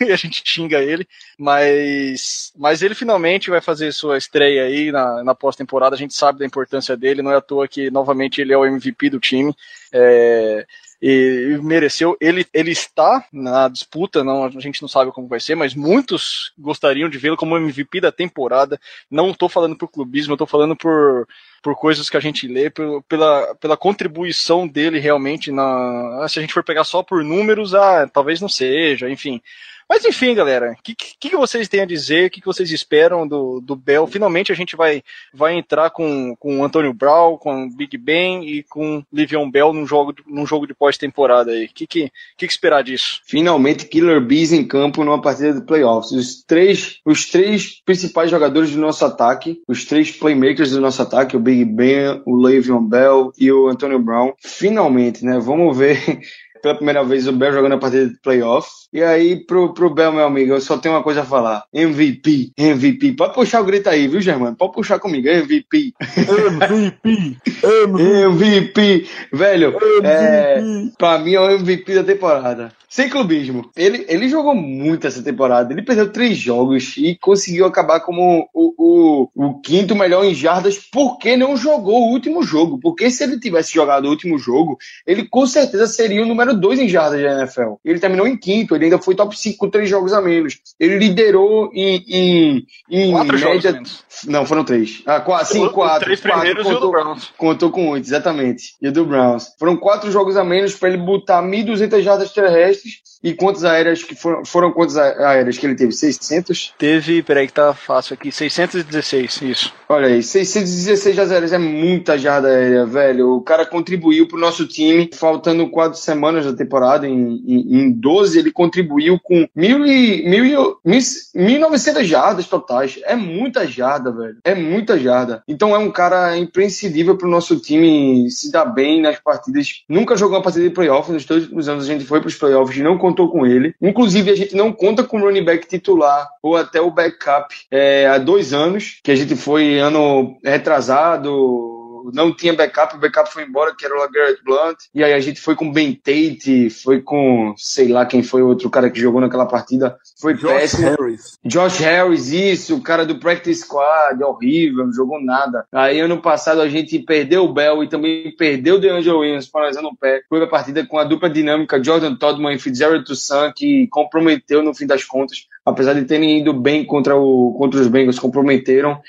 e, 0.00 0.06
e 0.08 0.12
a 0.12 0.16
gente 0.16 0.42
xinga 0.44 0.82
ele. 0.82 1.06
Mas, 1.38 2.52
mas 2.56 2.82
ele 2.82 2.94
finalmente 2.94 3.50
vai 3.50 3.60
fazer 3.60 3.92
sua 3.92 4.18
estreia 4.18 4.64
aí 4.64 4.92
na, 4.92 5.24
na 5.24 5.34
pós-temporada. 5.34 5.94
A 5.94 5.98
gente 5.98 6.14
sabe 6.14 6.38
da 6.38 6.46
importância 6.46 6.96
dele. 6.96 7.22
Não 7.22 7.32
é 7.32 7.36
à 7.36 7.40
toa 7.40 7.68
que 7.68 7.90
novamente 7.90 8.40
ele 8.40 8.52
é 8.52 8.58
o 8.58 8.66
MVP 8.66 9.10
do 9.10 9.20
time. 9.20 9.54
É, 9.92 10.66
e 11.06 11.58
mereceu. 11.62 12.16
Ele, 12.18 12.46
ele 12.54 12.70
está 12.70 13.26
na 13.30 13.68
disputa, 13.68 14.24
não, 14.24 14.44
a 14.44 14.48
gente 14.48 14.80
não 14.80 14.88
sabe 14.88 15.12
como 15.12 15.28
vai 15.28 15.38
ser, 15.38 15.54
mas 15.54 15.74
muitos 15.74 16.50
gostariam 16.58 17.10
de 17.10 17.18
vê-lo 17.18 17.36
como 17.36 17.58
MVP 17.58 18.00
da 18.00 18.10
temporada. 18.10 18.80
Não 19.10 19.30
estou 19.30 19.46
falando 19.50 19.76
por 19.76 19.88
clubismo, 19.88 20.32
estou 20.32 20.46
falando 20.46 20.74
por, 20.74 21.28
por 21.62 21.76
coisas 21.76 22.08
que 22.08 22.16
a 22.16 22.20
gente 22.20 22.48
lê, 22.48 22.70
pelo- 22.70 23.02
pela, 23.02 23.54
pela 23.56 23.76
contribuição 23.76 24.66
dele 24.66 24.98
realmente 24.98 25.52
na. 25.52 26.26
Se 26.26 26.38
a 26.38 26.42
gente 26.42 26.54
for 26.54 26.64
pegar 26.64 26.84
só 26.84 27.02
por 27.02 27.22
números, 27.22 27.74
ah, 27.74 28.08
talvez 28.10 28.40
não 28.40 28.48
seja, 28.48 29.10
enfim. 29.10 29.42
Mas 29.88 30.04
enfim, 30.04 30.34
galera, 30.34 30.72
o 30.72 30.82
que, 30.82 30.94
que, 30.94 31.36
vocês 31.36 31.68
têm 31.68 31.80
a 31.80 31.86
dizer? 31.86 32.26
O 32.26 32.30
que, 32.30 32.40
que 32.40 32.46
vocês 32.46 32.70
esperam 32.70 33.26
do, 33.26 33.60
do 33.60 33.76
Bell? 33.76 34.06
Finalmente 34.06 34.50
a 34.50 34.54
gente 34.54 34.76
vai, 34.76 35.02
vai 35.32 35.54
entrar 35.54 35.90
com, 35.90 36.34
com 36.36 36.58
o 36.60 36.64
Antônio 36.64 36.92
Brown, 36.92 37.36
com 37.36 37.64
o 37.64 37.70
Big 37.70 37.96
Ben 37.98 38.48
e 38.48 38.62
com 38.62 39.04
Livion 39.12 39.50
Bell 39.50 39.72
num 39.72 39.86
jogo, 39.86 40.12
de- 40.12 40.22
num 40.26 40.46
jogo 40.46 40.66
de 40.66 40.74
pós-temporada 40.74 41.52
aí. 41.52 41.66
O 41.66 41.68
que, 41.68 41.86
que, 41.86 42.10
que, 42.36 42.46
esperar 42.46 42.82
disso? 42.82 43.20
Finalmente, 43.24 43.86
Killer 43.86 44.20
Bees 44.20 44.52
em 44.52 44.66
campo 44.66 45.04
numa 45.04 45.20
partida 45.20 45.52
de 45.52 45.66
playoffs. 45.66 46.12
Os 46.12 46.42
três, 46.42 47.00
os 47.04 47.26
três 47.26 47.82
principais 47.84 48.30
jogadores 48.30 48.70
do 48.70 48.80
nosso 48.80 49.04
ataque, 49.04 49.60
os 49.68 49.84
três 49.84 50.10
playmakers 50.10 50.70
do 50.70 50.80
nosso 50.80 51.02
ataque, 51.02 51.36
o 51.36 51.40
Big 51.40 51.64
Ben, 51.64 52.22
o 52.24 52.36
Le'Veon 52.36 52.84
Bell 52.84 53.32
e 53.38 53.52
o 53.52 53.68
Antonio 53.68 53.98
Brown. 53.98 54.32
Finalmente, 54.40 55.24
né? 55.24 55.38
Vamos 55.38 55.76
ver 55.76 56.20
pela 56.64 56.74
primeira 56.74 57.04
vez 57.04 57.28
o 57.28 57.32
Bell 57.32 57.52
jogando 57.52 57.74
a 57.74 57.78
partida 57.78 58.08
de 58.08 58.18
playoff. 58.22 58.68
E 58.90 59.02
aí, 59.02 59.44
pro, 59.44 59.74
pro 59.74 59.92
Bell, 59.92 60.12
meu 60.12 60.24
amigo, 60.24 60.54
eu 60.54 60.60
só 60.62 60.78
tenho 60.78 60.94
uma 60.94 61.02
coisa 61.02 61.20
a 61.20 61.24
falar. 61.24 61.64
MVP, 61.74 62.52
MVP. 62.56 63.12
Pode 63.12 63.34
puxar 63.34 63.60
o 63.60 63.64
grito 63.64 63.90
aí, 63.90 64.08
viu, 64.08 64.18
Germano? 64.18 64.56
Pode 64.56 64.72
puxar 64.72 64.98
comigo, 64.98 65.28
MVP. 65.28 65.92
MVP! 66.16 67.36
MVP! 67.62 68.24
MVP. 68.24 69.06
Velho, 69.30 69.76
é, 70.02 70.58
MVP. 70.58 70.94
Pra 70.96 71.18
mim 71.18 71.34
é 71.34 71.40
o 71.40 71.50
MVP 71.50 71.94
da 71.96 72.04
temporada. 72.04 72.72
Sem 72.94 73.08
clubismo. 73.08 73.68
Ele, 73.74 74.04
ele 74.08 74.28
jogou 74.28 74.54
muito 74.54 75.04
essa 75.04 75.20
temporada. 75.20 75.72
Ele 75.72 75.82
perdeu 75.82 76.12
três 76.12 76.36
jogos 76.38 76.94
e 76.96 77.18
conseguiu 77.20 77.66
acabar 77.66 77.98
como 77.98 78.48
o, 78.54 78.72
o, 78.78 79.28
o 79.34 79.60
quinto 79.60 79.96
melhor 79.96 80.24
em 80.24 80.32
jardas 80.32 80.78
porque 80.92 81.36
não 81.36 81.56
jogou 81.56 82.02
o 82.04 82.12
último 82.12 82.44
jogo. 82.44 82.78
Porque 82.80 83.10
se 83.10 83.24
ele 83.24 83.40
tivesse 83.40 83.74
jogado 83.74 84.04
o 84.04 84.10
último 84.10 84.38
jogo, 84.38 84.78
ele 85.04 85.26
com 85.28 85.44
certeza 85.44 85.88
seria 85.88 86.22
o 86.22 86.24
número 86.24 86.54
dois 86.54 86.78
em 86.78 86.88
jardas 86.88 87.20
da 87.20 87.40
NFL. 87.40 87.72
Ele 87.84 87.98
terminou 87.98 88.28
em 88.28 88.36
quinto, 88.36 88.76
ele 88.76 88.84
ainda 88.84 88.98
foi 89.00 89.16
top 89.16 89.36
5 89.36 89.58
com 89.58 89.68
três 89.68 89.90
jogos 89.90 90.12
a 90.12 90.22
menos. 90.22 90.60
Ele 90.78 90.96
liderou 90.96 91.72
em, 91.74 91.96
em, 92.08 92.66
em 92.88 93.10
Quatro 93.10 93.36
jogos 93.36 93.56
média. 93.56 93.72
menos. 93.72 94.04
Não, 94.28 94.46
foram 94.46 94.62
três. 94.64 95.02
Ah, 95.04 95.20
quatro, 95.20 95.52
sim, 95.52 95.66
Os 95.66 95.72
quatro. 95.72 96.04
três 96.04 96.20
quatro, 96.20 96.38
primeiros 96.38 96.64
e 96.64 96.68
o 96.68 96.74
do 96.74 96.74
contou- 96.76 96.90
Browns. 96.92 97.32
Contou 97.36 97.70
com 97.72 97.88
oito, 97.88 98.06
exatamente. 98.06 98.76
E 98.80 98.86
o 98.86 98.92
do 98.92 99.04
Browns. 99.04 99.48
Foram 99.58 99.76
quatro 99.76 100.12
jogos 100.12 100.36
a 100.36 100.44
menos 100.44 100.76
para 100.76 100.90
ele 100.90 100.98
botar 100.98 101.42
1.200 101.42 102.00
jardas 102.00 102.30
terrestres. 102.32 102.83
just 102.84 103.13
E 103.24 103.32
quantas 103.32 103.64
aéreas 103.64 104.02
que 104.02 104.14
foram, 104.14 104.44
foram 104.44 104.70
quantas 104.70 104.98
aéreas 104.98 105.56
que 105.56 105.64
ele 105.64 105.74
teve? 105.74 105.92
600? 105.92 106.74
Teve, 106.78 107.22
peraí 107.22 107.46
que 107.46 107.54
tá 107.54 107.72
fácil 107.72 108.12
aqui, 108.12 108.30
616, 108.30 109.40
isso. 109.40 109.72
Olha 109.88 110.08
aí, 110.08 110.22
616 110.22 111.16
jardas 111.16 111.32
aéreas 111.32 111.52
é 111.54 111.58
muita 111.58 112.18
jarda 112.18 112.48
aérea, 112.48 112.84
velho. 112.84 113.36
O 113.36 113.40
cara 113.40 113.64
contribuiu 113.64 114.28
pro 114.28 114.38
nosso 114.38 114.66
time, 114.66 115.08
faltando 115.14 115.70
quatro 115.70 115.98
semanas 115.98 116.44
da 116.44 116.52
temporada, 116.52 117.08
em, 117.08 117.42
em, 117.46 117.78
em 117.78 117.90
12, 117.92 118.38
ele 118.38 118.52
contribuiu 118.52 119.18
com 119.22 119.48
mil 119.56 119.86
e, 119.86 120.28
mil 120.28 120.44
e, 120.44 120.50
mil, 120.50 121.00
1.900 121.34 122.04
jardas 122.04 122.46
totais. 122.46 123.00
É 123.04 123.16
muita 123.16 123.66
jarda, 123.66 124.12
velho. 124.12 124.36
É 124.44 124.54
muita 124.54 124.98
jarda. 124.98 125.42
Então 125.48 125.74
é 125.74 125.78
um 125.78 125.90
cara 125.90 126.36
imprescindível 126.36 127.16
pro 127.16 127.26
nosso 127.26 127.56
time 127.56 128.30
se 128.30 128.52
dar 128.52 128.66
bem 128.66 129.00
nas 129.00 129.18
partidas. 129.18 129.82
Nunca 129.88 130.14
jogou 130.14 130.36
uma 130.36 130.42
partida 130.42 130.68
de 130.68 130.74
playoff, 130.74 131.10
nos 131.10 131.24
todos 131.24 131.48
os 131.50 131.68
anos 131.70 131.84
a 131.84 131.86
gente 131.86 132.04
foi 132.04 132.20
pros 132.20 132.34
playoffs 132.34 132.76
e 132.76 132.82
não 132.82 132.98
contou 133.14 133.28
com 133.28 133.46
ele. 133.46 133.74
Inclusive, 133.80 134.30
a 134.30 134.36
gente 134.36 134.56
não 134.56 134.72
conta 134.72 135.04
com 135.04 135.18
o 135.18 135.20
running 135.20 135.44
back 135.44 135.68
titular 135.68 136.28
ou 136.42 136.56
até 136.56 136.80
o 136.80 136.90
backup 136.90 137.54
é, 137.70 138.06
há 138.06 138.18
dois 138.18 138.52
anos, 138.52 138.98
que 139.02 139.12
a 139.12 139.14
gente 139.14 139.36
foi 139.36 139.78
ano 139.78 140.36
retrasado, 140.44 141.73
não 142.12 142.34
tinha 142.34 142.52
backup, 142.52 142.96
o 142.96 142.98
backup 142.98 143.32
foi 143.32 143.44
embora, 143.44 143.74
que 143.76 143.84
era 143.84 143.94
o 143.94 143.98
LaGarrette 143.98 144.44
Blunt, 144.44 144.76
e 144.94 145.02
aí 145.02 145.12
a 145.12 145.20
gente 145.20 145.40
foi 145.40 145.54
com 145.54 145.72
Ben 145.72 145.94
Tate, 145.94 146.70
foi 146.70 147.00
com, 147.00 147.54
sei 147.56 147.88
lá 147.88 148.04
quem 148.04 148.22
foi 148.22 148.42
o 148.42 148.48
outro 148.48 148.68
cara 148.70 148.90
que 148.90 149.00
jogou 149.00 149.20
naquela 149.20 149.46
partida, 149.46 149.96
foi 150.20 150.34
Josh 150.34 150.52
péssimo. 150.52 150.88
Harris. 150.90 151.38
Josh 151.44 151.78
Harris, 151.78 152.28
isso, 152.28 152.76
o 152.76 152.82
cara 152.82 153.04
do 153.04 153.18
Practice 153.18 153.62
Squad, 153.62 154.22
horrível, 154.22 154.86
não 154.86 154.92
jogou 154.92 155.22
nada. 155.22 155.66
Aí 155.72 156.00
ano 156.00 156.20
passado 156.20 156.60
a 156.60 156.68
gente 156.68 156.98
perdeu 156.98 157.44
o 157.44 157.52
Bell 157.52 157.82
e 157.82 157.88
também 157.88 158.34
perdeu 158.36 158.76
o 158.76 158.78
DeAngelo 158.78 159.20
Williams, 159.20 159.48
paralisando 159.48 159.88
o 159.88 159.96
pé. 159.96 160.22
Foi 160.28 160.42
a 160.42 160.46
partida 160.46 160.86
com 160.86 160.98
a 160.98 161.04
dupla 161.04 161.30
dinâmica 161.30 161.82
Jordan 161.82 162.16
Todman 162.16 162.54
e 162.54 162.58
Fitzgerald 162.58 163.04
Toussaint, 163.04 163.52
que 163.54 163.86
comprometeu 163.88 164.62
no 164.62 164.74
fim 164.74 164.86
das 164.86 165.04
contas, 165.04 165.46
apesar 165.64 165.94
de 165.94 166.04
terem 166.04 166.40
ido 166.40 166.52
bem 166.52 166.84
contra, 166.84 167.16
o, 167.16 167.54
contra 167.58 167.80
os 167.80 167.88
Bengals, 167.88 168.18
comprometeram. 168.18 169.00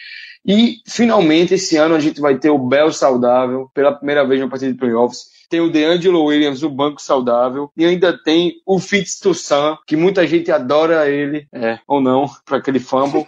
E 0.45 0.77
finalmente 0.85 1.55
esse 1.55 1.75
ano 1.75 1.95
a 1.95 1.99
gente 1.99 2.21
vai 2.21 2.37
ter 2.37 2.49
o 2.49 2.59
Bell 2.59 2.91
saudável 2.91 3.69
pela 3.73 3.91
primeira 3.91 4.25
vez 4.25 4.39
na 4.39 4.47
partida 4.47 4.71
de 4.71 4.77
playoffs. 4.77 5.33
tem 5.49 5.59
o 5.59 5.71
DeAngelo 5.71 6.23
Williams, 6.23 6.63
o 6.63 6.69
banco 6.69 7.01
saudável, 7.01 7.71
e 7.75 7.85
ainda 7.85 8.17
tem 8.17 8.55
o 8.65 8.79
Fitz 8.79 9.19
Toussaint, 9.19 9.77
que 9.87 9.95
muita 9.95 10.25
gente 10.27 10.51
adora 10.51 11.09
ele, 11.09 11.47
é, 11.53 11.79
ou 11.87 12.01
não, 12.01 12.29
para 12.45 12.57
aquele 12.57 12.79
fumble, 12.79 13.27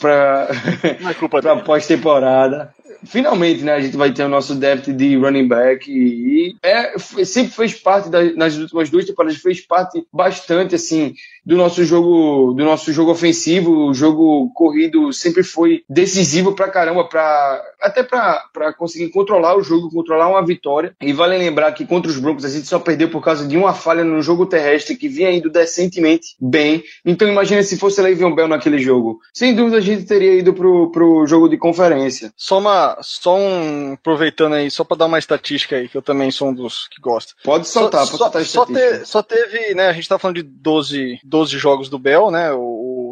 para 0.00 0.48
é 0.82 1.58
pós-temporada 1.64 2.72
finalmente, 3.04 3.62
né, 3.62 3.74
a 3.74 3.80
gente 3.80 3.96
vai 3.96 4.12
ter 4.12 4.24
o 4.24 4.28
nosso 4.28 4.54
depth 4.54 4.90
de 4.90 5.16
running 5.16 5.48
back 5.48 5.90
e 5.90 6.56
é, 6.62 6.98
sempre 7.24 7.52
fez 7.52 7.74
parte 7.74 8.08
das, 8.08 8.34
nas 8.36 8.56
últimas 8.56 8.90
duas 8.90 9.04
temporadas 9.04 9.36
fez 9.38 9.60
parte 9.60 10.06
bastante 10.12 10.74
assim 10.74 11.14
do 11.44 11.56
nosso 11.56 11.84
jogo 11.84 12.54
do 12.54 12.64
nosso 12.64 12.92
jogo 12.92 13.10
ofensivo, 13.10 13.88
o 13.88 13.94
jogo 13.94 14.50
corrido 14.54 15.12
sempre 15.12 15.42
foi 15.42 15.82
decisivo 15.88 16.52
pra 16.52 16.70
caramba, 16.70 17.04
pra, 17.04 17.62
até 17.80 18.02
pra, 18.02 18.44
pra 18.52 18.72
conseguir 18.72 19.10
controlar 19.10 19.56
o 19.56 19.62
jogo, 19.62 19.90
controlar 19.90 20.28
uma 20.28 20.44
vitória. 20.44 20.94
E 21.00 21.12
vale 21.12 21.36
lembrar 21.36 21.72
que 21.72 21.86
contra 21.86 22.10
os 22.10 22.18
Broncos 22.18 22.44
a 22.44 22.48
gente 22.48 22.66
só 22.66 22.78
perdeu 22.78 23.10
por 23.10 23.22
causa 23.22 23.46
de 23.46 23.56
uma 23.56 23.74
falha 23.74 24.02
no 24.02 24.22
jogo 24.22 24.46
terrestre 24.46 24.96
que 24.96 25.08
vinha 25.08 25.30
indo 25.30 25.50
decentemente 25.50 26.34
bem. 26.40 26.82
Então 27.04 27.28
imagina 27.28 27.62
se 27.62 27.76
fosse 27.76 28.00
Le'Veon 28.00 28.34
Bell 28.34 28.48
naquele 28.48 28.78
jogo. 28.78 29.20
Sem 29.32 29.54
dúvida 29.54 29.78
a 29.78 29.82
gente 29.82 30.04
teria 30.04 30.34
ido 30.34 30.54
pro, 30.54 30.90
pro 30.90 31.26
jogo 31.26 31.48
de 31.48 31.58
conferência. 31.58 32.32
Só 32.36 32.58
uma, 32.58 32.83
só 33.02 33.36
um, 33.36 33.94
aproveitando 33.94 34.54
aí, 34.54 34.70
só 34.70 34.84
pra 34.84 34.96
dar 34.96 35.06
uma 35.06 35.18
estatística 35.18 35.76
aí, 35.76 35.88
que 35.88 35.96
eu 35.96 36.02
também 36.02 36.30
sou 36.30 36.48
um 36.48 36.54
dos 36.54 36.88
que 36.88 37.00
gosta. 37.00 37.34
Pode 37.42 37.68
soltar, 37.68 38.06
só, 38.06 38.30
pode 38.30 38.44
soltar 38.44 38.44
só, 38.44 38.64
te, 38.66 39.06
só 39.06 39.22
teve, 39.22 39.74
né, 39.74 39.88
a 39.88 39.92
gente 39.92 40.08
tá 40.08 40.18
falando 40.18 40.36
de 40.36 40.42
12, 40.42 41.20
12 41.24 41.58
jogos 41.58 41.88
do 41.88 41.98
Bell, 41.98 42.30
né? 42.30 42.52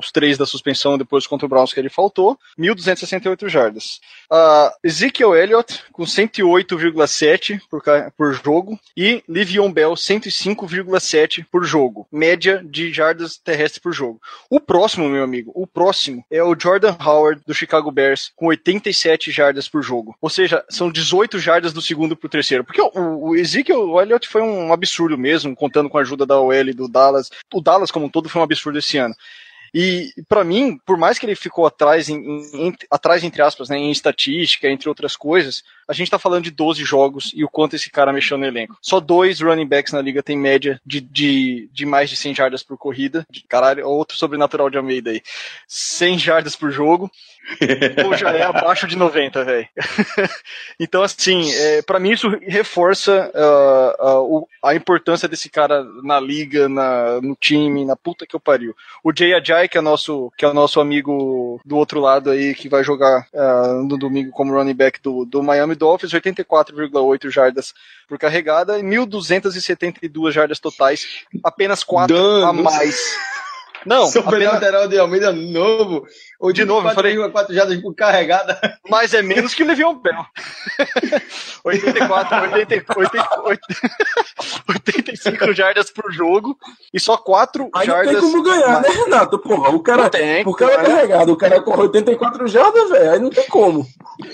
Os 0.03 0.11
três 0.11 0.37
da 0.37 0.45
suspensão 0.45 0.99
depois 0.99 1.29
contra 1.29 1.47
o 1.47 1.49
Browns 1.49 1.73
que 1.73 1.79
ele 1.79 1.89
faltou, 1.89 2.37
1.268 2.59 3.49
jardas. 3.49 4.01
Uh, 4.29 4.71
Ezekiel 4.83 5.37
Elliott 5.37 5.81
com 5.93 6.03
108,7 6.03 7.61
por, 7.71 7.83
por 8.17 8.35
jogo 8.35 8.79
e 8.97 9.23
Livion 9.29 9.71
Bell 9.71 9.93
105,7 9.93 11.47
por 11.51 11.65
jogo, 11.65 12.09
média 12.11 12.61
de 12.65 12.93
jardas 12.93 13.37
terrestres 13.37 13.79
por 13.79 13.93
jogo. 13.93 14.21
O 14.51 14.59
próximo, 14.59 15.09
meu 15.09 15.23
amigo, 15.23 15.53
o 15.55 15.69
próximo 15.69 16.25
é 16.29 16.43
o 16.43 16.57
Jordan 16.59 16.97
Howard 17.01 17.41
do 17.47 17.55
Chicago 17.55 17.93
Bears 17.93 18.33
com 18.35 18.47
87 18.47 19.31
jardas 19.31 19.69
por 19.69 19.83
jogo. 19.83 20.17
Ou 20.21 20.29
seja, 20.29 20.65
são 20.69 20.91
18 20.91 21.39
jardas 21.39 21.73
do 21.73 21.81
segundo 21.81 22.17
pro 22.17 22.29
terceiro. 22.29 22.65
Porque 22.65 22.81
o, 22.81 22.91
o 23.29 23.37
Ezekiel 23.37 24.01
Elliott 24.01 24.27
foi 24.27 24.43
um 24.43 24.73
absurdo 24.73 25.17
mesmo, 25.17 25.55
contando 25.55 25.89
com 25.89 25.99
a 25.99 26.01
ajuda 26.01 26.27
da 26.27 26.41
OL 26.41 26.75
do 26.75 26.89
Dallas. 26.89 27.31
O 27.55 27.61
Dallas 27.61 27.93
como 27.93 28.07
um 28.07 28.09
todo 28.09 28.29
foi 28.29 28.41
um 28.41 28.45
absurdo 28.45 28.79
esse 28.79 28.99
ano. 28.99 29.15
E 29.75 30.13
para 30.29 30.45
mim, 30.45 30.79
por 30.85 30.99
mais 30.99 31.19
que 31.19 31.25
ele 31.25 31.35
ficou 31.35 31.65
atrás, 31.65 32.09
em, 32.11 32.19
em, 32.53 32.75
atrás 32.91 33.25
entre 33.25 33.41
aspas, 33.41 33.71
né, 33.71 33.79
em 33.79 33.91
estatística, 33.91 34.69
entre 34.69 34.89
outras 34.89 35.17
coisas, 35.17 35.63
a 35.89 35.93
gente 35.93 36.11
tá 36.11 36.19
falando 36.19 36.45
de 36.45 36.51
12 36.51 36.85
jogos 36.85 37.33
e 37.35 37.45
o 37.45 37.49
quanto 37.49 37.77
esse 37.77 37.91
cara 37.91 38.13
mexeu 38.13 38.39
no 38.39 38.47
elenco. 38.47 38.77
Só 38.81 39.01
dois 39.01 39.41
running 39.41 39.67
backs 39.67 39.93
na 39.93 40.01
liga 40.01 40.23
tem 40.23 40.37
média 40.37 40.81
de, 40.85 41.01
de, 41.01 41.69
de 41.73 41.87
mais 41.87 42.11
de 42.11 42.17
100 42.17 42.35
jardas 42.35 42.63
por 42.63 42.77
corrida. 42.79 43.27
Caralho, 43.49 43.87
outro 43.87 44.17
sobrenatural 44.17 44.71
de 44.71 44.77
Almeida 44.77 45.11
aí. 45.11 45.23
100 45.67 46.19
jardas 46.19 46.57
por 46.57 46.71
jogo. 46.71 47.11
Ou 48.05 48.17
já 48.17 48.31
é 48.31 48.43
abaixo 48.43 48.87
de 48.87 48.97
90, 48.97 49.45
velho. 49.45 49.69
então, 50.79 51.03
assim, 51.03 51.53
é, 51.53 51.83
para 51.83 51.99
mim 51.99 52.13
isso 52.13 52.29
reforça 52.47 53.31
uh, 53.35 54.39
uh, 54.39 54.49
a 54.63 54.75
importância 54.75 55.29
desse 55.29 55.51
cara 55.51 55.85
na 56.03 56.21
liga, 56.21 56.69
na, 56.69 57.21
no 57.21 57.35
time, 57.35 57.85
na 57.85 57.97
puta 57.97 58.27
que 58.27 58.37
eu 58.37 58.41
pariu. 58.41 58.75
O 59.03 59.13
Jay 59.15 59.35
Ajay, 59.35 59.69
que 59.69 59.77
é 59.77 59.81
nosso, 59.81 60.33
que 60.37 60.45
é 60.45 60.49
o 60.49 60.55
nosso 60.55 60.81
amigo 60.81 61.61
do 61.65 61.77
outro 61.77 62.01
lado 62.01 62.31
aí, 62.31 62.55
que 62.55 62.69
vai 62.69 62.85
jogar 62.85 63.27
uh, 63.33 63.83
no 63.83 63.99
domingo 63.99 64.31
como 64.31 64.55
running 64.55 64.75
back 64.75 65.01
do, 65.03 65.25
do 65.25 65.43
Miami 65.43 65.72
Dolphins, 65.77 66.13
84,8 66.13 67.31
jardas 67.31 67.75
por 68.09 68.19
carregada 68.19 68.79
e 68.79 68.83
1.272 68.83 70.33
jardas 70.33 70.59
totais, 70.59 71.07
apenas 71.45 71.83
4 71.83 72.15
Danos. 72.15 72.45
a 72.45 72.53
mais. 72.53 72.97
Não, 73.85 74.07
Super 74.07 74.37
apenas... 74.37 74.55
lateral 74.55 74.89
de 74.89 74.99
Almeida 74.99 75.33
novo. 75.33 76.07
Ou 76.43 76.53
de 76.53 76.65
novo, 76.65 76.89
eu 76.89 76.95
falei 76.95 77.17
4 77.17 77.55
jardas 77.55 77.81
por 77.81 77.95
carregada. 77.95 78.59
Mas 78.91 79.15
é 79.15 79.23
menos 79.23 79.55
que 79.55 79.63
o 79.63 79.67
Levião 79.67 79.95
Bell. 79.95 80.27
84, 81.63 82.53
80, 82.53 82.85
85 84.69 85.53
jardas 85.53 85.89
por 85.93 86.13
jogo 86.13 86.59
e 86.93 86.99
só 86.99 87.17
4 87.17 87.71
aí 87.73 87.87
jardas. 87.87 88.15
Não 88.15 88.21
tem 88.21 88.31
como 88.33 88.43
ganhar, 88.43 88.83
né, 88.83 88.89
Renato? 88.89 89.39
Porra, 89.39 89.71
o 89.71 89.79
cara, 89.79 90.11
tem, 90.11 90.43
o 90.45 90.53
cara 90.53 90.73
é 90.73 90.85
carregado, 90.85 91.33
o 91.33 91.37
cara 91.37 91.63
corre 91.63 91.83
84 91.83 92.49
jardas, 92.49 92.91
velho, 92.91 93.13
aí 93.13 93.21
não 93.21 93.31
tem 93.31 93.47
como. 93.47 93.87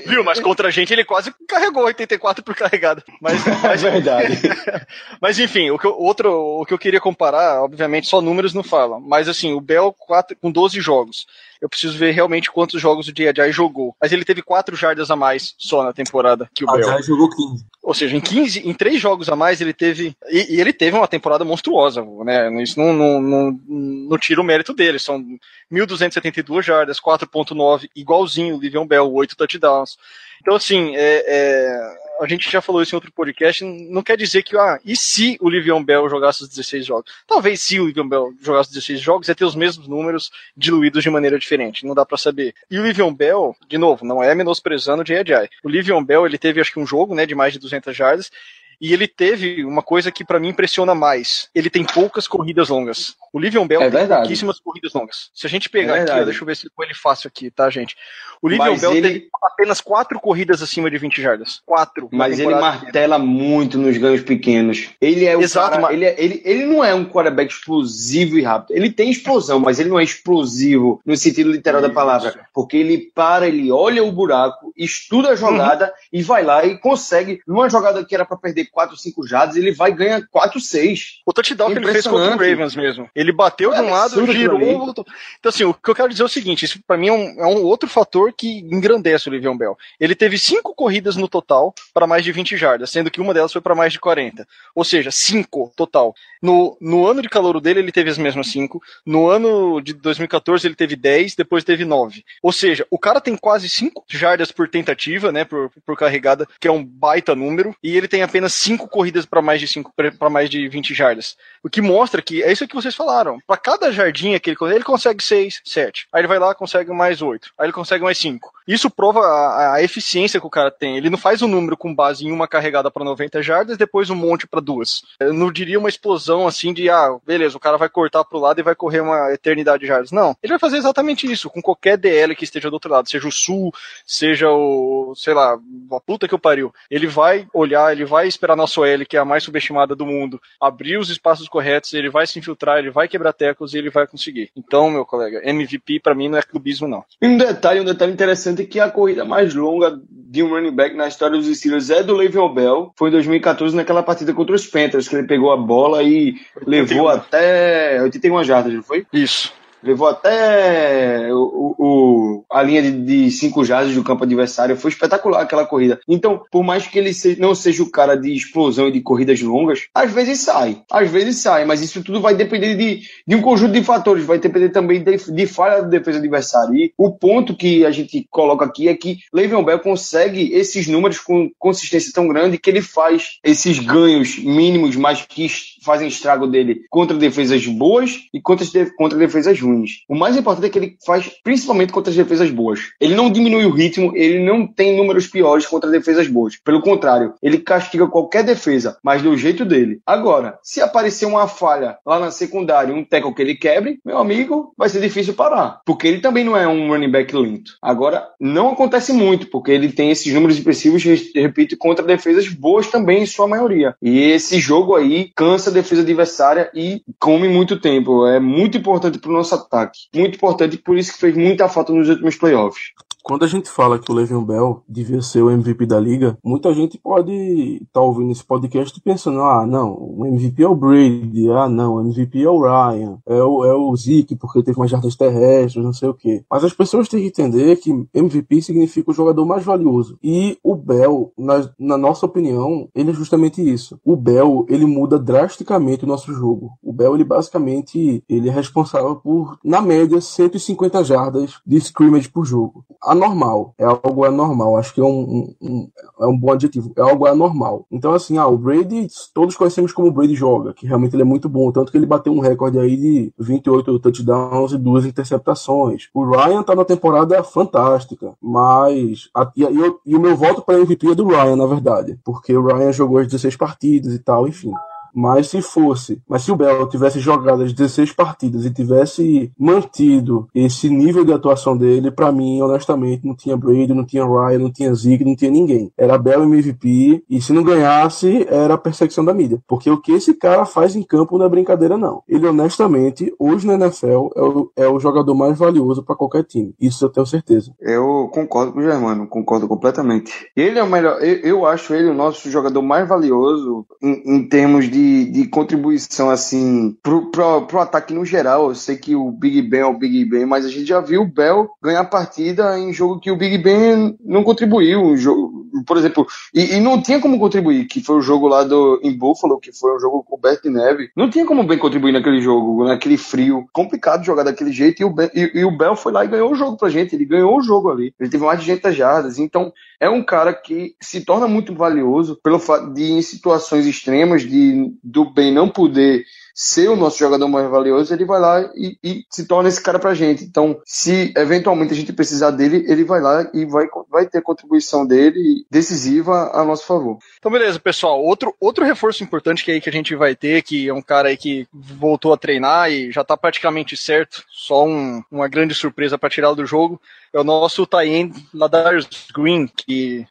Viu, 0.06 0.24
mas 0.24 0.40
contra 0.40 0.68
a 0.68 0.70
gente 0.70 0.90
ele 0.90 1.04
quase 1.04 1.30
carregou 1.46 1.84
84 1.84 2.42
por 2.42 2.54
carregada. 2.54 3.04
Mas, 3.20 3.44
mas 3.62 3.84
é 3.84 3.90
verdade. 3.90 4.40
mas 5.20 5.38
enfim, 5.38 5.70
o 5.70 5.78
que, 5.78 5.86
eu, 5.86 5.94
outro, 5.94 6.32
o 6.32 6.64
que 6.64 6.72
eu 6.72 6.78
queria 6.78 7.02
comparar, 7.02 7.62
obviamente 7.62 8.08
só 8.08 8.22
números 8.22 8.54
não 8.54 8.62
falam, 8.62 8.98
mas 8.98 9.28
assim, 9.28 9.52
o 9.52 9.60
Bell 9.60 9.94
4, 9.98 10.34
com 10.40 10.50
12 10.50 10.80
jogos 10.80 11.26
eu 11.60 11.68
preciso 11.68 11.98
ver 11.98 12.12
realmente 12.12 12.50
quantos 12.50 12.80
jogos 12.80 13.08
o 13.08 13.12
Ajay 13.28 13.52
jogou. 13.52 13.94
Mas 14.00 14.12
ele 14.12 14.24
teve 14.24 14.42
4 14.42 14.76
jardas 14.76 15.10
a 15.10 15.16
mais 15.16 15.54
só 15.58 15.82
na 15.82 15.92
temporada 15.92 16.48
que 16.54 16.64
o 16.64 16.66
Bell. 16.66 16.88
Ajay 16.88 17.02
jogou 17.02 17.28
15. 17.30 17.64
Ou 17.82 17.94
seja, 17.94 18.16
em 18.16 18.20
15, 18.20 18.68
em 18.68 18.74
3 18.74 19.00
jogos 19.00 19.28
a 19.28 19.36
mais 19.36 19.60
ele 19.60 19.72
teve. 19.72 20.14
E, 20.28 20.56
e 20.56 20.60
ele 20.60 20.72
teve 20.72 20.96
uma 20.96 21.08
temporada 21.08 21.44
monstruosa, 21.44 22.04
né? 22.24 22.62
Isso 22.62 22.78
não, 22.78 22.92
não, 22.92 23.20
não, 23.20 23.60
não 23.66 24.18
tira 24.18 24.40
o 24.40 24.44
mérito 24.44 24.74
dele. 24.74 24.98
São 24.98 25.24
1.272 25.72 26.62
jardas, 26.62 27.00
4.9, 27.00 27.88
igualzinho 27.94 28.56
o 28.56 28.60
Livion 28.60 28.86
Bell, 28.86 29.12
8 29.12 29.36
touchdowns. 29.36 29.96
Então, 30.40 30.54
assim, 30.54 30.94
é, 30.96 31.24
é, 31.26 31.98
a 32.20 32.26
gente 32.26 32.50
já 32.50 32.60
falou 32.60 32.82
isso 32.82 32.94
em 32.94 32.96
outro 32.96 33.12
podcast, 33.12 33.64
não 33.64 34.02
quer 34.02 34.16
dizer 34.16 34.42
que, 34.42 34.56
ah, 34.56 34.78
e 34.84 34.96
se 34.96 35.36
o 35.40 35.48
Livion 35.48 35.82
Bell 35.82 36.08
jogasse 36.08 36.42
os 36.42 36.48
16 36.48 36.86
jogos? 36.86 37.12
Talvez 37.26 37.60
se 37.60 37.80
o 37.80 37.86
Livion 37.86 38.08
Bell 38.08 38.34
jogasse 38.42 38.70
os 38.70 38.74
16 38.74 39.00
jogos, 39.00 39.28
ia 39.28 39.34
ter 39.34 39.44
os 39.44 39.54
mesmos 39.54 39.86
números 39.86 40.30
diluídos 40.56 41.02
de 41.02 41.10
maneira 41.10 41.38
diferente, 41.38 41.86
não 41.86 41.94
dá 41.94 42.04
para 42.04 42.18
saber. 42.18 42.54
E 42.70 42.78
o 42.78 42.84
Livion 42.84 43.12
Bell, 43.12 43.56
de 43.68 43.78
novo, 43.78 44.04
não 44.04 44.22
é 44.22 44.34
menosprezando 44.34 45.02
o 45.02 45.04
J.J. 45.04 45.48
O 45.62 45.68
Livion 45.68 46.02
Bell, 46.02 46.26
ele 46.26 46.38
teve 46.38 46.60
acho 46.60 46.72
que 46.72 46.80
um 46.80 46.86
jogo, 46.86 47.14
né, 47.14 47.26
de 47.26 47.34
mais 47.34 47.52
de 47.52 47.58
200 47.58 47.96
jardas, 47.96 48.30
e 48.80 48.92
ele 48.92 49.08
teve 49.08 49.64
uma 49.64 49.82
coisa 49.82 50.10
que 50.12 50.24
para 50.24 50.38
mim 50.38 50.48
impressiona 50.48 50.94
mais. 50.94 51.48
Ele 51.54 51.70
tem 51.70 51.84
poucas 51.84 52.28
corridas 52.28 52.68
longas. 52.68 53.16
O 53.32 53.38
Livion 53.38 53.66
Bell 53.66 53.82
é 53.82 53.90
tem 53.90 54.06
pouquíssimas 54.06 54.58
corridas 54.60 54.92
longas. 54.94 55.30
Se 55.34 55.46
a 55.46 55.50
gente 55.50 55.68
pegar 55.68 55.96
é 55.96 56.02
aqui, 56.02 56.24
deixa 56.24 56.42
eu 56.42 56.46
ver 56.46 56.56
se 56.56 56.70
com 56.70 56.82
ele 56.82 56.94
fácil 56.94 57.28
aqui, 57.28 57.50
tá, 57.50 57.68
gente? 57.68 57.96
O 58.40 58.48
Livion 58.48 58.70
Mas 58.70 58.80
Bell 58.80 58.92
ele... 58.94 59.02
teve 59.02 59.28
apenas 59.42 59.80
quatro 59.80 60.18
corridas 60.20 60.62
acima 60.62 60.90
de 60.90 60.96
20 60.96 61.20
jardas. 61.20 61.60
Quatro. 61.66 62.08
Mas 62.12 62.38
ele 62.38 62.54
martela 62.54 63.18
muito 63.18 63.76
nos 63.76 63.96
ganhos 63.96 64.22
pequenos. 64.22 64.88
Ele 65.00 65.26
é 65.26 65.36
o 65.36 65.42
Exato, 65.42 65.70
cara, 65.70 65.82
mas... 65.82 65.92
ele, 65.92 66.04
é, 66.04 66.14
ele, 66.16 66.42
ele 66.44 66.66
não 66.66 66.84
é 66.84 66.94
um 66.94 67.04
quarterback 67.04 67.52
explosivo 67.52 68.38
e 68.38 68.42
rápido. 68.42 68.76
Ele 68.76 68.90
tem 68.90 69.10
explosão, 69.10 69.58
mas 69.58 69.78
ele 69.78 69.90
não 69.90 69.98
é 69.98 70.04
explosivo 70.04 71.00
no 71.04 71.16
sentido 71.16 71.50
literal 71.50 71.80
Isso. 71.80 71.88
da 71.88 71.94
palavra. 71.94 72.46
Porque 72.54 72.76
ele 72.76 73.10
para, 73.14 73.46
ele 73.46 73.70
olha 73.70 74.02
o 74.02 74.12
buraco, 74.12 74.72
estuda 74.76 75.30
a 75.30 75.36
jogada 75.36 75.86
uhum. 75.86 75.90
e 76.12 76.22
vai 76.22 76.44
lá 76.44 76.64
e 76.64 76.78
consegue, 76.78 77.40
numa 77.46 77.68
jogada 77.68 78.04
que 78.04 78.14
era 78.14 78.24
para 78.24 78.36
perder 78.36 78.67
4, 78.70 78.96
5 78.96 79.26
jardas, 79.26 79.56
ele 79.56 79.72
vai 79.72 79.92
ganhar 79.92 80.22
4, 80.30 80.60
6. 80.60 81.20
O 81.26 81.32
touchdown 81.32 81.72
que 81.72 81.78
ele 81.78 81.92
fez 81.92 82.06
contra 82.06 82.34
o 82.34 82.38
Ravens 82.38 82.74
mesmo. 82.74 83.08
Ele 83.14 83.32
bateu 83.32 83.72
é 83.72 83.76
de 83.76 83.82
um 83.82 83.90
lado, 83.90 84.32
girou. 84.32 84.60
Então, 84.60 85.04
assim, 85.44 85.64
o 85.64 85.74
que 85.74 85.90
eu 85.90 85.94
quero 85.94 86.08
dizer 86.08 86.22
é 86.22 86.26
o 86.26 86.28
seguinte: 86.28 86.64
isso 86.64 86.80
para 86.86 86.96
mim 86.96 87.08
é 87.08 87.12
um, 87.12 87.40
é 87.40 87.46
um, 87.46 87.62
outro 87.64 87.88
fator 87.88 88.32
que 88.32 88.60
engrandece 88.60 89.28
o 89.28 89.32
Livion 89.32 89.56
Bell. 89.56 89.76
Ele 89.98 90.14
teve 90.14 90.38
cinco 90.38 90.74
corridas 90.74 91.16
no 91.16 91.28
total 91.28 91.74
para 91.92 92.06
mais 92.06 92.24
de 92.24 92.32
20 92.32 92.56
jardas, 92.56 92.90
sendo 92.90 93.10
que 93.10 93.20
uma 93.20 93.34
delas 93.34 93.52
foi 93.52 93.60
para 93.60 93.74
mais 93.74 93.92
de 93.92 94.00
40. 94.00 94.46
Ou 94.74 94.84
seja, 94.84 95.10
cinco 95.10 95.72
total. 95.76 96.14
No, 96.40 96.76
no 96.80 97.06
ano 97.06 97.20
de 97.20 97.28
calor 97.28 97.60
dele, 97.60 97.80
ele 97.80 97.92
teve 97.92 98.10
as 98.10 98.18
mesmas 98.18 98.48
cinco. 98.48 98.82
No 99.04 99.28
ano 99.28 99.80
de 99.80 99.92
2014, 99.92 100.66
ele 100.66 100.74
teve 100.74 100.96
10, 100.96 101.34
depois 101.34 101.64
teve 101.64 101.84
9. 101.84 102.24
Ou 102.42 102.52
seja, 102.52 102.86
o 102.90 102.98
cara 102.98 103.20
tem 103.20 103.36
quase 103.36 103.68
5 103.68 104.04
jardas 104.08 104.52
por 104.52 104.68
tentativa, 104.68 105.32
né, 105.32 105.44
por, 105.44 105.70
por 105.84 105.96
carregada, 105.96 106.46
que 106.60 106.68
é 106.68 106.72
um 106.72 106.84
baita 106.84 107.34
número, 107.34 107.74
e 107.82 107.96
ele 107.96 108.08
tem 108.08 108.22
apenas 108.22 108.52
cinco 108.58 108.88
corridas 108.88 109.24
para 109.24 109.40
mais 109.40 109.60
de 109.60 109.68
cinco 109.68 109.92
para 109.94 110.30
mais 110.30 110.50
de 110.50 110.68
20 110.68 110.94
jardas. 110.94 111.36
O 111.62 111.70
que 111.70 111.80
mostra 111.80 112.20
que 112.20 112.42
é 112.42 112.52
isso 112.52 112.66
que 112.66 112.74
vocês 112.74 112.94
falaram. 112.94 113.38
Para 113.46 113.56
cada 113.56 113.92
jardinha 113.92 114.40
que 114.40 114.50
ele 114.50 114.58
ele 114.74 114.84
consegue 114.84 115.22
6, 115.22 115.62
7. 115.64 116.08
Aí 116.12 116.20
ele 116.20 116.28
vai 116.28 116.38
lá, 116.38 116.54
consegue 116.54 116.90
mais 116.92 117.22
8. 117.22 117.52
Aí 117.58 117.66
ele 117.66 117.72
consegue 117.72 118.04
mais 118.04 118.18
5. 118.18 118.52
Isso 118.68 118.90
prova 118.90 119.20
a, 119.20 119.76
a, 119.76 119.82
eficiência 119.82 120.38
que 120.38 120.46
o 120.46 120.50
cara 120.50 120.70
tem. 120.70 120.98
Ele 120.98 121.08
não 121.08 121.16
faz 121.16 121.40
um 121.40 121.48
número 121.48 121.74
com 121.74 121.94
base 121.94 122.26
em 122.26 122.30
uma 122.30 122.46
carregada 122.46 122.90
para 122.90 123.02
90 123.02 123.42
jardas, 123.42 123.78
depois 123.78 124.10
um 124.10 124.14
monte 124.14 124.46
para 124.46 124.60
duas. 124.60 125.02
Eu 125.18 125.32
não 125.32 125.50
diria 125.50 125.78
uma 125.78 125.88
explosão 125.88 126.46
assim 126.46 126.74
de, 126.74 126.90
ah, 126.90 127.16
beleza, 127.26 127.56
o 127.56 127.60
cara 127.60 127.78
vai 127.78 127.88
cortar 127.88 128.22
pro 128.24 128.38
lado 128.38 128.60
e 128.60 128.62
vai 128.62 128.74
correr 128.74 129.00
uma 129.00 129.32
eternidade 129.32 129.80
de 129.80 129.86
jardas. 129.86 130.12
Não. 130.12 130.36
Ele 130.42 130.52
vai 130.52 130.58
fazer 130.58 130.76
exatamente 130.76 131.30
isso 131.30 131.48
com 131.48 131.62
qualquer 131.62 131.96
DL 131.96 132.36
que 132.36 132.44
esteja 132.44 132.68
do 132.68 132.74
outro 132.74 132.92
lado, 132.92 133.08
seja 133.08 133.26
o 133.26 133.32
Sul, 133.32 133.72
seja 134.04 134.50
o, 134.50 135.14
sei 135.16 135.32
lá, 135.32 135.58
a 135.92 136.00
puta 136.00 136.28
que 136.28 136.34
eu 136.34 136.38
pariu. 136.38 136.70
Ele 136.90 137.06
vai 137.06 137.48
olhar, 137.54 137.90
ele 137.90 138.04
vai 138.04 138.28
esperar 138.28 138.54
nosso 138.54 138.84
L, 138.84 139.06
que 139.06 139.16
é 139.16 139.20
a 139.20 139.24
mais 139.24 139.44
subestimada 139.44 139.96
do 139.96 140.04
mundo, 140.04 140.38
abrir 140.60 140.98
os 140.98 141.08
espaços 141.08 141.48
corretos, 141.48 141.94
ele 141.94 142.10
vai 142.10 142.26
se 142.26 142.38
infiltrar, 142.38 142.78
ele 142.78 142.90
vai 142.90 143.08
quebrar 143.08 143.32
tecos 143.32 143.72
e 143.72 143.78
ele 143.78 143.88
vai 143.88 144.06
conseguir. 144.06 144.50
Então, 144.54 144.90
meu 144.90 145.06
colega, 145.06 145.40
MVP 145.42 146.00
para 146.00 146.14
mim 146.14 146.28
não 146.28 146.36
é 146.36 146.42
clubismo, 146.42 146.86
não. 146.86 147.02
Um 147.22 147.38
detalhe, 147.38 147.80
um 147.80 147.84
detalhe 147.84 148.12
interessante 148.12 148.57
interessante 148.58 148.66
que 148.66 148.80
a 148.80 148.90
corrida 148.90 149.24
mais 149.24 149.54
longa 149.54 150.00
de 150.10 150.42
um 150.42 150.48
running 150.48 150.74
back 150.74 150.94
na 150.96 151.08
história 151.08 151.36
dos 151.36 151.46
Steelers 151.56 151.90
é 151.90 152.02
do 152.02 152.14
Le'Veon 152.14 152.52
Bell. 152.52 152.92
Foi 152.96 153.08
em 153.08 153.12
2014 153.12 153.74
naquela 153.74 154.02
partida 154.02 154.34
contra 154.34 154.54
os 154.54 154.66
Panthers, 154.66 155.08
que 155.08 155.16
ele 155.16 155.26
pegou 155.26 155.52
a 155.52 155.56
bola 155.56 156.02
e 156.02 156.34
81. 156.56 156.70
levou 156.70 157.08
até 157.08 158.02
81 158.02 158.44
jardas, 158.44 158.74
não 158.74 158.82
foi? 158.82 159.06
Isso. 159.12 159.52
Levou 159.82 160.08
até 160.08 161.28
o, 161.32 161.74
o 161.78 162.44
a 162.50 162.62
linha 162.62 162.82
de, 162.82 162.90
de 162.90 163.30
cinco 163.30 163.64
jardas 163.64 163.94
do 163.94 164.04
campo 164.04 164.24
adversário. 164.24 164.76
Foi 164.76 164.90
espetacular 164.90 165.40
aquela 165.40 165.66
corrida. 165.66 166.00
Então, 166.08 166.42
por 166.50 166.62
mais 166.62 166.86
que 166.86 166.98
ele 166.98 167.12
se, 167.12 167.38
não 167.38 167.54
seja 167.54 167.82
o 167.82 167.90
cara 167.90 168.16
de 168.16 168.34
explosão 168.34 168.88
e 168.88 168.92
de 168.92 169.00
corridas 169.00 169.40
longas, 169.40 169.86
às 169.94 170.12
vezes 170.12 170.40
sai. 170.40 170.82
Às 170.90 171.10
vezes 171.10 171.38
sai, 171.38 171.64
mas 171.64 171.82
isso 171.82 172.02
tudo 172.02 172.20
vai 172.20 172.34
depender 172.34 172.74
de, 172.74 173.02
de 173.26 173.34
um 173.36 173.42
conjunto 173.42 173.72
de 173.72 173.82
fatores. 173.82 174.24
Vai 174.24 174.38
depender 174.38 174.70
também 174.70 175.02
de, 175.02 175.16
de 175.16 175.46
falha 175.46 175.82
da 175.82 175.88
defesa 175.88 176.18
adversária. 176.18 176.74
E 176.74 176.92
o 176.96 177.10
ponto 177.10 177.54
que 177.54 177.84
a 177.84 177.90
gente 177.90 178.26
coloca 178.30 178.64
aqui 178.64 178.88
é 178.88 178.94
que 178.94 179.18
Le'Veon 179.32 179.64
Bell 179.64 179.80
consegue 179.80 180.52
esses 180.52 180.86
números 180.86 181.18
com 181.18 181.50
consistência 181.58 182.12
tão 182.12 182.28
grande 182.28 182.58
que 182.58 182.70
ele 182.70 182.82
faz 182.82 183.38
esses 183.44 183.78
ganhos 183.78 184.38
mínimos, 184.38 184.96
mas 184.96 185.22
que 185.22 185.48
fazem 185.88 186.06
estrago 186.06 186.46
dele 186.46 186.82
contra 186.90 187.16
defesas 187.16 187.66
boas 187.66 188.18
e 188.34 188.42
contra, 188.42 188.66
contra 188.98 189.18
defesas 189.18 189.58
ruins. 189.58 190.04
O 190.06 190.14
mais 190.14 190.36
importante 190.36 190.66
é 190.66 190.68
que 190.68 190.78
ele 190.78 190.96
faz 191.06 191.30
principalmente 191.42 191.94
contra 191.94 192.10
as 192.10 192.16
defesas 192.16 192.50
boas. 192.50 192.90
Ele 193.00 193.14
não 193.14 193.30
diminui 193.30 193.64
o 193.64 193.70
ritmo, 193.70 194.12
ele 194.14 194.44
não 194.44 194.66
tem 194.66 194.94
números 194.94 195.26
piores 195.26 195.66
contra 195.66 195.90
defesas 195.90 196.28
boas. 196.28 196.58
Pelo 196.62 196.82
contrário, 196.82 197.32
ele 197.42 197.56
castiga 197.56 198.06
qualquer 198.06 198.44
defesa, 198.44 198.98
mas 199.02 199.22
do 199.22 199.34
jeito 199.34 199.64
dele. 199.64 200.02
Agora, 200.04 200.58
se 200.62 200.82
aparecer 200.82 201.24
uma 201.24 201.48
falha 201.48 201.96
lá 202.04 202.18
na 202.18 202.30
secundária, 202.30 202.94
um 202.94 203.02
tackle 203.02 203.34
que 203.34 203.40
ele 203.40 203.54
quebre, 203.54 203.98
meu 204.04 204.18
amigo, 204.18 204.74
vai 204.76 204.90
ser 204.90 205.00
difícil 205.00 205.32
parar. 205.32 205.80
Porque 205.86 206.06
ele 206.06 206.20
também 206.20 206.44
não 206.44 206.54
é 206.54 206.68
um 206.68 206.88
running 206.88 207.10
back 207.10 207.34
lento. 207.34 207.78
Agora, 207.80 208.28
não 208.38 208.72
acontece 208.72 209.10
muito, 209.10 209.46
porque 209.46 209.70
ele 209.70 209.90
tem 209.90 210.10
esses 210.10 210.30
números 210.34 210.58
expressivos, 210.58 211.02
repito, 211.34 211.78
contra 211.78 212.04
defesas 212.04 212.46
boas 212.48 212.88
também, 212.88 213.22
em 213.22 213.26
sua 213.26 213.48
maioria. 213.48 213.94
E 214.02 214.18
esse 214.18 214.60
jogo 214.60 214.94
aí 214.94 215.30
cansa 215.34 215.70
defesa 215.82 216.02
adversária 216.02 216.70
e 216.74 217.02
come 217.18 217.48
muito 217.48 217.80
tempo. 217.80 218.26
É 218.26 218.38
muito 218.38 218.78
importante 218.78 219.18
para 219.18 219.30
o 219.30 219.34
nosso 219.34 219.54
ataque. 219.54 220.08
Muito 220.14 220.36
importante, 220.36 220.76
por 220.76 220.96
isso 220.96 221.12
que 221.12 221.18
fez 221.18 221.36
muita 221.36 221.68
falta 221.68 221.92
nos 221.92 222.08
últimos 222.08 222.36
playoffs. 222.36 222.92
Quando 223.22 223.44
a 223.44 223.48
gente 223.48 223.68
fala 223.68 223.98
que 223.98 224.10
o 224.10 224.14
Le'Veon 224.14 224.44
Bell 224.44 224.82
devia 224.88 225.20
ser 225.20 225.42
o 225.42 225.50
MVP 225.50 225.86
da 225.86 226.00
liga, 226.00 226.38
muita 226.42 226.72
gente 226.72 226.96
pode 226.98 227.32
estar 227.32 227.86
tá 227.94 228.00
ouvindo 228.00 228.32
esse 228.32 228.44
podcast 228.44 228.98
pensando, 229.00 229.40
ah, 229.42 229.66
não, 229.66 229.92
o 229.92 230.26
MVP 230.26 230.62
é 230.62 230.68
o 230.68 230.74
Brady, 230.74 231.50
ah, 231.50 231.68
não, 231.68 231.96
o 231.96 232.00
MVP 232.00 232.42
é 232.42 232.48
o 232.48 232.60
Ryan, 232.60 233.18
é 233.26 233.42
o, 233.42 233.64
é 233.64 233.74
o 233.74 233.94
Zeke 233.96 234.36
porque 234.36 234.62
teve 234.62 234.78
mais 234.78 234.90
jardas 234.90 235.16
terrestres, 235.16 235.84
não 235.84 235.92
sei 235.92 236.08
o 236.08 236.14
quê. 236.14 236.42
Mas 236.50 236.64
as 236.64 236.72
pessoas 236.72 237.08
têm 237.08 237.20
que 237.20 237.26
entender 237.26 237.76
que 237.76 238.06
MVP 238.14 238.62
significa 238.62 239.10
o 239.10 239.14
jogador 239.14 239.44
mais 239.44 239.64
valioso. 239.64 240.18
E 240.22 240.58
o 240.62 240.74
Bell, 240.74 241.32
na, 241.36 241.70
na 241.78 241.98
nossa 241.98 242.26
opinião, 242.26 242.88
ele 242.94 243.10
é 243.10 243.14
justamente 243.14 243.60
isso. 243.60 244.00
O 244.04 244.16
Bell, 244.16 244.64
ele 244.68 244.86
muda 244.86 245.18
drasticamente 245.18 246.04
o 246.04 246.08
nosso 246.08 246.32
jogo. 246.32 246.70
O 246.82 246.92
Bell, 246.92 247.14
ele 247.14 247.24
basicamente, 247.24 248.22
ele 248.28 248.48
é 248.48 248.52
responsável 248.52 249.16
por, 249.16 249.58
na 249.64 249.80
média, 249.80 250.20
150 250.20 251.04
jardas 251.04 251.60
de 251.66 251.76
scrimmage 251.76 252.28
por 252.28 252.44
jogo. 252.44 252.84
Anormal. 253.10 253.74
É 253.78 253.84
algo 253.84 254.24
anormal. 254.24 254.76
Acho 254.76 254.94
que 254.94 255.00
é 255.00 255.04
um, 255.04 255.54
um, 255.60 255.90
é 256.20 256.26
um 256.26 256.36
bom 256.36 256.52
adjetivo. 256.52 256.92
É 256.96 257.00
algo 257.00 257.26
anormal. 257.26 257.86
Então, 257.90 258.12
assim, 258.12 258.38
ah, 258.38 258.46
o 258.46 258.56
Brady, 258.56 259.08
todos 259.34 259.56
conhecemos 259.56 259.92
como 259.92 260.08
o 260.08 260.12
Brady 260.12 260.34
joga, 260.34 260.72
que 260.74 260.86
realmente 260.86 261.14
ele 261.14 261.22
é 261.22 261.26
muito 261.26 261.48
bom. 261.48 261.70
Tanto 261.72 261.90
que 261.90 261.98
ele 261.98 262.06
bateu 262.06 262.32
um 262.32 262.40
recorde 262.40 262.78
aí 262.78 262.96
de 262.96 263.32
28 263.38 263.98
touchdowns 263.98 264.72
e 264.72 264.78
duas 264.78 265.04
interceptações. 265.04 266.08
O 266.14 266.24
Ryan 266.24 266.62
tá 266.62 266.74
na 266.74 266.84
temporada 266.84 267.42
fantástica, 267.42 268.34
mas. 268.40 269.28
A, 269.34 269.50
e, 269.56 269.64
e, 269.64 269.94
e 270.06 270.16
o 270.16 270.20
meu 270.20 270.36
voto 270.36 270.62
para 270.62 270.78
MVP 270.78 271.10
é 271.10 271.14
do 271.14 271.26
Ryan, 271.26 271.56
na 271.56 271.66
verdade. 271.66 272.18
Porque 272.24 272.56
o 272.56 272.66
Ryan 272.66 272.92
jogou 272.92 273.18
as 273.18 273.26
16 273.26 273.56
partidas 273.56 274.12
e 274.12 274.18
tal, 274.18 274.46
enfim. 274.46 274.72
Mas 275.14 275.48
se 275.48 275.62
fosse, 275.62 276.20
mas 276.28 276.42
se 276.42 276.52
o 276.52 276.56
Bell 276.56 276.88
tivesse 276.88 277.20
jogado 277.20 277.62
as 277.62 277.72
16 277.72 278.12
partidas 278.12 278.64
e 278.64 278.70
tivesse 278.70 279.52
mantido 279.58 280.48
esse 280.54 280.88
nível 280.88 281.24
de 281.24 281.32
atuação 281.32 281.76
dele, 281.76 282.10
para 282.10 282.32
mim, 282.32 282.60
honestamente, 282.60 283.26
não 283.26 283.34
tinha 283.34 283.56
Brady, 283.56 283.94
não 283.94 284.04
tinha 284.04 284.24
Ryan, 284.24 284.58
não 284.58 284.70
tinha 284.70 284.94
Zeke, 284.94 285.24
não 285.24 285.36
tinha 285.36 285.50
ninguém. 285.50 285.92
Era 285.96 286.18
Bell 286.18 286.44
MVP 286.44 287.24
e 287.28 287.40
se 287.40 287.52
não 287.52 287.62
ganhasse, 287.62 288.46
era 288.48 288.74
a 288.74 288.78
perseguição 288.78 289.24
da 289.24 289.34
mídia. 289.34 289.60
Porque 289.66 289.90
o 289.90 290.00
que 290.00 290.12
esse 290.12 290.34
cara 290.34 290.64
faz 290.64 290.94
em 290.94 291.02
campo 291.02 291.38
não 291.38 291.46
é 291.46 291.48
brincadeira, 291.48 291.96
não. 291.96 292.22
Ele, 292.28 292.46
honestamente, 292.46 293.34
hoje 293.38 293.66
na 293.66 293.74
NFL, 293.74 294.28
é 294.36 294.42
o, 294.42 294.70
é 294.76 294.88
o 294.88 294.98
jogador 294.98 295.34
mais 295.34 295.58
valioso 295.58 296.02
para 296.02 296.16
qualquer 296.16 296.44
time. 296.44 296.74
Isso 296.80 297.04
eu 297.04 297.08
tenho 297.08 297.26
certeza. 297.26 297.74
Eu 297.80 298.28
concordo 298.32 298.72
com 298.72 298.80
o 298.80 298.82
Germano, 298.82 299.26
concordo 299.26 299.68
completamente. 299.68 300.46
Ele 300.56 300.78
é 300.78 300.82
o 300.82 300.90
melhor, 300.90 301.22
eu, 301.22 301.38
eu 301.40 301.66
acho 301.66 301.94
ele 301.94 302.08
o 302.08 302.14
nosso 302.14 302.50
jogador 302.50 302.82
mais 302.82 303.08
valioso 303.08 303.86
em, 304.02 304.22
em 304.36 304.48
termos 304.48 304.88
de 304.88 304.97
de, 304.98 305.24
de 305.26 305.48
contribuição, 305.48 306.28
assim, 306.28 306.96
pro, 307.02 307.30
pro, 307.30 307.66
pro 307.66 307.80
ataque 307.80 308.12
no 308.12 308.24
geral. 308.24 308.68
Eu 308.68 308.74
sei 308.74 308.96
que 308.96 309.14
o 309.14 309.30
Big 309.30 309.62
Ben 309.62 309.80
é 309.80 309.86
o 309.86 309.96
Big 309.96 310.24
Ben, 310.24 310.44
mas 310.44 310.64
a 310.64 310.68
gente 310.68 310.86
já 310.86 311.00
viu 311.00 311.22
o 311.22 311.32
Bell 311.32 311.68
ganhar 311.80 312.04
partida 312.04 312.78
em 312.78 312.92
jogo 312.92 313.20
que 313.20 313.30
o 313.30 313.36
Big 313.36 313.58
Ben 313.58 314.16
não 314.24 314.42
contribuiu. 314.42 315.02
Um 315.02 315.16
jogo, 315.16 315.66
por 315.86 315.96
exemplo, 315.96 316.26
e, 316.52 316.76
e, 316.76 316.80
não 316.80 317.00
tinha 317.00 317.20
como 317.20 317.38
contribuir, 317.38 317.86
que 317.86 318.02
foi 318.02 318.16
o 318.16 318.20
jogo 318.20 318.48
lá 318.48 318.64
do, 318.64 319.00
em 319.02 319.16
Buffalo, 319.16 319.60
que 319.60 319.72
foi 319.72 319.94
um 319.94 320.00
jogo 320.00 320.24
coberto 320.24 320.62
de 320.62 320.70
neve. 320.70 321.10
Não 321.16 321.30
tinha 321.30 321.46
como 321.46 321.62
bem 321.62 321.78
contribuir 321.78 322.12
naquele 322.12 322.40
jogo, 322.40 322.84
naquele 322.84 323.16
frio. 323.16 323.66
Complicado 323.72 324.24
jogar 324.24 324.42
daquele 324.42 324.72
jeito. 324.72 325.02
E 325.02 325.04
o, 325.04 325.10
ben, 325.10 325.30
e, 325.34 325.60
e 325.60 325.64
o 325.64 325.76
Bell 325.76 325.94
foi 325.94 326.12
lá 326.12 326.24
e 326.24 326.28
ganhou 326.28 326.50
o 326.50 326.56
jogo 326.56 326.76
pra 326.76 326.88
gente. 326.88 327.14
Ele 327.14 327.24
ganhou 327.24 327.56
o 327.56 327.62
jogo 327.62 327.90
ali. 327.90 328.12
Ele 328.18 328.30
teve 328.30 328.44
mais 328.44 328.60
de 328.60 328.66
200 328.66 328.96
jardas. 328.96 329.38
Então, 329.38 329.72
é 330.00 330.08
um 330.08 330.22
cara 330.22 330.52
que 330.52 330.94
se 331.00 331.24
torna 331.24 331.48
muito 331.48 331.74
valioso 331.74 332.38
pelo 332.42 332.58
fato 332.58 332.92
de, 332.92 333.12
em 333.12 333.22
situações 333.22 333.86
extremas, 333.86 334.42
de 334.42 334.87
do 335.02 335.24
bem 335.24 335.52
não 335.52 335.68
poder 335.68 336.24
ser 336.60 336.88
o 336.88 336.96
nosso 336.96 337.20
jogador 337.20 337.46
mais 337.46 337.70
valioso, 337.70 338.12
ele 338.12 338.24
vai 338.24 338.40
lá 338.40 338.60
e, 338.74 338.98
e, 339.04 339.24
se 339.30 339.46
torna 339.46 339.68
esse 339.68 339.80
cara 339.80 339.96
pra 339.96 340.12
gente. 340.12 340.42
Então, 340.42 340.80
se 340.84 341.32
eventualmente 341.36 341.92
a 341.92 341.96
gente 341.96 342.12
precisar 342.12 342.50
dele, 342.50 342.84
ele 342.88 343.04
vai 343.04 343.20
lá 343.20 343.48
e 343.54 343.64
vai, 343.64 343.86
vai 344.10 344.26
ter 344.26 344.42
contribuição 344.42 345.06
dele 345.06 345.64
decisiva 345.70 346.50
a 346.52 346.64
nosso 346.64 346.84
favor. 346.84 347.18
Então, 347.38 347.52
beleza, 347.52 347.78
pessoal. 347.78 348.20
Outro, 348.20 348.52
outro 348.58 348.84
reforço 348.84 349.22
importante 349.22 349.64
que, 349.64 349.70
aí 349.70 349.80
que 349.80 349.88
a 349.88 349.92
gente 349.92 350.16
vai 350.16 350.34
ter, 350.34 350.62
que 350.62 350.88
é 350.88 350.92
um 350.92 351.00
cara 351.00 351.28
aí 351.28 351.36
que 351.36 351.68
voltou 351.72 352.32
a 352.32 352.36
treinar 352.36 352.90
e 352.90 353.12
já 353.12 353.22
tá 353.22 353.36
praticamente 353.36 353.96
certo, 353.96 354.42
só 354.50 354.84
um, 354.84 355.22
uma 355.30 355.46
grande 355.46 355.76
surpresa 355.76 356.18
para 356.18 356.28
tirá-lo 356.28 356.56
do 356.56 356.66
jogo, 356.66 357.00
é 357.32 357.38
o 357.38 357.44
nosso 357.44 357.86
tie-end 357.86 358.34
Ladarius 358.52 359.06
Green, 359.32 359.68
que 359.68 360.26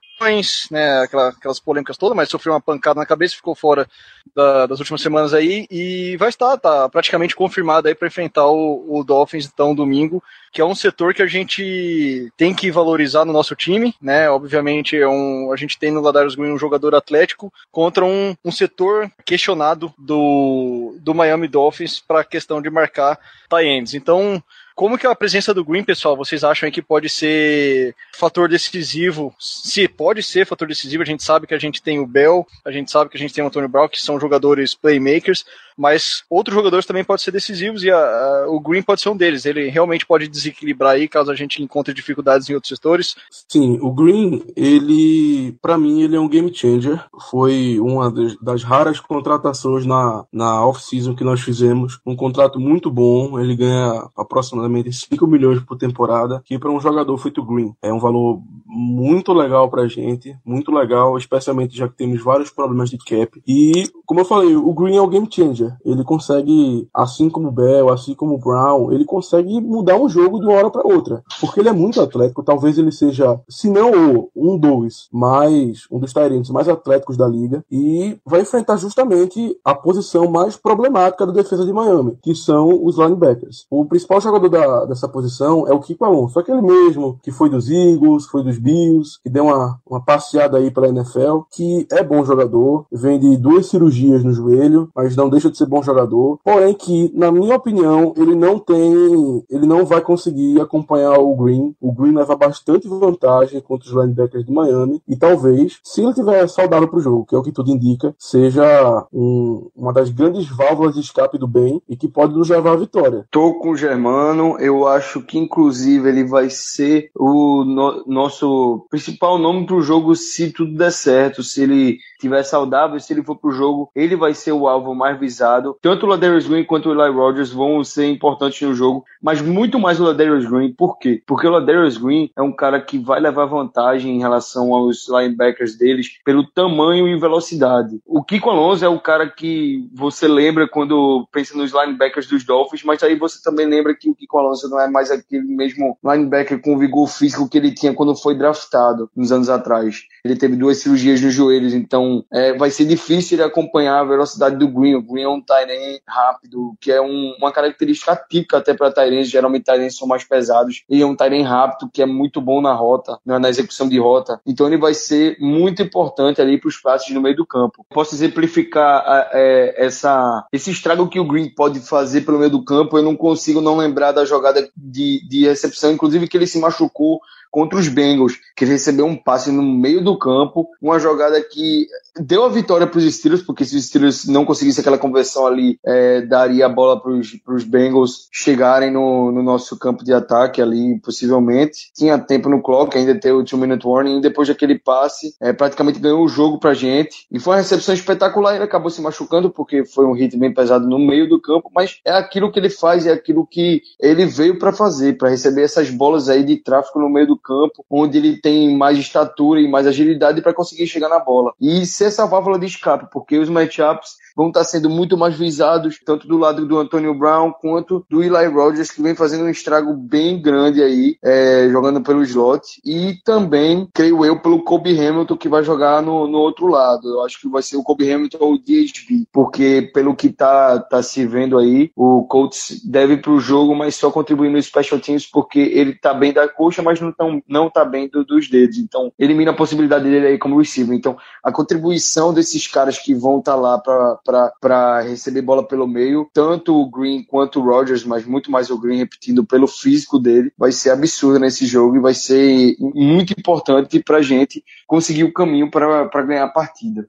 né, 0.72 1.02
aquelas 1.02 1.60
polêmicas 1.60 1.98
todas, 1.98 2.16
mas 2.16 2.30
sofreu 2.30 2.54
uma 2.54 2.62
pancada 2.62 3.00
na 3.00 3.06
cabeça, 3.06 3.36
ficou 3.36 3.56
fora 3.56 3.88
da, 4.36 4.66
das 4.66 4.80
últimas 4.80 5.02
semanas 5.02 5.34
aí 5.34 5.68
e 5.70 6.18
vai 6.18 6.30
estar, 6.30 6.58
tá 6.58 6.90
praticamente 6.90 7.36
confirmado 7.36 7.88
aí 7.88 7.96
para 7.96 8.08
enfrentar 8.08 8.48
o, 8.48 8.86
o, 8.88 9.04
Dolphins 9.04 9.46
então 9.46 9.76
domingo, 9.76 10.24
que 10.52 10.62
é 10.62 10.66
um 10.66 10.76
setor 10.76 11.14
que 11.14 11.22
a 11.22 11.28
gente 11.28 12.32
tem 12.36 12.54
que 12.54 12.72
valorizar 12.72 13.26
no 13.26 13.34
nosso 13.34 13.56
time, 13.56 13.94
né? 14.02 14.30
Obviamente 14.30 14.98
é 14.98 15.08
um, 15.08 15.52
a 15.52 15.56
gente 15.56 15.78
tem 15.78 15.92
no 15.92 16.02
Ladarius 16.02 16.36
Green 16.36 16.52
um 16.52 16.58
jogador 16.58 16.96
atlético 16.96 17.54
contra 17.72 18.04
um, 18.04 18.36
um 18.44 18.52
setor 18.52 19.12
questionado 19.24 19.94
do, 19.98 20.98
do 21.00 21.14
Miami 21.14 21.48
Dolphins 21.48 22.00
para 22.00 22.22
a 22.22 22.26
questão 22.26 22.62
de 22.62 22.70
marcar 22.70 23.20
tie 23.50 23.66
ends. 23.66 23.94
Então 23.94 24.44
como 24.78 24.96
que 24.96 25.08
a 25.08 25.16
presença 25.16 25.56
do 25.56 25.66
Green, 25.66 25.84
pessoal, 25.84 26.16
vocês 26.16 26.44
acham 26.44 26.70
que 26.70 26.84
pode 26.84 27.10
ser 27.10 27.96
fator 28.14 28.48
decisivo? 28.48 29.34
Se 29.40 29.88
pode 29.88 30.22
ser 30.22 30.46
fator 30.46 30.68
decisivo, 30.68 31.02
a 31.02 31.06
gente 31.06 31.24
sabe 31.24 31.48
que 31.48 31.56
a 31.56 31.58
gente 31.58 31.82
tem 31.82 31.98
o 32.00 32.06
Bell, 32.06 32.46
a 32.64 32.72
gente 32.72 32.92
sabe 32.92 33.10
que 33.10 33.18
a 33.18 33.20
gente 33.20 33.34
tem 33.34 33.44
o 33.44 33.48
Antônio 33.48 33.68
Brown, 33.68 33.90
que 33.90 34.00
são 34.00 34.20
jogadores 34.20 34.76
playmakers, 34.76 35.44
mas 35.78 36.24
outros 36.30 36.56
jogadores 36.56 36.86
também 36.86 37.04
podem 37.04 37.24
ser 37.24 37.32
decisivos 37.32 37.84
e 37.84 37.92
a, 37.92 37.98
a, 37.98 38.50
o 38.50 38.60
Green 38.60 38.82
pode 38.82 39.02
ser 39.02 39.10
um 39.10 39.18
deles. 39.18 39.46
Ele 39.46 39.70
realmente 39.70 40.06
pode 40.06 40.28
desequilibrar 40.28 40.94
aí 40.94 41.08
caso 41.08 41.32
a 41.32 41.36
gente 41.36 41.62
encontre 41.62 41.94
dificuldades 41.94 42.50
em 42.50 42.54
outros 42.54 42.70
setores. 42.70 43.16
Sim, 43.48 43.78
o 43.82 43.92
Green, 43.92 44.44
ele, 44.56 45.56
para 45.62 45.78
mim, 45.78 46.02
ele 46.02 46.16
é 46.16 46.20
um 46.20 46.28
game 46.28 46.54
changer. 46.54 47.04
Foi 47.30 47.80
uma 47.80 48.12
das, 48.12 48.36
das 48.42 48.64
raras 48.64 49.00
contratações 49.00 49.86
na, 49.86 50.26
na 50.32 50.66
off-season 50.66 51.16
que 51.16 51.24
nós 51.24 51.42
fizemos. 51.42 52.00
Um 52.06 52.16
contrato 52.16 52.60
muito 52.60 52.90
bom. 52.90 53.40
Ele 53.40 53.56
ganha 53.56 54.10
aproximadamente 54.18 54.92
5 54.92 55.28
milhões 55.28 55.62
por 55.62 55.78
temporada, 55.78 56.42
que 56.44 56.58
para 56.58 56.72
um 56.72 56.80
jogador 56.80 57.18
feito 57.18 57.44
Green 57.44 57.74
é 57.82 57.94
um 57.94 58.00
valor 58.00 58.42
muito 58.66 59.34
legal 59.34 59.70
pra 59.70 59.88
gente, 59.88 60.36
muito 60.46 60.72
legal, 60.72 61.18
especialmente 61.18 61.76
já 61.76 61.88
que 61.88 61.96
temos 61.96 62.22
vários 62.22 62.50
problemas 62.50 62.90
de 62.90 62.98
cap. 62.98 63.42
E 63.48 63.90
como 64.06 64.20
eu 64.20 64.26
falei, 64.26 64.56
o 64.56 64.74
Green 64.74 64.98
é 64.98 65.02
o 65.02 65.08
game 65.08 65.28
changer. 65.30 65.67
Ele 65.86 66.04
consegue, 66.04 66.88
assim 66.94 67.30
como 67.30 67.52
Bell, 67.52 67.90
assim 67.90 68.14
como 68.14 68.38
Brown, 68.38 68.92
ele 68.92 69.06
consegue 69.06 69.60
mudar 69.62 69.96
um 69.96 70.10
jogo 70.10 70.40
de 70.40 70.46
uma 70.46 70.56
hora 70.56 70.70
para 70.70 70.88
outra. 70.88 71.24
Porque 71.40 71.60
ele 71.60 71.70
é 71.70 71.74
muito 71.74 72.02
atlético. 72.02 72.44
Talvez 72.44 72.78
ele 72.78 72.92
seja, 72.92 73.40
se 73.50 73.70
não 73.70 74.30
um 74.36 74.58
dois, 74.58 75.08
mais 75.12 75.86
um 75.92 76.00
dos 76.00 76.14
Tyrants 76.14 76.50
mais 76.50 76.70
atléticos 76.70 77.18
da 77.18 77.28
liga. 77.28 77.64
E 77.72 78.18
vai 78.26 78.42
enfrentar 78.42 78.78
justamente 78.78 79.58
a 79.64 79.74
posição 79.74 80.30
mais 80.30 80.56
problemática 80.56 81.26
da 81.26 81.34
defesa 81.34 81.66
de 81.66 81.74
Miami, 81.74 82.18
que 82.22 82.36
são 82.36 82.84
os 82.84 82.98
linebackers. 82.98 83.66
O 83.70 83.86
principal 83.86 84.22
jogador 84.22 84.50
da, 84.50 84.86
dessa 84.86 85.08
posição 85.08 85.68
é 85.68 85.74
o 85.74 85.80
Kiko 85.80 86.06
Alonso, 86.06 86.40
aquele 86.40 86.62
mesmo 86.62 87.20
que 87.24 87.32
foi 87.32 87.50
dos 87.50 87.70
Eagles, 87.70 88.26
foi 88.26 88.44
dos 88.44 88.58
Bills, 88.58 89.20
que 89.24 89.30
deu 89.30 89.46
uma, 89.46 89.80
uma 89.86 90.04
passeada 90.04 90.58
aí 90.58 90.72
pela 90.72 90.88
NFL, 90.88 91.42
que 91.52 91.88
é 91.92 92.04
bom 92.04 92.24
jogador, 92.24 92.86
vem 92.92 93.20
de 93.20 93.38
duas 93.38 93.68
cirurgias 93.68 94.24
no 94.24 94.34
joelho, 94.34 94.90
mas 94.96 95.16
não 95.16 95.30
deixa 95.30 95.50
de 95.50 95.57
ser 95.58 95.66
bom 95.66 95.82
jogador. 95.82 96.40
Porém 96.44 96.74
que, 96.74 97.12
na 97.14 97.32
minha 97.32 97.56
opinião, 97.56 98.14
ele 98.16 98.36
não 98.36 98.60
tem, 98.60 99.44
ele 99.50 99.66
não 99.66 99.86
vai 99.86 100.02
conseguir 100.02 100.60
acompanhar 100.62 101.18
o 101.20 101.36
Green. 101.36 101.76
O 101.82 101.92
Green 101.92 102.14
leva 102.14 102.36
bastante 102.36 102.88
vantagem 102.88 103.62
contra 103.62 103.88
os 103.88 103.96
linebackers 103.96 104.46
de 104.46 104.52
Miami 104.52 105.02
e 105.08 105.16
talvez, 105.16 105.80
se 105.84 106.02
ele 106.02 106.14
tiver 106.14 106.48
saudável 106.48 106.88
para 106.88 107.00
o 107.00 107.02
jogo, 107.02 107.26
que 107.26 107.36
é 107.36 107.38
o 107.38 107.44
que 107.44 107.52
tudo 107.52 107.72
indica, 107.72 108.16
seja 108.18 109.06
um, 109.14 109.70
uma 109.76 109.94
das 109.94 110.10
grandes 110.10 110.48
válvulas 110.48 110.96
de 110.96 111.02
escape 111.02 111.38
do 111.38 111.48
bem 111.48 111.82
e 111.88 111.96
que 111.96 112.08
pode 112.08 112.34
nos 112.34 112.50
levar 112.50 112.74
à 112.74 112.78
vitória. 112.78 113.26
Tô 113.32 113.56
com 113.56 113.72
o 113.72 113.78
Germano, 113.78 114.58
eu 114.60 114.88
acho 114.88 115.22
que 115.22 115.38
inclusive 115.38 116.08
ele 116.08 116.24
vai 116.24 116.50
ser 116.50 117.10
o 117.16 117.64
no, 117.64 118.04
nosso 118.06 118.86
principal 118.90 119.38
nome 119.38 119.66
para 119.66 119.76
o 119.76 119.82
jogo 119.82 120.16
se 120.16 120.52
tudo 120.52 120.78
der 120.78 120.92
certo, 120.92 121.44
se 121.44 121.64
ele 121.64 121.98
tiver 122.18 122.44
saudável, 122.44 123.00
se 123.00 123.14
ele 123.14 123.24
for 123.24 123.36
pro 123.36 123.52
jogo, 123.52 123.90
ele 123.96 124.16
vai 124.16 124.34
ser 124.34 124.52
o 124.52 124.68
alvo 124.68 124.94
mais 124.96 125.20
visado. 125.20 125.78
Tanto 125.82 126.06
o 126.06 126.10
Ladarius 126.10 126.48
Green 126.48 126.64
quanto 126.64 126.90
o 126.90 126.92
Eli 126.92 127.14
Rogers 127.14 127.52
vão 127.52 127.84
ser 127.84 128.08
importantes 128.10 128.68
no 128.68 128.74
jogo, 128.74 129.06
mas 129.22 129.42
muito 129.42 129.80
mais 129.80 130.00
o 130.00 130.04
Ladarius 130.04 130.46
Green. 130.46 130.74
Por 130.74 130.98
quê? 130.98 131.22
Porque 131.26 131.48
o 131.48 131.52
Ladarius 131.52 131.98
Green 131.98 132.30
é 132.36 132.42
um 132.42 132.52
cara 132.52 132.82
que 132.82 132.98
vai 132.98 133.20
levar 133.20 133.46
vantagem 133.46 134.16
em 134.16 134.20
relação 134.20 134.74
aos 134.74 135.08
linebackers 135.08 135.78
deles 135.78 136.20
pelo 136.24 136.46
tamanho 136.46 137.08
e 137.08 137.20
velocidade. 137.20 138.00
O 138.06 138.24
Kiko 138.24 138.50
Alonso 138.50 138.84
é 138.84 138.90
o 138.90 139.00
cara 139.00 139.30
que 139.30 139.88
você 139.94 140.28
lembra 140.28 140.68
quando 140.68 141.28
pensa 141.32 141.58
nos 141.58 141.72
linebackers 141.74 142.28
dos 142.28 142.44
Dolphins, 142.44 142.84
mas 142.84 143.04
aí 143.04 143.16
você 143.16 143.42
também 143.42 143.66
lembra 143.66 143.96
que 143.96 144.10
o 144.10 144.16
Kiko 144.16 144.38
Alonso 144.38 144.70
não 144.70 144.80
é 144.80 144.90
mais 144.90 145.12
aquele 145.12 145.44
mesmo 145.44 145.98
linebacker 146.04 146.62
com 146.62 146.78
vigor 146.78 147.08
físico 147.08 147.48
que 147.50 147.58
ele 147.58 147.74
tinha 147.74 147.94
quando 147.94 148.16
foi 148.16 148.36
draftado 148.36 149.10
uns 149.16 149.32
anos 149.32 149.50
atrás. 149.50 150.04
Ele 150.24 150.36
teve 150.36 150.56
duas 150.56 150.78
cirurgias 150.78 151.22
nos 151.22 151.34
joelhos, 151.34 151.74
então 151.74 152.07
é, 152.32 152.54
vai 152.54 152.70
ser 152.70 152.86
difícil 152.86 153.38
ele 153.38 153.44
acompanhar 153.44 154.00
a 154.00 154.04
velocidade 154.04 154.58
do 154.58 154.68
Green. 154.68 154.96
O 154.96 155.02
Green 155.02 155.24
é 155.24 155.30
um 155.30 155.42
Tyrene 155.42 156.02
rápido, 156.08 156.76
que 156.80 156.92
é 156.92 157.02
um, 157.02 157.36
uma 157.38 157.52
característica 157.52 158.16
típica 158.30 158.58
até 158.58 158.74
para 158.74 158.92
Tyrens. 158.92 159.30
Geralmente 159.30 159.66
Tyrens 159.66 159.98
são 159.98 160.08
mais 160.08 160.24
pesados. 160.24 160.84
E 160.90 161.02
é 161.02 161.06
um 161.06 161.16
Tyrene 161.16 161.44
rápido, 161.44 161.90
que 161.92 162.02
é 162.02 162.06
muito 162.06 162.42
bom 162.42 162.62
na 162.62 162.74
rota, 162.74 163.20
na, 163.26 163.40
na 163.40 163.50
execução 163.50 163.88
de 163.88 164.00
rota. 164.00 164.40
Então 164.46 164.68
ele 164.68 164.78
vai 164.78 164.94
ser 164.94 165.38
muito 165.40 165.82
importante 165.82 166.42
ali 166.42 166.60
para 166.60 166.70
os 166.70 166.78
passes 166.78 167.14
no 167.14 167.22
meio 167.22 167.36
do 167.36 167.46
campo. 167.46 167.86
Posso 167.90 168.16
exemplificar 168.16 169.30
é, 169.34 169.86
essa, 169.86 170.46
esse 170.52 170.72
estrago 170.72 171.08
que 171.08 171.20
o 171.20 171.28
Green 171.28 171.50
pode 171.50 171.80
fazer 171.80 172.22
pelo 172.22 172.40
meio 172.40 172.52
do 172.52 172.64
campo. 172.64 172.98
Eu 172.98 173.04
não 173.04 173.16
consigo 173.16 173.62
não 173.62 173.78
lembrar 173.78 174.12
da 174.12 174.26
jogada 174.26 174.70
de, 174.76 175.28
de 175.28 175.46
recepção, 175.46 175.92
inclusive 175.92 176.28
que 176.28 176.38
ele 176.38 176.48
se 176.48 176.60
machucou 176.60 177.20
contra 177.52 177.80
os 177.80 177.88
Bengals, 177.88 178.40
que 178.56 178.66
recebeu 178.66 179.06
um 179.06 179.16
passe 179.16 179.52
no 179.52 179.64
meio 179.64 180.04
do 180.04 180.18
campo, 180.18 180.68
uma 180.82 181.00
jogada 181.00 181.42
que 181.42 181.88
deu 182.20 182.44
a 182.44 182.50
vitória 182.50 182.88
para 182.88 182.98
os 182.98 183.16
Steelers, 183.16 183.42
porque 183.42 183.66
se 183.66 183.76
os 183.76 183.86
Steelers 183.86 184.26
não 184.28 184.46
conseguissem 184.46 184.82
aquela 184.82 184.98
conversão 184.98 185.46
ali, 185.46 185.80
é, 185.86 186.22
daria 186.22 186.66
a 186.66 186.70
bola 186.70 187.02
para 187.02 187.12
os 187.12 187.64
Bengals 187.64 188.28
chegarem 188.32 188.92
no, 188.92 189.32
no, 189.32 189.44
nosso 189.44 189.78
campo 189.78 190.04
de 190.04 190.14
ataque 190.14 190.62
ali, 190.62 191.00
possivelmente. 191.00 191.92
Tinha 191.96 192.18
tempo 192.18 192.50
no 192.50 192.62
clock, 192.62 192.98
ainda 192.98 193.20
ter 193.20 193.32
o 193.32 193.44
two-minute 193.44 193.86
warning, 193.86 194.18
e 194.18 194.22
depois 194.22 194.48
daquele 194.48 194.78
passe, 194.78 195.36
é, 195.42 195.54
praticamente 195.54 196.00
ganhou 196.00 196.24
o 196.24 196.28
jogo 196.28 196.60
pra 196.60 196.74
gente. 196.74 197.28
E 197.32 197.40
foi 197.40 197.54
uma 197.54 197.62
recepção 197.62 197.94
espetacular, 197.94 198.56
ele 198.56 198.64
acabou 198.64 198.90
se 198.90 199.02
machucando, 199.02 199.50
porque 199.50 199.86
foi 199.86 200.06
um 200.06 200.14
hit 200.14 200.38
bem 200.38 200.54
pesado 200.54 200.88
no 200.88 201.00
meio 201.00 201.30
do 201.30 201.42
campo, 201.42 201.70
mas 201.74 202.00
é 202.06 202.12
aquilo 202.12 202.52
que 202.52 202.60
ele 202.60 202.70
faz, 202.70 203.06
é 203.06 203.12
aquilo 203.12 203.46
que 203.46 203.82
ele 204.00 204.26
veio 204.26 204.60
para 204.60 204.74
fazer, 204.74 205.18
para 205.18 205.30
receber 205.30 205.64
essas 205.64 205.90
bolas 205.90 206.30
aí 206.30 206.44
de 206.44 206.58
tráfego 206.58 207.00
no 207.00 207.10
meio 207.10 207.28
do 207.28 207.38
campo, 207.38 207.86
onde 207.90 208.18
ele 208.18 208.40
tem 208.40 208.76
mais 208.76 208.98
estatura 208.98 209.60
e 209.60 209.70
mais 209.70 209.88
agilidade 209.88 210.42
para 210.42 210.54
conseguir 210.54 210.88
chegar 210.88 211.10
na 211.10 211.20
bola. 211.20 211.54
E 211.60 211.86
ser 211.86 212.07
essa 212.08 212.26
válvula 212.26 212.60
de 212.60 212.66
escape, 212.66 213.08
porque 213.12 213.38
os 213.38 213.50
matchups 213.50 214.18
vão 214.38 214.50
estar 214.50 214.64
sendo 214.64 214.88
muito 214.88 215.18
mais 215.18 215.36
visados, 215.36 216.00
tanto 216.06 216.28
do 216.28 216.38
lado 216.38 216.64
do 216.64 216.78
Antonio 216.78 217.14
Brown 217.16 217.52
quanto 217.52 218.06
do 218.08 218.22
Eli 218.22 218.46
Rogers, 218.46 218.92
que 218.92 219.02
vem 219.02 219.16
fazendo 219.16 219.46
um 219.46 219.50
estrago 219.50 219.92
bem 219.96 220.40
grande 220.40 220.84
aí, 220.84 221.18
é, 221.24 221.68
jogando 221.72 222.02
pelo 222.02 222.22
slot. 222.22 222.80
E 222.86 223.16
também, 223.26 223.90
creio 223.92 224.24
eu, 224.24 224.40
pelo 224.40 224.64
Kobe 224.64 224.92
Hamilton, 224.92 225.36
que 225.36 225.50
vai 225.50 225.64
jogar 225.64 226.04
no, 226.04 226.28
no 226.28 226.38
outro 226.38 226.68
lado. 226.68 227.10
Eu 227.10 227.26
acho 227.26 227.42
que 227.42 227.50
vai 227.50 227.64
ser 227.64 227.78
o 227.78 227.84
Kobe 227.84 228.12
Hamilton 228.12 228.38
ou 228.40 228.54
o 228.54 228.60
DSB, 228.60 229.28
porque 229.34 229.90
pelo 229.92 230.16
que 230.16 230.30
tá, 230.30 230.80
tá 230.80 231.02
se 231.02 231.26
vendo 231.26 231.58
aí, 231.58 231.90
o 231.96 232.24
Colts 232.26 232.80
deve 232.86 233.14
ir 233.14 233.22
pro 233.24 233.40
jogo, 233.40 233.74
mas 233.74 233.96
só 233.96 234.12
contribuir 234.12 234.52
no 234.52 234.62
special 234.62 235.00
teams 235.00 235.26
porque 235.26 235.60
ele 235.60 235.96
tá 235.96 236.14
bem 236.14 236.32
da 236.32 236.48
coxa, 236.48 236.84
mas 236.84 237.02
não, 237.02 237.12
tão, 237.12 237.42
não 237.48 237.72
tá 237.72 237.84
bem 237.84 238.08
do, 238.08 238.24
dos 238.24 238.48
dedos. 238.48 238.78
Então, 238.78 239.12
elimina 239.18 239.50
a 239.50 239.56
possibilidade 239.56 240.04
dele 240.04 240.28
aí 240.28 240.38
como 240.38 240.60
receiver. 240.60 240.96
Então, 240.96 241.18
a 241.44 241.52
contribuição 241.52 241.97
desses 242.34 242.68
caras 242.68 242.98
que 242.98 243.14
vão 243.14 243.40
estar 243.40 243.54
tá 243.54 243.58
lá 243.58 244.52
para 244.60 245.02
receber 245.02 245.42
bola 245.42 245.68
pelo 245.68 245.88
meio, 245.88 246.30
tanto 246.34 246.76
o 246.76 246.90
Green 246.90 247.24
quanto 247.24 247.60
o 247.60 247.64
Rogers, 247.64 248.04
mas 248.04 248.26
muito 248.26 248.52
mais 248.52 248.70
o 248.70 248.78
Green 248.78 248.98
repetindo 248.98 249.46
pelo 249.46 249.68
físico 249.68 250.20
dele, 250.20 250.52
vai 250.58 250.72
ser 250.72 250.92
absurdo 250.92 251.40
nesse 251.40 251.66
jogo 251.66 251.98
e 251.98 252.02
vai 252.02 252.14
ser 252.14 252.76
muito 252.80 253.34
importante 253.38 254.00
para 254.00 254.18
a 254.18 254.22
gente 254.22 254.64
conseguir 254.86 255.24
o 255.24 255.34
caminho 255.34 255.70
para 255.70 256.24
ganhar 256.24 256.46
a 256.46 256.50
partida. 256.50 257.08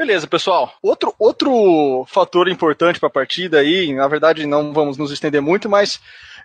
Beleza, 0.00 0.26
pessoal. 0.26 0.72
Outro, 0.82 1.14
outro 1.18 2.06
fator 2.08 2.48
importante 2.48 2.98
para 2.98 3.08
a 3.08 3.12
partida 3.12 3.58
aí, 3.58 3.92
na 3.92 4.08
verdade 4.08 4.46
não 4.46 4.72
vamos 4.72 4.96
nos 4.96 5.10
estender 5.10 5.42
muito, 5.42 5.68
mas 5.68 6.00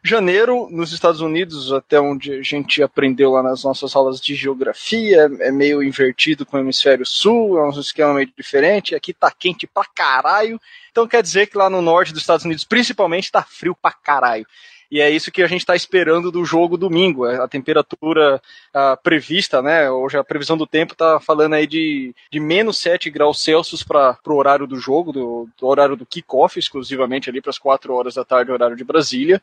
janeiro 0.10 0.68
nos 0.70 0.92
Estados 0.92 1.22
Unidos, 1.22 1.74
até 1.74 2.00
onde 2.00 2.34
a 2.34 2.42
gente 2.42 2.84
aprendeu 2.84 3.32
lá 3.32 3.42
nas 3.42 3.64
nossas 3.64 3.96
aulas 3.96 4.22
de 4.22 4.36
geografia, 4.36 5.30
é 5.40 5.52
meio 5.52 5.82
invertido 5.82 6.46
com 6.46 6.58
o 6.58 6.60
hemisfério 6.60 7.06
sul, 7.06 7.58
é 7.58 7.66
um 7.66 7.80
esquema 7.80 8.14
meio 8.14 8.32
diferente. 8.38 8.96
Aqui 8.96 9.14
tá 9.14 9.32
quente 9.32 9.66
pra 9.66 9.84
caralho. 9.86 10.60
Então 10.92 11.08
quer 11.08 11.24
dizer 11.24 11.48
que 11.48 11.58
lá 11.58 11.70
no 11.70 11.82
norte 11.82 12.14
dos 12.14 12.22
Estados 12.22 12.46
Unidos, 12.46 12.64
principalmente, 12.64 13.32
tá 13.32 13.44
frio 13.44 13.76
pra 13.76 13.92
caralho. 13.92 14.46
E 14.90 15.02
é 15.02 15.10
isso 15.10 15.32
que 15.32 15.42
a 15.42 15.48
gente 15.48 15.62
está 15.62 15.76
esperando 15.76 16.32
do 16.32 16.46
jogo 16.46 16.78
domingo. 16.78 17.26
A 17.26 17.48
temperatura 17.48 18.42
uh, 18.70 19.02
prevista, 19.02 19.62
né? 19.62 19.90
Hoje 19.90 20.18
a 20.18 20.24
previsão 20.24 20.56
do 20.56 20.68
tempo 20.68 20.94
está 20.94 21.20
falando 21.20 21.54
aí 21.54 21.66
de, 21.66 22.14
de 22.32 22.40
menos 22.40 22.78
7 22.78 23.10
graus 23.10 23.42
Celsius 23.42 23.84
para 23.84 24.18
o 24.28 24.36
horário 24.36 24.68
do 24.68 24.78
jogo, 24.80 25.12
do, 25.12 25.50
do 25.60 25.68
horário 25.68 25.96
do 25.96 26.06
kickoff, 26.06 26.60
exclusivamente 26.60 27.30
ali 27.30 27.42
para 27.42 27.50
as 27.50 27.58
4 27.58 27.94
horas 27.94 28.14
da 28.14 28.24
tarde, 28.24 28.52
horário 28.52 28.76
de 28.76 28.84
Brasília. 28.84 29.42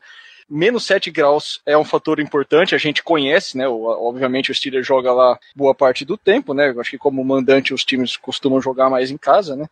Menos 0.55 0.85
7 0.85 1.09
graus 1.09 1.59
é 1.65 1.75
um 1.75 1.83
fator 1.83 2.19
importante, 2.19 2.75
a 2.75 2.77
gente 2.77 3.01
conhece, 3.01 3.57
né? 3.57 3.67
Obviamente 3.67 4.51
o 4.51 4.53
Steelers 4.53 4.85
joga 4.85 5.11
lá 5.11 5.39
boa 5.55 5.73
parte 5.73 6.05
do 6.05 6.15
tempo, 6.15 6.53
né? 6.53 6.71
Acho 6.77 6.91
que 6.91 6.97
como 6.99 7.25
mandante 7.25 7.73
os 7.73 7.83
times 7.83 8.15
costumam 8.15 8.61
jogar 8.61 8.87
mais 8.87 9.09
em 9.09 9.17
casa, 9.17 9.55
né? 9.55 9.67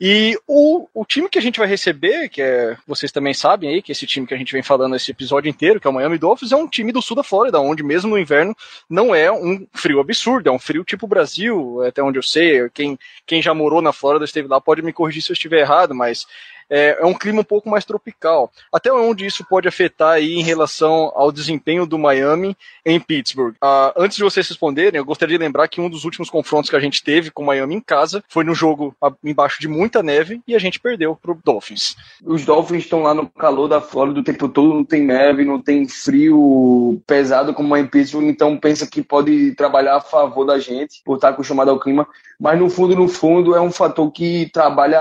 E 0.00 0.38
o, 0.46 0.88
o 0.92 1.04
time 1.04 1.28
que 1.28 1.38
a 1.38 1.42
gente 1.42 1.58
vai 1.58 1.68
receber, 1.68 2.28
que 2.28 2.42
é, 2.42 2.76
vocês 2.86 3.12
também 3.12 3.34
sabem 3.34 3.70
aí, 3.70 3.82
que 3.82 3.92
esse 3.92 4.06
time 4.06 4.26
que 4.26 4.34
a 4.34 4.36
gente 4.36 4.52
vem 4.52 4.62
falando 4.62 4.96
esse 4.96 5.10
episódio 5.10 5.48
inteiro, 5.48 5.80
que 5.80 5.86
é 5.86 5.90
o 5.90 5.92
Miami 5.92 6.18
Dolphins, 6.18 6.52
é 6.52 6.56
um 6.56 6.68
time 6.68 6.92
do 6.92 7.02
sul 7.02 7.16
da 7.16 7.22
Flórida, 7.22 7.60
onde 7.60 7.82
mesmo 7.82 8.10
no 8.10 8.18
inverno 8.18 8.54
não 8.88 9.14
é 9.14 9.30
um 9.30 9.66
frio 9.72 10.00
absurdo, 10.00 10.48
é 10.48 10.52
um 10.52 10.58
frio 10.58 10.84
tipo 10.84 11.06
Brasil, 11.06 11.82
até 11.82 12.02
onde 12.02 12.18
eu 12.18 12.22
sei. 12.22 12.68
Quem, 12.70 12.98
quem 13.26 13.40
já 13.40 13.54
morou 13.54 13.80
na 13.80 13.92
Flórida, 13.92 14.24
esteve 14.24 14.48
lá, 14.48 14.60
pode 14.60 14.82
me 14.82 14.92
corrigir 14.92 15.22
se 15.22 15.30
eu 15.30 15.34
estiver 15.34 15.60
errado, 15.60 15.94
mas 15.94 16.26
é, 16.72 16.96
é 17.00 17.04
um 17.04 17.12
clima 17.12 17.42
um 17.42 17.44
pouco 17.44 17.68
mais 17.68 17.84
tropical. 17.84 18.50
Até 18.72 18.90
onde 18.90 19.26
isso 19.26 19.44
pode 19.44 19.68
afetar 19.68 20.14
aí 20.14 20.34
em 20.34 20.42
relação 20.42 21.12
ao 21.14 21.30
desempenho 21.30 21.84
do 21.84 21.98
Miami 21.98 22.56
em 22.84 22.98
Pittsburgh? 22.98 23.54
Uh, 23.62 23.92
antes 23.94 24.16
de 24.16 24.22
vocês 24.22 24.48
responderem, 24.48 24.98
eu 24.98 25.04
gostaria 25.04 25.36
de 25.36 25.44
lembrar 25.44 25.68
que 25.68 25.82
um 25.82 25.90
dos 25.90 26.04
últimos 26.04 26.30
confrontos 26.30 26.70
que 26.70 26.76
a 26.76 26.80
gente 26.80 27.04
teve 27.04 27.30
com 27.30 27.42
o 27.42 27.46
Miami 27.46 27.74
em 27.74 27.80
casa 27.80 28.24
foi 28.26 28.42
no 28.42 28.54
jogo 28.54 28.96
embaixo 29.22 29.60
de 29.60 29.68
muita 29.82 30.00
neve 30.00 30.40
e 30.46 30.54
a 30.54 30.60
gente 30.60 30.78
perdeu 30.78 31.16
pro 31.16 31.36
Dolphins. 31.44 31.96
Os 32.24 32.44
Dolphins 32.44 32.84
estão 32.84 33.02
lá 33.02 33.12
no 33.12 33.28
calor 33.28 33.66
da 33.66 33.80
Flórida 33.80 34.20
o 34.20 34.22
tempo 34.22 34.48
todo, 34.48 34.72
não 34.72 34.84
tem 34.84 35.02
neve, 35.02 35.44
não 35.44 35.60
tem 35.60 35.88
frio 35.88 37.02
pesado 37.04 37.52
como 37.52 37.74
é 37.74 37.80
em 37.80 37.86
Pittsburgh, 37.86 38.26
então 38.26 38.56
pensa 38.56 38.86
que 38.86 39.02
pode 39.02 39.56
trabalhar 39.56 39.96
a 39.96 40.00
favor 40.00 40.44
da 40.44 40.60
gente 40.60 41.02
por 41.04 41.16
estar 41.16 41.30
acostumado 41.30 41.72
ao 41.72 41.80
clima, 41.80 42.06
mas 42.38 42.58
no 42.60 42.70
fundo, 42.70 42.94
no 42.94 43.08
fundo, 43.08 43.56
é 43.56 43.60
um 43.60 43.72
fator 43.72 44.08
que 44.12 44.48
trabalha 44.52 45.00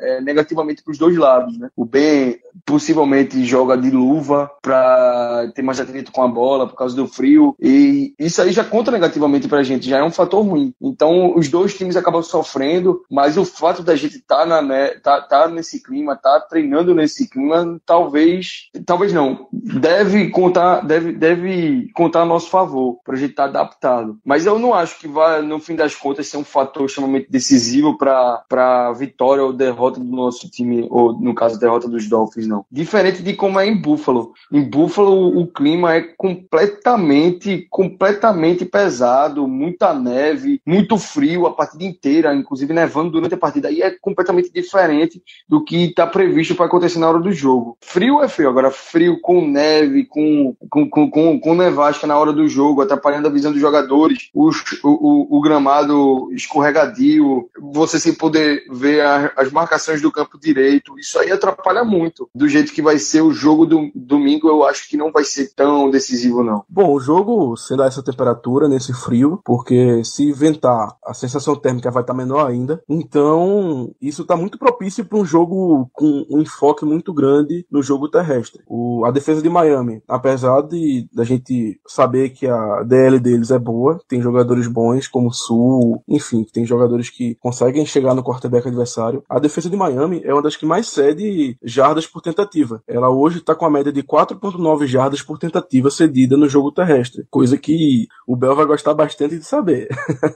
é, 0.00 0.20
negativamente 0.20 0.82
para 0.82 0.90
os 0.90 0.98
dois 0.98 1.16
lados, 1.16 1.56
né? 1.56 1.68
O 1.76 1.84
Ben 1.84 2.36
possivelmente 2.64 3.44
joga 3.44 3.76
de 3.76 3.90
luva 3.90 4.50
para 4.62 5.50
ter 5.54 5.62
mais 5.62 5.80
atrito 5.80 6.12
com 6.12 6.22
a 6.22 6.28
bola 6.28 6.66
por 6.66 6.76
causa 6.76 6.94
do 6.94 7.06
frio 7.06 7.54
e 7.60 8.14
isso 8.18 8.40
aí 8.40 8.52
já 8.52 8.64
conta 8.64 8.90
negativamente 8.90 9.48
pra 9.48 9.62
gente, 9.62 9.88
já 9.88 9.98
é 9.98 10.04
um 10.04 10.10
fator 10.10 10.44
ruim. 10.44 10.72
Então 10.80 11.36
os 11.36 11.48
dois 11.48 11.76
times 11.76 11.96
acabam 11.96 12.22
sofrendo, 12.22 13.02
mas 13.10 13.36
o 13.36 13.44
fato 13.44 13.82
da 13.82 13.96
gente 13.96 14.16
estar 14.16 14.46
tá 14.46 14.62
na 14.62 14.88
tá, 15.02 15.20
tá 15.20 15.48
nesse 15.48 15.82
clima, 15.82 16.16
tá 16.16 16.40
treinando 16.40 16.94
nesse 16.94 17.28
clima, 17.28 17.80
talvez, 17.84 18.68
talvez 18.84 19.12
não, 19.12 19.48
deve 19.52 20.30
contar, 20.30 20.80
deve, 20.80 21.12
deve 21.12 21.90
contar 21.94 22.22
a 22.22 22.26
nosso 22.26 22.48
favor 22.48 22.98
pra 23.04 23.16
gente 23.16 23.30
estar 23.30 23.44
tá 23.44 23.60
adaptado. 23.60 24.18
Mas 24.24 24.46
eu 24.46 24.58
não 24.58 24.74
acho 24.74 24.98
que 24.98 25.08
vai 25.08 25.42
no 25.42 25.58
fim 25.58 25.74
das 25.74 25.94
contas 25.94 26.28
ser 26.28 26.36
um 26.36 26.44
fator 26.44 26.86
extremamente 26.86 27.30
decisivo 27.30 27.96
para 27.96 28.44
para 28.48 28.92
vitória 28.92 29.42
ou 29.42 29.52
derrota 29.52 30.00
do 30.00 30.06
nosso 30.06 30.48
time 30.50 30.86
ou 30.90 31.12
no 31.18 31.34
caso 31.34 31.58
derrota 31.58 31.88
dos 31.88 32.08
Dolphins 32.08 32.45
não. 32.46 32.64
Diferente 32.70 33.22
de 33.22 33.34
como 33.34 33.60
é 33.60 33.66
em 33.66 33.76
Buffalo. 33.76 34.32
Em 34.52 34.62
Buffalo 34.62 35.38
o 35.38 35.46
clima 35.46 35.94
é 35.94 36.00
completamente, 36.00 37.66
completamente 37.70 38.64
pesado, 38.64 39.46
muita 39.46 39.92
neve, 39.94 40.60
muito 40.66 40.98
frio 40.98 41.46
a 41.46 41.52
partida 41.52 41.84
inteira, 41.84 42.34
inclusive 42.34 42.72
nevando 42.72 43.10
durante 43.10 43.34
a 43.34 43.38
partida. 43.38 43.68
Aí 43.68 43.82
é 43.82 43.90
completamente 43.90 44.50
diferente 44.52 45.22
do 45.48 45.64
que 45.64 45.86
está 45.86 46.06
previsto 46.06 46.54
para 46.54 46.66
acontecer 46.66 46.98
na 46.98 47.08
hora 47.08 47.20
do 47.20 47.32
jogo. 47.32 47.76
Frio 47.80 48.22
é 48.22 48.28
frio, 48.28 48.48
agora 48.48 48.70
frio 48.70 49.20
com 49.20 49.46
neve, 49.46 50.04
com, 50.04 50.54
com, 50.68 50.88
com, 50.88 51.10
com, 51.10 51.40
com 51.40 51.54
nevasca 51.54 52.06
na 52.06 52.18
hora 52.18 52.32
do 52.32 52.48
jogo, 52.48 52.82
atrapalhando 52.82 53.28
a 53.28 53.30
visão 53.30 53.52
dos 53.52 53.60
jogadores, 53.60 54.30
o, 54.34 54.50
o, 54.84 55.38
o 55.38 55.40
gramado 55.40 56.30
escorregadio, 56.32 57.48
você 57.60 57.98
sem 57.98 58.14
poder 58.14 58.64
ver 58.70 59.00
a, 59.00 59.32
as 59.36 59.50
marcações 59.50 60.00
do 60.00 60.12
campo 60.12 60.38
direito, 60.38 60.98
isso 60.98 61.18
aí 61.18 61.30
atrapalha 61.30 61.84
muito 61.84 62.28
do 62.36 62.48
jeito 62.48 62.72
que 62.72 62.82
vai 62.82 62.98
ser 62.98 63.22
o 63.22 63.32
jogo 63.32 63.64
do 63.64 63.90
domingo, 63.94 64.48
eu 64.48 64.64
acho 64.64 64.88
que 64.88 64.96
não 64.96 65.10
vai 65.10 65.24
ser 65.24 65.52
tão 65.54 65.90
decisivo, 65.90 66.42
não. 66.42 66.64
Bom, 66.68 66.92
o 66.92 67.00
jogo, 67.00 67.56
sendo 67.56 67.82
essa 67.82 68.02
temperatura, 68.02 68.68
nesse 68.68 68.92
frio, 68.92 69.40
porque 69.44 70.04
se 70.04 70.32
ventar, 70.32 70.96
a 71.04 71.14
sensação 71.14 71.56
térmica 71.56 71.90
vai 71.90 72.02
estar 72.02 72.12
tá 72.12 72.16
menor 72.16 72.46
ainda. 72.46 72.82
Então, 72.88 73.90
isso 74.00 74.22
está 74.22 74.36
muito 74.36 74.58
propício 74.58 75.04
para 75.04 75.18
um 75.18 75.24
jogo 75.24 75.88
com 75.92 76.26
um 76.30 76.40
enfoque 76.40 76.84
muito 76.84 77.12
grande 77.12 77.66
no 77.70 77.82
jogo 77.82 78.10
terrestre. 78.10 78.62
O, 78.66 79.04
a 79.06 79.10
defesa 79.10 79.40
de 79.40 79.48
Miami, 79.48 80.02
apesar 80.06 80.60
de 80.62 81.08
da 81.12 81.24
gente 81.24 81.80
saber 81.86 82.30
que 82.30 82.46
a 82.46 82.82
DL 82.82 83.18
deles 83.18 83.50
é 83.50 83.58
boa, 83.58 83.98
tem 84.06 84.20
jogadores 84.20 84.66
bons 84.66 85.08
como 85.08 85.28
o 85.28 85.32
Sul, 85.32 86.02
enfim, 86.06 86.44
tem 86.52 86.66
jogadores 86.66 87.08
que 87.08 87.34
conseguem 87.36 87.86
chegar 87.86 88.14
no 88.14 88.22
quarterback 88.22 88.68
adversário. 88.68 89.22
A 89.28 89.38
defesa 89.38 89.70
de 89.70 89.76
Miami 89.76 90.20
é 90.24 90.32
uma 90.32 90.42
das 90.42 90.56
que 90.56 90.66
mais 90.66 90.88
cede 90.88 91.56
jardas 91.62 92.06
por 92.06 92.25
tentativa. 92.26 92.82
Ela 92.86 93.10
hoje 93.10 93.38
está 93.38 93.54
com 93.54 93.64
a 93.64 93.70
média 93.70 93.92
de 93.92 94.02
4.9 94.02 94.86
jardas 94.86 95.22
por 95.22 95.38
tentativa 95.38 95.90
cedida 95.90 96.36
no 96.36 96.48
jogo 96.48 96.72
terrestre, 96.72 97.26
coisa 97.30 97.56
que 97.56 98.06
o 98.26 98.36
Bel 98.36 98.56
vai 98.56 98.66
gostar 98.66 98.94
bastante 98.94 99.38
de 99.38 99.44
saber. 99.44 99.88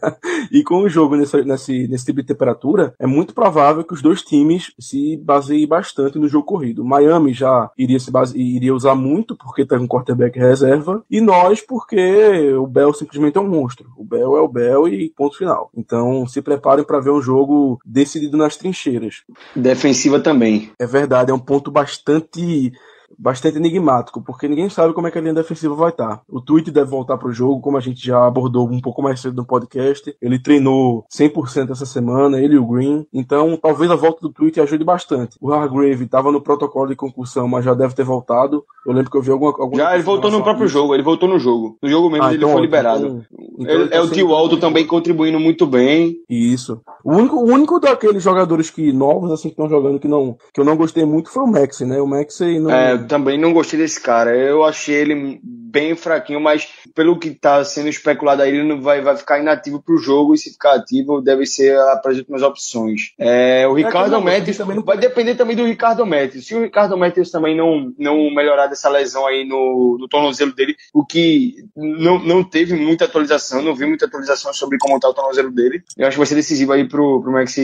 e 0.52 0.62
com 0.62 0.82
o 0.82 0.88
jogo 0.88 1.16
nesse, 1.16 1.42
nesse, 1.44 1.88
nesse 1.88 2.04
tipo 2.04 2.20
de 2.20 2.26
temperatura, 2.26 2.94
é 2.98 3.06
muito 3.06 3.34
provável 3.34 3.84
que 3.84 3.94
os 3.94 4.02
dois 4.02 4.22
times 4.22 4.72
se 4.78 5.16
baseiem 5.16 5.66
bastante 5.66 6.18
no 6.18 6.28
jogo 6.28 6.46
corrido. 6.46 6.84
Miami 6.84 7.32
já 7.32 7.70
iria, 7.76 7.98
se 7.98 8.10
base... 8.10 8.38
iria 8.38 8.74
usar 8.74 8.94
muito 8.94 9.36
porque 9.36 9.66
tem 9.66 9.78
um 9.78 9.88
quarterback 9.88 10.38
reserva, 10.38 11.04
e 11.10 11.20
nós 11.20 11.60
porque 11.60 12.52
o 12.54 12.66
Bel 12.66 12.92
simplesmente 12.92 13.36
é 13.36 13.40
um 13.40 13.48
monstro. 13.48 13.90
O 13.96 14.04
Bel 14.04 14.36
é 14.36 14.40
o 14.40 14.48
Bel 14.48 14.88
e 14.88 15.10
ponto 15.10 15.36
final. 15.36 15.70
Então 15.76 16.26
se 16.26 16.40
preparem 16.40 16.84
para 16.84 17.00
ver 17.00 17.10
um 17.10 17.20
jogo 17.20 17.78
decidido 17.84 18.36
nas 18.36 18.56
trincheiras. 18.56 19.22
Defensiva 19.54 20.20
também. 20.20 20.70
É 20.78 20.86
verdade, 20.86 21.30
é 21.30 21.34
um 21.34 21.38
ponto 21.38 21.69
bastante 21.70 22.72
bastante 23.18 23.58
enigmático, 23.58 24.22
porque 24.22 24.48
ninguém 24.48 24.68
sabe 24.68 24.92
como 24.92 25.06
é 25.06 25.10
que 25.10 25.18
a 25.18 25.20
linha 25.20 25.34
defensiva 25.34 25.74
vai 25.74 25.90
estar. 25.90 26.22
O 26.28 26.40
Tweet 26.40 26.70
deve 26.70 26.90
voltar 26.90 27.16
para 27.18 27.28
o 27.28 27.32
jogo, 27.32 27.60
como 27.60 27.76
a 27.76 27.80
gente 27.80 28.04
já 28.04 28.26
abordou 28.26 28.68
um 28.68 28.80
pouco 28.80 29.02
mais 29.02 29.20
cedo 29.20 29.36
no 29.36 29.46
podcast. 29.46 30.14
Ele 30.20 30.38
treinou 30.38 31.04
100% 31.12 31.70
essa 31.70 31.86
semana, 31.86 32.40
ele 32.40 32.54
e 32.54 32.58
o 32.58 32.66
Green. 32.66 33.06
Então, 33.12 33.56
talvez 33.56 33.90
a 33.90 33.96
volta 33.96 34.20
do 34.20 34.32
Tweet 34.32 34.60
ajude 34.60 34.84
bastante. 34.84 35.36
O 35.40 35.52
Hargrave 35.52 36.04
estava 36.04 36.32
no 36.32 36.40
protocolo 36.40 36.88
de 36.88 36.96
concussão, 36.96 37.48
mas 37.48 37.64
já 37.64 37.74
deve 37.74 37.94
ter 37.94 38.04
voltado. 38.04 38.64
Eu 38.86 38.92
lembro 38.92 39.10
que 39.10 39.16
eu 39.16 39.22
vi 39.22 39.30
alguma, 39.30 39.50
alguma 39.50 39.76
Já, 39.76 39.94
ele 39.94 40.02
voltou 40.02 40.30
no 40.30 40.42
próprio 40.42 40.66
jogo, 40.66 40.94
ele 40.94 41.02
voltou 41.02 41.28
no 41.28 41.38
jogo. 41.38 41.76
No 41.82 41.88
jogo 41.88 42.08
mesmo 42.08 42.24
ah, 42.24 42.28
ele 42.28 42.38
então, 42.38 42.52
foi 42.52 42.60
liberado. 42.62 43.06
Então, 43.06 43.24
então 43.58 43.74
ele, 43.74 43.88
tá 43.88 43.96
é 43.96 44.00
o 44.00 44.10
Tio 44.10 44.34
Aldo 44.34 44.56
também 44.58 44.86
contribuindo 44.86 45.38
muito 45.38 45.66
bem. 45.66 46.16
Isso. 46.28 46.80
O 47.04 47.12
único, 47.12 47.36
o 47.36 47.44
único 47.44 47.78
daqueles 47.78 48.22
jogadores 48.22 48.70
que 48.70 48.92
novos, 48.92 49.30
assim, 49.30 49.48
que 49.48 49.52
estão 49.52 49.68
jogando, 49.68 49.98
que, 49.98 50.08
não, 50.08 50.36
que 50.52 50.60
eu 50.60 50.64
não 50.64 50.76
gostei 50.76 51.04
muito 51.04 51.30
foi 51.30 51.42
o 51.42 51.46
Maxi, 51.46 51.84
né? 51.84 52.00
O 52.00 52.06
Maxi 52.06 52.58
não. 52.58 52.70
É, 52.70 52.96
também 53.06 53.38
não 53.38 53.52
gostei 53.52 53.78
desse 53.78 54.00
cara. 54.00 54.36
Eu 54.36 54.64
achei 54.64 54.94
ele 54.94 55.40
bem 55.70 55.94
fraquinho, 55.94 56.40
mas 56.40 56.68
pelo 56.94 57.18
que 57.18 57.28
está 57.28 57.64
sendo 57.64 57.88
especulado 57.88 58.42
aí, 58.42 58.50
ele 58.50 58.68
não 58.68 58.80
vai, 58.80 59.00
vai 59.00 59.16
ficar 59.16 59.38
inativo 59.38 59.82
para 59.82 59.94
o 59.94 59.98
jogo 59.98 60.34
e 60.34 60.38
se 60.38 60.52
ficar 60.52 60.74
ativo 60.74 61.20
deve 61.20 61.46
ser 61.46 61.78
as 61.78 62.16
últimas 62.16 62.42
opções. 62.42 63.12
É, 63.18 63.66
o 63.68 63.78
é 63.78 63.82
Ricardo 63.82 64.16
é 64.16 64.20
Métis 64.20 64.56
também 64.56 64.76
não... 64.76 64.82
vai 64.82 64.98
depender 64.98 65.34
também 65.34 65.56
do 65.56 65.64
Ricardo 65.64 66.04
Métis. 66.04 66.46
Se 66.46 66.54
o 66.54 66.62
Ricardo 66.62 66.96
Métis 66.96 67.30
também 67.30 67.56
não, 67.56 67.92
não 67.98 68.34
melhorar 68.34 68.66
dessa 68.66 68.88
lesão 68.88 69.26
aí 69.26 69.44
no, 69.44 69.96
no 69.98 70.08
tornozelo 70.08 70.52
dele, 70.52 70.74
o 70.92 71.04
que 71.04 71.54
não, 71.76 72.18
não 72.18 72.42
teve 72.42 72.74
muita 72.74 73.04
atualização, 73.04 73.62
não 73.62 73.74
vi 73.74 73.86
muita 73.86 74.06
atualização 74.06 74.52
sobre 74.52 74.78
como 74.78 74.96
está 74.96 75.08
o 75.08 75.14
tornozelo 75.14 75.50
dele, 75.50 75.82
eu 75.96 76.06
acho 76.06 76.14
que 76.14 76.18
vai 76.18 76.26
ser 76.26 76.34
decisivo 76.34 76.72
aí 76.72 76.88
pro, 76.88 77.20
pro 77.22 77.32
Max 77.32 77.56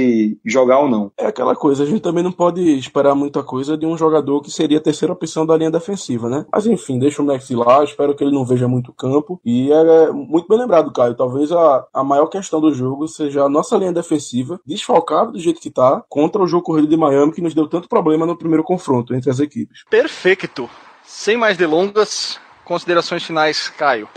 jogar 0.44 0.78
ou 0.78 0.88
não. 0.88 1.10
É 1.18 1.26
aquela 1.26 1.54
coisa, 1.54 1.82
a 1.82 1.86
gente 1.86 2.00
também 2.00 2.22
não 2.22 2.32
pode 2.32 2.60
esperar 2.78 3.14
muita 3.14 3.42
coisa 3.42 3.76
de 3.76 3.86
um 3.86 3.96
jogador 3.96 4.40
que 4.42 4.50
seria 4.50 4.78
a 4.78 4.82
terceira 4.82 5.12
opção 5.12 5.46
da 5.46 5.56
linha 5.56 5.70
defensiva, 5.70 6.28
né? 6.28 6.44
Mas 6.52 6.66
enfim, 6.66 6.98
deixa 6.98 7.22
o 7.22 7.24
Max 7.24 7.48
lá, 7.50 7.84
espero 7.96 8.14
que 8.14 8.22
ele 8.22 8.34
não 8.34 8.44
veja 8.44 8.68
muito 8.68 8.92
campo. 8.92 9.40
E 9.44 9.72
é 9.72 10.10
muito 10.10 10.46
bem 10.46 10.58
lembrado, 10.58 10.92
Caio. 10.92 11.14
Talvez 11.14 11.50
a, 11.50 11.86
a 11.92 12.04
maior 12.04 12.26
questão 12.26 12.60
do 12.60 12.72
jogo 12.72 13.08
seja 13.08 13.42
a 13.42 13.48
nossa 13.48 13.76
linha 13.76 13.92
defensiva 13.92 14.60
desfalcada 14.66 15.32
do 15.32 15.38
jeito 15.40 15.60
que 15.60 15.70
tá 15.70 16.04
contra 16.08 16.42
o 16.42 16.46
jogo 16.46 16.62
corrido 16.62 16.88
de 16.88 16.96
Miami 16.96 17.32
que 17.32 17.40
nos 17.40 17.54
deu 17.54 17.66
tanto 17.66 17.88
problema 17.88 18.26
no 18.26 18.36
primeiro 18.36 18.62
confronto 18.62 19.14
entre 19.14 19.30
as 19.30 19.40
equipes. 19.40 19.84
Perfeito. 19.88 20.68
Sem 21.04 21.36
mais 21.36 21.56
delongas, 21.56 22.38
considerações 22.64 23.24
finais, 23.24 23.68
Caio. 23.70 24.08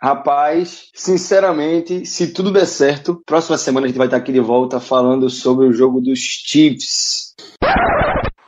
Rapaz, 0.00 0.90
sinceramente, 0.94 2.06
se 2.06 2.32
tudo 2.32 2.52
der 2.52 2.66
certo, 2.66 3.22
próxima 3.26 3.58
semana 3.58 3.86
a 3.86 3.88
gente 3.88 3.98
vai 3.98 4.06
estar 4.06 4.18
aqui 4.18 4.32
de 4.32 4.40
volta 4.40 4.78
falando 4.78 5.28
sobre 5.28 5.66
o 5.66 5.72
jogo 5.72 6.00
dos 6.00 6.18
Chiefs. 6.18 7.34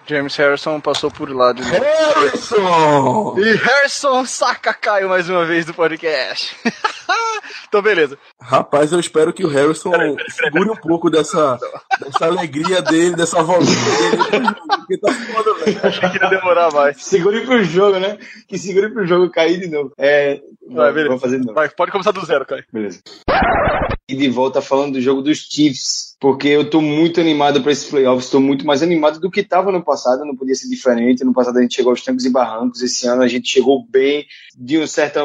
James 0.08 0.34
Harrison 0.36 0.80
passou 0.80 1.10
por 1.10 1.28
lá 1.30 1.52
de 1.52 1.60
novo. 1.60 1.74
Harrison! 1.74 3.38
E 3.38 3.56
Harrison 3.56 4.24
saca 4.24 4.72
Caio 4.72 5.06
mais 5.06 5.28
uma 5.28 5.44
vez 5.44 5.66
do 5.66 5.74
podcast. 5.74 6.56
então, 7.68 7.82
beleza. 7.82 8.16
Rapaz, 8.40 8.90
eu 8.90 8.98
espero 8.98 9.34
que 9.34 9.44
o 9.44 9.48
Harrison 9.48 9.90
peraí, 9.90 10.16
peraí, 10.16 10.26
peraí, 10.34 10.52
segure 10.52 10.70
um 10.70 10.76
pouco 10.76 11.10
dessa, 11.10 11.58
dessa 12.00 12.24
alegria 12.24 12.80
dele, 12.80 13.16
dessa 13.16 13.42
vozinha 13.42 14.10
dele. 14.30 14.46
Porque 14.78 14.96
tá 14.96 15.12
foda, 15.12 15.54
velho. 15.62 15.80
Achei 15.82 16.08
que 16.08 16.16
ia 16.16 16.30
demorar 16.30 16.72
mais. 16.72 17.04
Segure 17.04 17.44
pro 17.44 17.62
jogo, 17.62 17.98
né? 17.98 18.16
Que 18.46 18.58
segure 18.58 18.88
pro 18.90 19.06
jogo 19.06 19.30
cair 19.30 19.60
de 19.60 19.68
novo. 19.68 19.92
É. 19.98 20.40
Vai, 20.68 20.92
beleza. 20.92 21.08
Vamos 21.08 21.22
fazer 21.22 21.40
de 21.40 21.46
novo. 21.46 21.54
Vai, 21.54 21.68
pode 21.68 21.92
começar 21.92 22.12
do 22.12 22.24
zero, 22.24 22.46
Caio. 22.46 22.64
Beleza. 22.72 23.00
E 24.08 24.14
de 24.14 24.28
volta 24.28 24.60
falando 24.60 24.94
do 24.94 25.00
jogo 25.00 25.22
dos 25.22 25.38
Chiefs 25.38 26.08
porque 26.20 26.48
eu 26.48 26.62
estou 26.62 26.82
muito 26.82 27.20
animado 27.20 27.62
para 27.62 27.70
esses 27.70 27.88
playoffs, 27.88 28.24
estou 28.24 28.40
muito 28.40 28.66
mais 28.66 28.82
animado 28.82 29.20
do 29.20 29.30
que 29.30 29.40
estava 29.40 29.70
no 29.70 29.84
passado, 29.84 30.24
não 30.24 30.34
podia 30.34 30.54
ser 30.54 30.68
diferente. 30.68 31.24
No 31.24 31.32
passado 31.32 31.58
a 31.58 31.62
gente 31.62 31.76
chegou 31.76 31.90
aos 31.90 32.02
trancos 32.02 32.24
e 32.24 32.30
barrancos, 32.30 32.82
esse 32.82 33.06
ano 33.06 33.22
a 33.22 33.28
gente 33.28 33.48
chegou 33.48 33.86
bem, 33.88 34.26
de 34.56 34.78
uma 34.78 34.86
certa 34.86 35.24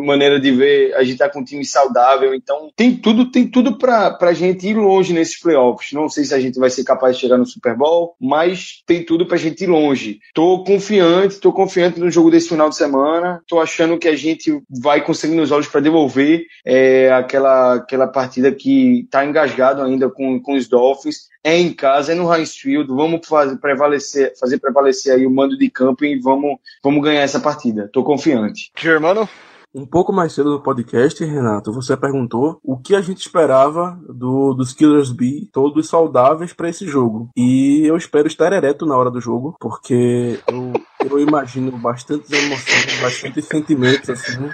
maneira 0.00 0.40
de 0.40 0.50
ver, 0.50 0.94
a 0.94 1.02
gente 1.02 1.12
está 1.12 1.28
com 1.28 1.40
um 1.40 1.44
time 1.44 1.64
saudável, 1.64 2.34
então 2.34 2.70
tem 2.74 2.96
tudo, 2.96 3.30
tem 3.30 3.46
tudo 3.46 3.78
para 3.78 4.18
a 4.20 4.32
gente 4.32 4.66
ir 4.66 4.74
longe 4.74 5.12
nesses 5.12 5.38
playoffs. 5.38 5.92
Não 5.92 6.08
sei 6.08 6.24
se 6.24 6.34
a 6.34 6.40
gente 6.40 6.58
vai 6.58 6.70
ser 6.70 6.82
capaz 6.82 7.14
de 7.14 7.22
chegar 7.22 7.38
no 7.38 7.46
Super 7.46 7.76
Bowl, 7.76 8.16
mas 8.20 8.82
tem 8.84 9.04
tudo 9.04 9.26
para 9.26 9.36
a 9.36 9.40
gente 9.40 9.62
ir 9.62 9.68
longe. 9.68 10.18
Estou 10.26 10.64
confiante, 10.64 11.34
estou 11.34 11.52
confiante 11.52 12.00
no 12.00 12.10
jogo 12.10 12.30
desse 12.30 12.48
final 12.48 12.68
de 12.68 12.76
semana, 12.76 13.38
estou 13.42 13.60
achando 13.60 13.96
que 13.96 14.08
a 14.08 14.16
gente 14.16 14.60
vai 14.82 15.04
conseguir 15.04 15.36
nos 15.36 15.52
olhos 15.52 15.68
para 15.68 15.80
devolver 15.80 16.44
é, 16.64 17.12
aquela, 17.12 17.74
aquela 17.74 18.08
partida 18.08 18.50
que 18.50 19.00
está 19.00 19.24
engasgado 19.24 19.80
ainda 19.82 20.10
com 20.10 20.32
com, 20.40 20.56
os 20.56 20.68
Dolphins, 20.68 21.28
é 21.44 21.56
em 21.58 21.72
casa, 21.72 22.12
é 22.12 22.14
no 22.14 22.32
Heinz 22.32 22.56
Field, 22.56 22.92
vamos 22.92 23.26
fazer 23.26 23.56
prevalecer, 23.58 24.32
fazer 24.38 24.58
prevalecer 24.58 25.14
aí 25.14 25.26
o 25.26 25.30
mando 25.30 25.56
de 25.56 25.70
campo 25.70 26.04
e 26.04 26.18
vamos, 26.18 26.58
vamos 26.82 27.02
ganhar 27.02 27.22
essa 27.22 27.40
partida. 27.40 27.88
Tô 27.92 28.02
confiante. 28.02 28.70
Germano? 28.78 29.28
Um 29.74 29.86
pouco 29.86 30.12
mais 30.12 30.34
cedo 30.34 30.50
no 30.50 30.60
podcast, 30.60 31.24
Renato, 31.24 31.72
você 31.72 31.96
perguntou 31.96 32.60
o 32.62 32.76
que 32.76 32.94
a 32.94 33.00
gente 33.00 33.20
esperava 33.22 33.98
do, 34.06 34.52
dos 34.52 34.74
Killers 34.74 35.10
B, 35.10 35.48
todos 35.50 35.88
saudáveis 35.88 36.52
para 36.52 36.68
esse 36.68 36.86
jogo. 36.86 37.30
E 37.34 37.82
eu 37.86 37.96
espero 37.96 38.28
estar 38.28 38.52
ereto 38.52 38.84
na 38.84 38.94
hora 38.94 39.10
do 39.10 39.18
jogo, 39.18 39.56
porque 39.58 40.38
eu, 40.46 40.72
eu 41.08 41.18
imagino 41.18 41.72
bastante 41.72 42.34
emoções, 42.34 43.00
bastante 43.00 43.40
sentimentos 43.40 44.10
assim, 44.10 44.50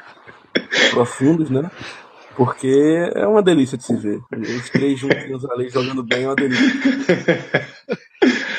profundos, 0.91 1.51
né? 1.51 1.71
Porque 2.37 3.11
é 3.15 3.27
uma 3.27 3.43
delícia 3.43 3.77
de 3.77 3.85
se 3.85 3.97
ver. 3.97 4.21
Os 4.33 4.71
três 4.71 4.99
juntinhos 4.99 5.45
ali 5.51 5.69
jogando 5.69 6.03
bem 6.05 6.25
é 6.25 6.29
uma 6.29 6.37
delícia. 6.37 6.67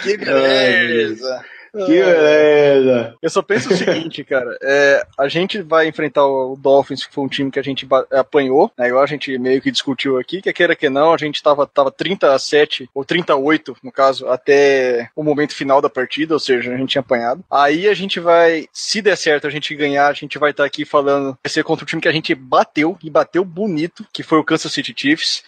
Que 0.02 0.16
beleza! 0.18 1.46
Que 1.72 2.02
beleza! 2.02 3.16
Eu 3.22 3.30
só 3.30 3.42
penso 3.42 3.72
o 3.72 3.76
seguinte, 3.76 4.24
cara. 4.24 4.58
É, 4.62 5.06
a 5.18 5.28
gente 5.28 5.62
vai 5.62 5.88
enfrentar 5.88 6.26
o 6.26 6.56
Dolphins, 6.56 7.06
que 7.06 7.14
foi 7.14 7.24
um 7.24 7.28
time 7.28 7.52
que 7.52 7.60
a 7.60 7.64
gente 7.64 7.88
apanhou, 8.12 8.72
né? 8.78 8.88
Igual 8.88 9.04
a 9.04 9.08
gente 9.08 9.38
meio 9.38 9.62
que 9.62 9.72
discutiu 9.72 10.18
aqui, 10.18 10.42
que 10.42 10.54
queira 10.54 10.76
que 10.76 10.90
não, 10.90 11.14
a 11.14 11.18
gente 11.18 11.42
tava, 11.42 11.66
tava 11.66 11.92
30 11.92 12.34
a 12.34 12.40
7, 12.40 12.90
ou 12.94 13.06
38, 13.06 13.78
no 13.84 13.92
caso, 13.92 14.28
até 14.28 15.10
o 15.16 15.24
momento 15.24 15.56
final 15.56 15.82
da 15.82 15.90
partida, 15.90 16.34
ou 16.34 16.40
seja, 16.40 16.74
a 16.74 16.78
gente 16.78 16.90
tinha 16.90 17.02
apanhado. 17.02 17.44
Aí 17.50 17.88
a 17.88 17.94
gente 17.94 18.20
vai, 18.20 18.68
se 18.74 19.02
der 19.02 19.16
certo, 19.16 19.48
a 19.48 19.50
gente 19.50 19.76
ganhar, 19.76 20.08
a 20.08 20.14
gente 20.14 20.38
vai 20.38 20.52
estar 20.52 20.66
aqui 20.66 20.86
falando, 20.86 21.38
vai 21.44 21.50
ser 21.50 21.64
contra 21.64 21.84
o 21.84 21.88
time 21.88 22.02
que 22.02 22.08
a 22.08 22.14
gente 22.14 22.34
bateu, 22.36 22.98
e 23.04 23.10
bateu 23.10 23.44
bonito, 23.46 24.06
que 24.12 24.24
foi 24.24 24.38
o 24.40 24.44
Kansas 24.44 24.72
City 24.72 24.94
Chiefs. 24.96 25.44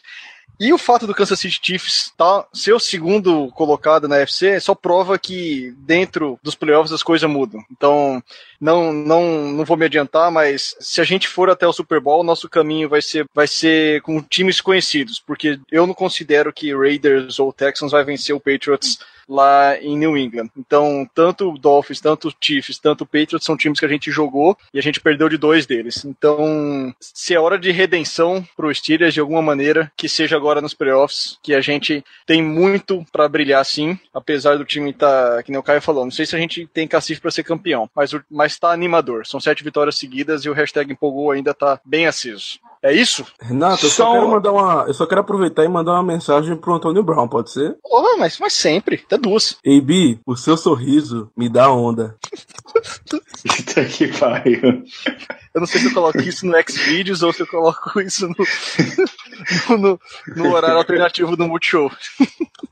E 0.60 0.72
o 0.72 0.78
fato 0.78 1.08
do 1.08 1.14
Kansas 1.16 1.39
City 1.39 1.60
Chiefs 1.62 2.14
tá, 2.16 2.45
ser 2.54 2.74
o 2.74 2.80
segundo 2.80 3.47
colocado 3.49 4.08
na 4.08 4.18
UFC 4.18 4.60
só 4.60 4.76
prova 4.76 5.18
que 5.18 5.74
dentro 5.80 6.39
dos 6.43 6.54
playoffs 6.54 6.93
as 6.93 7.02
coisas 7.02 7.30
mudam. 7.30 7.64
Então, 7.72 8.22
não, 8.60 8.93
não, 8.93 9.52
não 9.52 9.66
vou 9.66 9.76
me 9.76 9.86
adiantar, 9.86 10.30
mas 10.32 10.76
se 10.80 11.02
a 11.02 11.04
gente 11.04 11.28
for 11.28 11.49
até 11.49 11.68
o 11.68 11.74
Super 11.74 11.99
Bowl, 11.99 12.24
nosso 12.24 12.47
caminho 12.47 12.88
vai 12.88 13.02
ser, 13.02 13.28
vai 13.34 13.47
ser 13.47 14.02
com 14.02 14.22
times 14.22 14.62
conhecidos, 14.62 15.20
porque 15.20 15.60
eu 15.72 15.88
não 15.88 15.95
considero 15.95 16.54
que 16.54 16.76
Raiders 16.76 17.39
ou 17.39 17.52
Texans 17.52 17.91
vai 17.91 18.04
vencer 18.04 18.36
o 18.36 18.39
Patriots 18.39 18.99
lá 19.32 19.77
em 19.79 19.97
New 19.97 20.17
England. 20.17 20.49
Então, 20.57 21.07
tanto 21.15 21.49
o 21.51 21.57
Dolphins, 21.57 22.01
tanto 22.01 22.27
o 22.27 22.34
Chiefs, 22.39 22.77
tanto 22.77 23.03
o 23.03 23.07
Patriots 23.07 23.45
são 23.45 23.55
times 23.57 23.79
que 23.79 23.86
a 23.86 23.89
gente 23.89 24.11
jogou 24.11 24.57
e 24.73 24.79
a 24.79 24.82
gente 24.82 24.99
perdeu 24.99 25.29
de 25.29 25.38
dois 25.38 25.65
deles. 25.65 26.03
Então, 26.05 26.93
se 26.99 27.34
é 27.34 27.39
hora 27.39 27.57
de 27.57 27.71
redenção 27.71 28.45
pro 28.55 28.73
Steelers 28.73 29.13
de 29.13 29.19
alguma 29.19 29.41
maneira, 29.41 29.91
que 29.95 30.09
seja 30.09 30.36
agora 30.36 30.61
nos 30.61 30.73
playoffs, 30.73 31.38
que 31.41 31.53
a 31.53 31.61
gente 31.61 32.03
tem 32.25 32.43
muito 32.43 33.05
pra 33.11 33.27
brilhar 33.29 33.63
sim, 33.65 33.97
apesar 34.13 34.57
do 34.57 34.65
time 34.65 34.91
tá, 34.93 35.41
que 35.43 35.51
nem 35.51 35.59
o 35.59 35.63
Caio 35.63 35.82
falou, 35.82 36.03
não 36.03 36.11
sei 36.11 36.25
se 36.25 36.36
a 36.36 36.39
gente 36.39 36.67
tem 36.73 36.88
cacife 36.88 37.21
pra 37.21 37.32
ser 37.32 37.43
campeão, 37.43 37.89
mas, 37.95 38.11
mas 38.29 38.59
tá 38.59 38.71
animador. 38.71 39.25
São 39.25 39.39
sete 39.39 39.63
vitórias 39.63 39.97
seguidas 39.97 40.43
e 40.45 40.49
o 40.49 40.53
hashtag 40.53 40.91
empolgou 40.91 41.32
ainda 41.32 41.53
tá 41.53 41.79
bem 41.86 42.05
aceso. 42.07 42.59
É 42.84 42.91
isso? 42.91 43.23
Renato, 43.39 43.86
eu 43.86 43.89
só, 43.91 44.05
Só- 44.05 44.11
quero 44.13 44.27
mandar 44.27 44.51
uma. 44.51 44.86
Eu 44.88 44.93
só 44.95 45.05
quero 45.05 45.21
aproveitar 45.21 45.63
e 45.63 45.67
mandar 45.67 45.91
uma 45.91 46.01
mensagem 46.03 46.55
pro 46.55 46.73
Antônio 46.73 47.03
Brown, 47.03 47.27
pode 47.27 47.51
ser? 47.51 47.77
Oh, 47.86 48.17
mas, 48.17 48.39
mas 48.39 48.53
sempre, 48.53 49.03
até 49.05 49.19
duas. 49.22 49.57
AB, 49.65 50.19
o 50.26 50.36
seu 50.36 50.57
sorriso 50.57 51.32
me 51.38 51.47
dá 51.47 51.72
onda. 51.72 52.15
Puta 53.09 53.86
que 53.86 54.07
pariu. 54.17 54.84
Eu 55.53 55.59
não 55.61 55.67
sei 55.67 55.82
se 55.82 55.88
eu 55.88 55.93
coloco 55.93 56.19
isso 56.19 56.45
no 56.45 56.53
Xvideos 56.61 57.22
ou 57.24 57.34
se 57.34 57.41
eu 57.41 57.47
coloco 57.47 57.99
isso 58.01 58.28
no, 58.28 58.36
no, 59.69 59.78
no- 59.78 59.99
no 60.36 60.53
horário 60.53 60.78
alternativo 60.78 61.36
do 61.36 61.47
Multishow. 61.47 61.91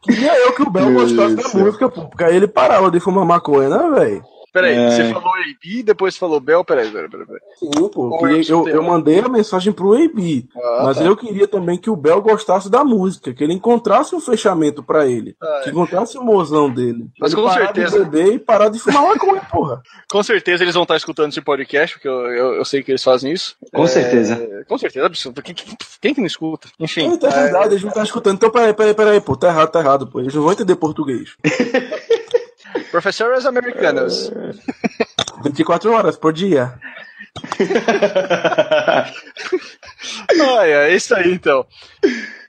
Queria 0.03 0.37
eu 0.37 0.53
que 0.53 0.61
o 0.63 0.69
Bel 0.69 0.93
gostasse 0.93 1.35
da 1.35 1.49
música, 1.59 1.89
pô, 1.89 2.07
porque 2.07 2.23
aí 2.23 2.35
ele 2.35 2.47
parava 2.47 2.89
de 2.89 2.99
fumar 2.99 3.25
maconha, 3.25 3.69
né, 3.69 3.89
velho? 3.99 4.23
Peraí, 4.61 4.75
É. 4.75 4.91
você 4.91 5.13
falou 5.13 5.33
AB, 5.35 5.83
depois 5.83 6.17
falou 6.17 6.39
Bel, 6.39 6.63
peraí, 6.65 6.89
peraí, 6.91 7.09
peraí. 7.09 7.25
peraí. 7.25 7.41
Sim, 7.57 7.89
pô. 7.89 8.17
Queria- 8.19 8.41
eu 8.51 8.67
eu, 8.67 8.75
eu 8.75 8.83
mandei 8.83 9.19
a 9.19 9.29
mensagem 9.29 9.71
pro 9.71 9.93
AB. 9.93 10.47
Ah, 10.55 10.81
mas 10.85 10.97
tá. 10.97 11.03
eu 11.03 11.15
queria 11.15 11.47
também 11.47 11.77
que 11.77 11.89
o 11.89 11.95
Bel 11.95 12.21
gostasse 12.21 12.69
da 12.69 12.83
música, 12.83 13.33
que 13.33 13.43
ele 13.43 13.53
encontrasse 13.53 14.13
um 14.15 14.19
fechamento 14.19 14.83
pra 14.83 15.05
ele. 15.07 15.35
Ah, 15.41 15.61
Que 15.63 15.69
encontrasse 15.69 16.17
o 16.17 16.23
mozão 16.23 16.69
dele. 16.69 17.07
Mas 17.19 17.31
ele 17.33 17.41
com 17.41 17.47
parar 17.47 17.65
certeza- 17.65 17.99
de 18.03 18.09
beber 18.09 18.33
e 18.33 18.39
parar 18.39 18.69
de 18.69 18.79
fumar 18.79 19.03
maconha, 19.03 19.41
porra. 19.51 19.81
Com 20.11 20.21
certeza 20.23 20.63
eles 20.63 20.73
vão 20.73 20.83
estar 20.83 20.95
escutando 20.97 21.31
esse 21.31 21.41
podcast, 21.41 21.95
porque 21.95 22.07
eu, 22.07 22.25
eu, 22.31 22.53
eu 22.55 22.65
sei 22.65 22.83
que 22.83 22.91
eles 22.91 23.03
fazem 23.03 23.31
isso. 23.31 23.55
Com 23.73 23.83
É, 23.83 23.87
certeza. 23.87 24.63
Com 24.67 24.77
certeza, 24.77 25.05
absurdo. 25.05 25.41
Quem, 25.41 25.53
quem, 25.55 25.77
quem 26.01 26.13
que 26.13 26.19
não 26.21 26.27
escuta? 26.27 26.67
Enfim. 26.79 27.09
É, 27.21 27.25
é 27.25 27.29
verdade, 27.43 27.73
eles 27.73 27.81
não 27.81 27.89
estão 27.89 28.03
escutando. 28.03 28.35
Então, 28.35 28.49
peraí, 28.49 28.73
peraí, 28.73 28.93
peraí, 28.93 29.21
pô, 29.21 29.35
tá 29.35 29.47
errado, 29.47 29.71
tá 29.71 29.79
errado, 29.79 30.07
pô. 30.07 30.19
Eles 30.19 30.33
não 30.33 30.43
vão 30.43 30.51
entender 30.51 30.75
português. 30.75 31.35
Professores 32.91 33.45
americanos. 33.45 34.31
24 35.43 35.91
horas 35.93 36.17
por 36.17 36.33
dia. 36.33 36.79
Ai, 40.57 40.71
é 40.71 40.95
isso 40.95 41.13
aí 41.15 41.33
então. 41.33 41.65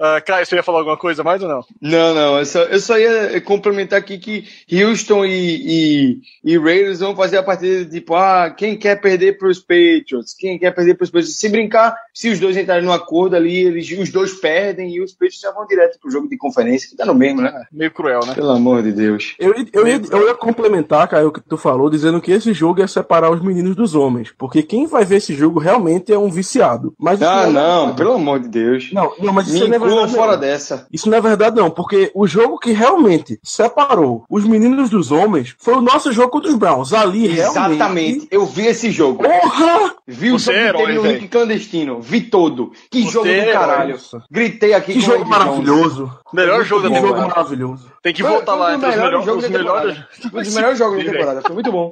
Ah, 0.01 0.21
Caio, 0.21 0.47
você 0.47 0.57
ia 0.57 0.63
falar 0.63 0.79
alguma 0.79 0.97
coisa 0.97 1.23
mais 1.23 1.43
ou 1.43 1.49
não? 1.49 1.63
Não, 1.81 2.15
não, 2.15 2.39
eu 2.39 2.47
só, 2.47 2.63
eu 2.63 2.81
só 2.81 2.99
ia 2.99 3.39
complementar 3.43 3.99
aqui 3.99 4.19
que 4.19 4.47
Houston 4.83 5.27
e, 5.27 5.33
e, 5.35 6.21
e 6.43 6.59
Raiders 6.59 7.01
vão 7.01 7.15
fazer 7.15 7.37
a 7.37 7.43
partida 7.43 7.85
tipo, 7.85 8.15
ah, 8.15 8.49
quem 8.51 8.79
quer 8.79 9.01
perder 9.01 9.37
pros 9.37 9.59
Patriots? 9.59 10.35
Quem 10.39 10.59
quer 10.59 10.71
perder 10.71 10.95
pros 10.95 11.11
Patriots? 11.11 11.37
Se 11.37 11.49
brincar, 11.51 11.95
se 12.15 12.31
os 12.31 12.41
dois 12.41 12.57
entrarem 12.57 12.85
num 12.85 12.93
acordo 12.93 13.37
ali, 13.37 13.65
eles, 13.65 13.91
os 13.99 14.11
dois 14.11 14.33
perdem 14.33 14.95
e 14.95 15.03
os 15.03 15.13
Patriots 15.13 15.41
já 15.41 15.53
vão 15.53 15.67
direto 15.67 15.99
pro 16.01 16.11
jogo 16.11 16.29
de 16.29 16.39
conferência, 16.39 16.89
que 16.89 16.97
tá 16.97 17.05
no 17.05 17.15
mesmo, 17.15 17.43
né? 17.43 17.67
Meio 17.71 17.91
cruel, 17.91 18.21
né? 18.27 18.35
Pelo 18.35 18.53
amor 18.53 18.83
de 18.83 18.93
Deus. 18.93 19.35
Eu, 19.39 19.53
eu, 19.73 19.87
ia, 19.87 20.01
eu 20.11 20.29
ia 20.29 20.35
complementar, 20.35 21.09
Caio, 21.09 21.29
o 21.29 21.33
que 21.33 21.41
tu 21.41 21.59
falou, 21.59 21.91
dizendo 21.91 22.21
que 22.23 22.33
esse 22.33 22.55
jogo 22.55 22.81
ia 22.81 22.89
separar 22.89 23.31
os 23.31 23.43
meninos 23.43 23.77
dos 23.77 23.95
homens. 23.95 24.33
Porque 24.39 24.63
quem 24.63 24.80
vai 24.87 25.05
ver 25.05 25.17
esse 25.17 25.35
jogo 25.35 25.59
realmente 25.59 26.13
é 26.13 26.19
um 26.19 26.31
viciado. 26.31 26.95
Mas 26.99 27.21
isso 27.21 27.29
Ah, 27.29 27.45
é 27.47 27.51
não, 27.51 27.95
pelo 27.95 28.13
amor 28.15 28.41
de 28.41 28.49
Deus. 28.49 28.91
Não, 28.93 29.13
não, 29.19 29.33
mas 29.33 29.49
isso 29.49 29.65
Me 29.65 29.69
não 29.69 29.77
é 29.77 29.79
verdade. 29.89 30.15
fora 30.15 30.33
não. 30.33 30.39
dessa. 30.41 30.87
Isso 30.93 31.09
não 31.11 31.19
é 31.19 31.21
verdade, 31.21 31.57
não, 31.57 31.71
porque 31.71 32.11
o 32.15 32.27
jogo 32.27 32.59
que 32.59 32.73
realmente 32.73 33.39
separou 33.43 34.25
os 34.31 34.45
meninos 34.45 34.91
dos 34.91 35.11
homens 35.13 35.55
foi 35.59 35.75
o 35.75 35.81
nosso 35.81 36.13
jogo 36.13 36.31
contra 36.31 36.51
os 36.51 36.57
Browns. 36.57 36.93
Ali, 36.93 37.27
realmente. 37.29 37.75
Exatamente. 37.75 38.29
Eu 38.31 38.47
vi 38.47 38.67
esse 38.67 38.91
jogo. 38.91 39.23
Porra! 39.23 39.95
Vi 40.07 40.33
o 40.33 40.39
Você 40.39 40.47
jogo 40.53 40.59
é 40.59 40.69
herói, 40.69 40.83
inteiro 40.83 41.07
link 41.07 41.29
clandestino. 41.29 42.01
Vi 42.01 42.21
todo. 42.23 42.73
Que 42.91 43.03
Você 43.05 43.11
jogo 43.11 43.29
é 43.29 43.45
do 43.47 43.53
caralho. 43.53 43.99
Gritei 44.31 44.75
aqui 44.75 44.93
Que 44.95 45.01
com 45.01 45.07
jogo 45.07 45.25
maravilhoso. 45.27 46.11
Melhor 46.33 46.65
jogo 46.65 46.83
da 46.83 46.89
Que 46.89 46.95
jogo 46.97 47.07
temporada. 47.09 47.35
maravilhoso. 47.35 47.91
Tem 48.03 48.13
que 48.15 48.23
Foi- 48.23 48.31
voltar 48.31 48.53
foi 48.53 48.61
lá 48.61 48.75
entre 48.75 48.89
os 48.89 48.97
melhores. 48.97 49.27
da 49.27 49.49
temporada. 49.49 49.87
melhores. 49.87 50.05
Um 50.25 50.31
dos 50.31 50.55
melhores 50.55 50.79
jogos 50.79 51.05
da 51.05 51.13
temporada. 51.13 51.43
Foi 51.43 51.55
muito 51.55 51.71
bom. 51.73 51.91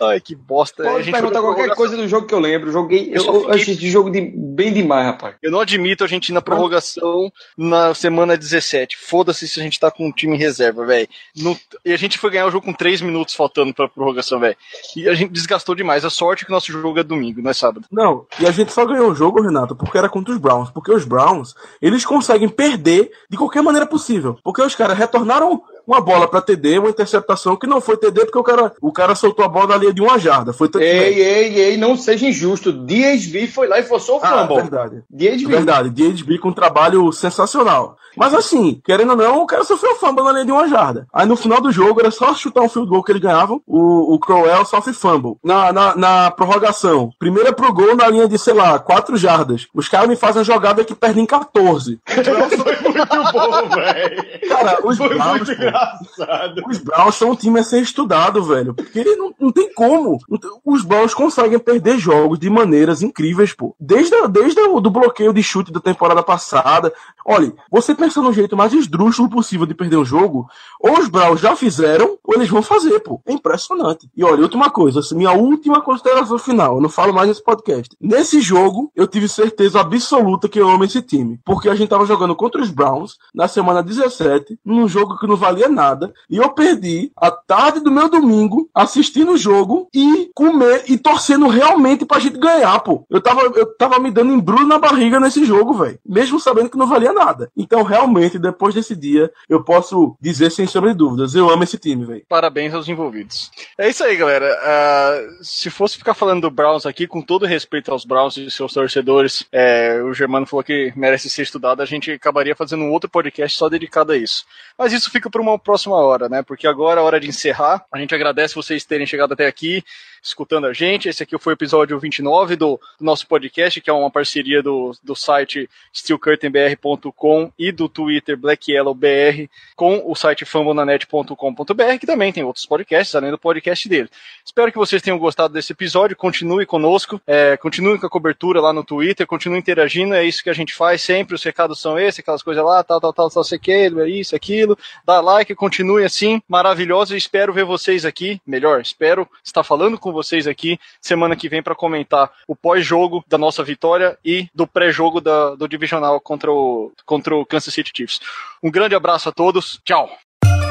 Ai, 0.00 0.20
que 0.20 0.34
bosta. 0.34 0.82
A 0.82 0.92
Pode 0.92 1.04
gente 1.04 1.14
perguntar 1.14 1.40
qualquer 1.40 1.74
coisa 1.74 1.96
do 1.96 2.06
jogo 2.08 2.26
que 2.26 2.34
eu 2.34 2.40
lembro. 2.40 2.70
Joguei. 2.72 3.10
Eu 3.12 3.24
Eu, 3.24 3.40
fiquei- 3.40 3.54
assisti 3.62 3.90
jogo 3.90 4.10
de, 4.10 4.20
bem 4.20 4.72
demais, 4.72 5.06
rapaz. 5.06 5.36
Eu 5.42 5.50
não 5.50 5.60
admito 5.60 6.02
a 6.04 6.06
gente 6.06 6.28
ir 6.28 6.32
na 6.32 6.40
prorrogação 6.42 7.30
na 7.56 7.94
semana 7.94 8.36
17. 8.36 8.96
Foda-se 8.96 9.46
se 9.46 9.60
a 9.60 9.62
gente 9.62 9.78
tá 9.78 9.90
com 9.90 10.06
um 10.06 10.12
time 10.12 10.34
em 10.36 10.38
reserva, 10.38 10.84
velho. 10.84 11.08
No- 11.36 11.56
E 11.84 11.92
a 11.92 11.96
gente 11.96 12.18
foi 12.18 12.30
ganhar 12.30 12.46
o 12.46 12.50
jogo 12.50 12.66
com 12.66 12.72
3 12.72 13.00
minutos 13.00 13.34
faltando 13.34 13.72
pra 13.72 13.88
prorrogação, 13.88 14.40
velho. 14.40 14.56
E 14.96 15.08
a 15.08 15.14
gente 15.14 15.30
desgastou 15.32 15.74
demais. 15.74 16.04
A 16.04 16.10
sorte 16.10 16.42
é 16.42 16.46
que 16.46 16.50
o 16.52 16.54
nosso 16.54 16.70
jogo 16.72 16.98
é 16.98 17.02
domingo, 17.04 17.40
não 17.42 17.50
é 17.50 17.54
sábado. 17.54 17.86
Não, 17.90 18.26
e 18.40 18.46
a 18.46 18.50
gente 18.50 18.72
só 18.72 18.84
ganhou 18.84 19.10
o 19.10 19.14
jogo, 19.14 19.40
Renato, 19.42 19.76
porque 19.76 19.96
era 19.98 20.08
contra 20.08 20.32
os 20.32 20.38
Browns. 20.38 20.70
Porque 20.70 20.92
os 20.92 21.04
Browns, 21.04 21.54
eles 21.80 22.04
conseguem 22.04 22.48
perder 22.48 23.10
de 23.30 23.36
qualquer 23.36 23.62
maneira 23.62 23.86
possível. 23.86 24.38
Porque 24.42 24.62
os 24.62 24.74
caras 24.74 24.96
retornaram 24.98 25.62
uma 25.86 26.00
bola 26.00 26.26
pra 26.28 26.40
TD, 26.40 26.78
uma 26.78 26.90
interceptação 26.90 27.56
que 27.56 27.66
não 27.66 27.80
foi 27.80 27.96
TD 27.96 28.24
porque 28.26 28.38
o 28.38 28.42
cara, 28.42 28.72
o 28.80 28.92
cara 28.92 29.14
soltou 29.14 29.44
a 29.44 29.48
bola 29.48 29.68
da 29.68 29.76
linha 29.76 29.92
de 29.92 30.00
uma 30.02 30.18
jarda. 30.18 30.52
Foi 30.52 30.68
touchback. 30.68 30.94
Ei, 30.96 31.20
ei, 31.22 31.54
ei, 31.60 31.76
não 31.76 31.96
seja 31.96 32.26
injusto. 32.26 32.72
DSB 32.72 33.46
foi 33.46 33.68
lá 33.68 33.78
e 33.78 33.82
forçou 33.82 34.18
o 34.18 34.20
Ah, 34.24 34.40
fumble. 34.46 34.56
verdade. 34.62 35.02
DSB. 35.10 35.46
Verdade, 35.50 35.90
DHB 35.90 36.38
com 36.38 36.48
um 36.48 36.52
trabalho 36.54 37.12
sensacional. 37.12 37.96
Mas 38.16 38.34
assim, 38.34 38.80
querendo 38.84 39.10
ou 39.10 39.16
não, 39.16 39.42
o 39.42 39.46
cara 39.46 39.64
sofreu 39.64 39.96
fumble 39.96 40.24
na 40.24 40.32
linha 40.32 40.44
de 40.44 40.52
uma 40.52 40.68
jarda. 40.68 41.06
Aí 41.12 41.26
no 41.26 41.36
final 41.36 41.60
do 41.60 41.72
jogo 41.72 42.00
era 42.00 42.10
só 42.10 42.32
chutar 42.34 42.62
um 42.62 42.68
field 42.68 42.88
goal 42.88 43.02
que 43.02 43.12
eles 43.12 43.22
ganhavam. 43.22 43.60
O, 43.66 44.14
o 44.14 44.18
Crowell 44.18 44.64
sofre 44.64 44.92
fumble. 44.92 45.36
Na, 45.42 45.72
na, 45.72 45.96
na 45.96 46.30
prorrogação, 46.30 47.10
primeira 47.18 47.52
pro 47.52 47.72
gol 47.72 47.96
na 47.96 48.08
linha 48.08 48.28
de, 48.28 48.38
sei 48.38 48.54
lá, 48.54 48.78
4 48.78 49.16
jardas. 49.16 49.66
Os 49.74 49.88
caras 49.88 50.08
me 50.08 50.16
fazem 50.16 50.40
a 50.40 50.44
jogada 50.44 50.84
que 50.84 50.94
perdem 50.94 51.26
14. 51.26 52.00
Foi 52.06 52.76
muito 52.82 53.32
bom, 53.32 53.68
velho. 53.74 54.48
Cara, 54.48 54.78
os 54.86 54.96
Foi 54.96 55.08
Browns, 55.08 55.48
pô, 55.48 56.70
os 56.70 56.78
Browns 56.78 57.14
são 57.16 57.30
um 57.30 57.36
time 57.36 57.60
a 57.60 57.64
ser 57.64 57.80
estudado, 57.80 58.42
velho. 58.44 58.74
Porque 58.74 59.04
não, 59.16 59.34
não 59.40 59.52
tem 59.52 59.72
como. 59.74 60.18
Tem- 60.40 60.50
Os 60.64 60.82
Browns 60.84 61.14
conseguem 61.14 61.58
perder 61.58 61.98
jogos 61.98 62.38
de 62.38 62.48
maneiras 62.50 63.02
incríveis, 63.02 63.52
pô. 63.52 63.74
Desde, 63.78 64.14
desde 64.28 64.60
o 64.60 64.80
do 64.80 64.90
bloqueio 64.90 65.32
de 65.32 65.42
chute 65.42 65.72
da 65.72 65.80
temporada 65.80 66.22
passada. 66.22 66.92
Olha, 67.24 67.52
você 67.70 67.94
pensa 68.04 68.20
no 68.20 68.32
jeito 68.34 68.54
mais 68.54 68.72
esdrúxulo 68.74 69.30
possível 69.30 69.64
de 69.64 69.74
perder 69.74 69.96
um 69.96 70.04
jogo, 70.04 70.46
ou 70.78 70.98
os 70.98 71.08
Browns 71.08 71.40
já 71.40 71.56
fizeram, 71.56 72.18
ou 72.22 72.34
eles 72.34 72.50
vão 72.50 72.62
fazer, 72.62 73.00
pô. 73.00 73.20
É 73.24 73.32
impressionante. 73.32 74.10
E 74.14 74.22
olha, 74.22 74.42
última 74.42 74.68
coisa, 74.68 75.00
minha 75.14 75.32
última 75.32 75.80
consideração 75.80 76.38
final, 76.38 76.76
eu 76.76 76.82
não 76.82 76.90
falo 76.90 77.14
mais 77.14 77.28
nesse 77.28 77.42
podcast. 77.42 77.96
Nesse 77.98 78.42
jogo, 78.42 78.92
eu 78.94 79.06
tive 79.06 79.26
certeza 79.26 79.80
absoluta 79.80 80.48
que 80.50 80.60
eu 80.60 80.68
amo 80.68 80.84
esse 80.84 81.00
time. 81.00 81.40
Porque 81.46 81.70
a 81.70 81.74
gente 81.74 81.88
tava 81.88 82.04
jogando 82.04 82.36
contra 82.36 82.60
os 82.60 82.70
Browns 82.70 83.16
na 83.34 83.48
semana 83.48 83.82
17, 83.82 84.58
num 84.62 84.86
jogo 84.86 85.18
que 85.18 85.26
não 85.26 85.36
valia 85.36 85.68
nada, 85.68 86.12
e 86.28 86.36
eu 86.36 86.50
perdi 86.50 87.10
a 87.16 87.30
tarde 87.30 87.80
do 87.80 87.90
meu 87.90 88.10
domingo 88.10 88.68
assistindo 88.74 89.32
o 89.32 89.38
jogo 89.38 89.88
e 89.94 90.30
comer 90.34 90.84
e 90.88 90.98
torcendo 90.98 91.48
realmente 91.48 92.04
pra 92.04 92.18
gente 92.18 92.38
ganhar, 92.38 92.78
pô. 92.80 93.06
Eu 93.08 93.22
tava, 93.22 93.40
eu 93.40 93.74
tava 93.78 93.98
me 93.98 94.10
dando 94.10 94.34
embrulho 94.34 94.66
na 94.66 94.78
barriga 94.78 95.18
nesse 95.18 95.42
jogo, 95.46 95.72
velho. 95.72 95.98
Mesmo 96.06 96.38
sabendo 96.38 96.68
que 96.68 96.76
não 96.76 96.86
valia 96.86 97.12
nada. 97.14 97.50
Então, 97.56 97.82
realmente, 97.94 98.38
depois 98.38 98.74
desse 98.74 98.96
dia, 98.96 99.30
eu 99.48 99.62
posso 99.62 100.16
dizer 100.20 100.50
sem 100.50 100.66
sombra 100.66 100.90
de 100.90 100.98
dúvidas, 100.98 101.34
eu 101.34 101.48
amo 101.48 101.62
esse 101.62 101.78
time, 101.78 102.04
velho. 102.04 102.22
Parabéns 102.28 102.74
aos 102.74 102.88
envolvidos. 102.88 103.52
É 103.78 103.88
isso 103.88 104.02
aí, 104.02 104.16
galera. 104.16 104.46
Uh, 104.46 105.44
se 105.44 105.70
fosse 105.70 105.96
ficar 105.96 106.14
falando 106.14 106.42
do 106.42 106.50
Browns 106.50 106.86
aqui, 106.86 107.06
com 107.06 107.22
todo 107.22 107.46
respeito 107.46 107.92
aos 107.92 108.04
Browns 108.04 108.36
e 108.36 108.50
seus 108.50 108.72
torcedores, 108.72 109.46
é, 109.52 110.02
o 110.02 110.12
Germano 110.12 110.44
falou 110.44 110.64
que 110.64 110.92
merece 110.96 111.30
ser 111.30 111.42
estudado, 111.42 111.80
a 111.80 111.86
gente 111.86 112.10
acabaria 112.10 112.56
fazendo 112.56 112.82
um 112.82 112.90
outro 112.90 113.08
podcast 113.08 113.56
só 113.56 113.68
dedicado 113.68 114.12
a 114.12 114.16
isso. 114.16 114.44
Mas 114.76 114.92
isso 114.92 115.10
fica 115.10 115.30
para 115.30 115.40
uma 115.40 115.58
próxima 115.58 115.96
hora, 115.96 116.28
né? 116.28 116.42
Porque 116.42 116.66
agora 116.66 117.00
é 117.00 117.04
hora 117.04 117.20
de 117.20 117.28
encerrar. 117.28 117.84
A 117.92 117.98
gente 117.98 118.14
agradece 118.14 118.56
vocês 118.56 118.84
terem 118.84 119.06
chegado 119.06 119.32
até 119.32 119.46
aqui, 119.46 119.84
escutando 120.24 120.66
a 120.66 120.72
gente. 120.72 121.08
Esse 121.08 121.22
aqui 121.22 121.38
foi 121.38 121.52
o 121.52 121.54
episódio 121.56 121.98
29 121.98 122.56
do, 122.56 122.80
do 122.98 123.04
nosso 123.04 123.26
podcast, 123.26 123.80
que 123.80 123.90
é 123.90 123.92
uma 123.92 124.10
parceria 124.10 124.62
do, 124.62 124.96
do 125.02 125.14
site 125.14 125.68
steelcurtainbr.com 125.94 127.52
e 127.58 127.70
do 127.70 127.88
Twitter 127.88 128.36
BlackYellowBR 128.36 129.50
com 129.76 130.02
o 130.10 130.14
site 130.14 130.46
fambonanet.com.br, 130.46 131.98
que 132.00 132.06
também 132.06 132.32
tem 132.32 132.42
outros 132.42 132.64
podcasts, 132.64 133.14
além 133.14 133.30
do 133.30 133.38
podcast 133.38 133.86
dele. 133.86 134.08
Espero 134.44 134.72
que 134.72 134.78
vocês 134.78 135.02
tenham 135.02 135.18
gostado 135.18 135.52
desse 135.52 135.72
episódio. 135.72 136.16
Continue 136.16 136.64
conosco, 136.64 137.20
é, 137.26 137.56
continue 137.58 137.98
com 137.98 138.06
a 138.06 138.10
cobertura 138.10 138.60
lá 138.60 138.72
no 138.72 138.82
Twitter, 138.82 139.26
continue 139.26 139.58
interagindo. 139.58 140.14
É 140.14 140.24
isso 140.24 140.42
que 140.42 140.50
a 140.50 140.54
gente 140.54 140.72
faz 140.72 141.02
sempre. 141.02 141.34
Os 141.34 141.42
recados 141.42 141.80
são 141.80 141.98
esses, 141.98 142.20
aquelas 142.20 142.42
coisas 142.42 142.64
lá, 142.64 142.82
tal, 142.82 143.00
tal, 143.00 143.12
tal, 143.12 143.28
tal, 143.28 143.44
sei 143.44 143.58
que, 143.58 143.72
é 143.72 144.08
isso, 144.08 144.34
aquilo. 144.34 144.78
Dá 145.04 145.20
like, 145.20 145.54
continue 145.54 146.04
assim, 146.04 146.40
maravilhoso. 146.48 147.14
Espero 147.14 147.52
ver 147.52 147.64
vocês 147.64 148.06
aqui, 148.06 148.40
melhor, 148.46 148.80
espero 148.80 149.28
estar 149.42 149.62
falando 149.62 149.98
com 149.98 150.13
vocês 150.14 150.46
aqui 150.46 150.78
semana 151.00 151.36
que 151.36 151.48
vem 151.48 151.62
para 151.62 151.74
comentar 151.74 152.30
o 152.48 152.56
pós-jogo 152.56 153.22
da 153.28 153.36
nossa 153.36 153.62
vitória 153.62 154.18
e 154.24 154.48
do 154.54 154.66
pré-jogo 154.66 155.20
do 155.20 155.68
divisional 155.68 156.20
contra 156.20 156.50
o, 156.50 156.92
contra 157.04 157.34
o 157.34 157.44
Kansas 157.44 157.74
City 157.74 157.92
Chiefs. 157.94 158.20
Um 158.62 158.70
grande 158.70 158.94
abraço 158.94 159.28
a 159.28 159.32
todos. 159.32 159.80
Tchau. 159.84 160.08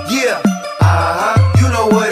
Yeah. 0.10 0.42
Uh-huh. 0.82 1.62
You 1.62 1.70
know 1.70 2.04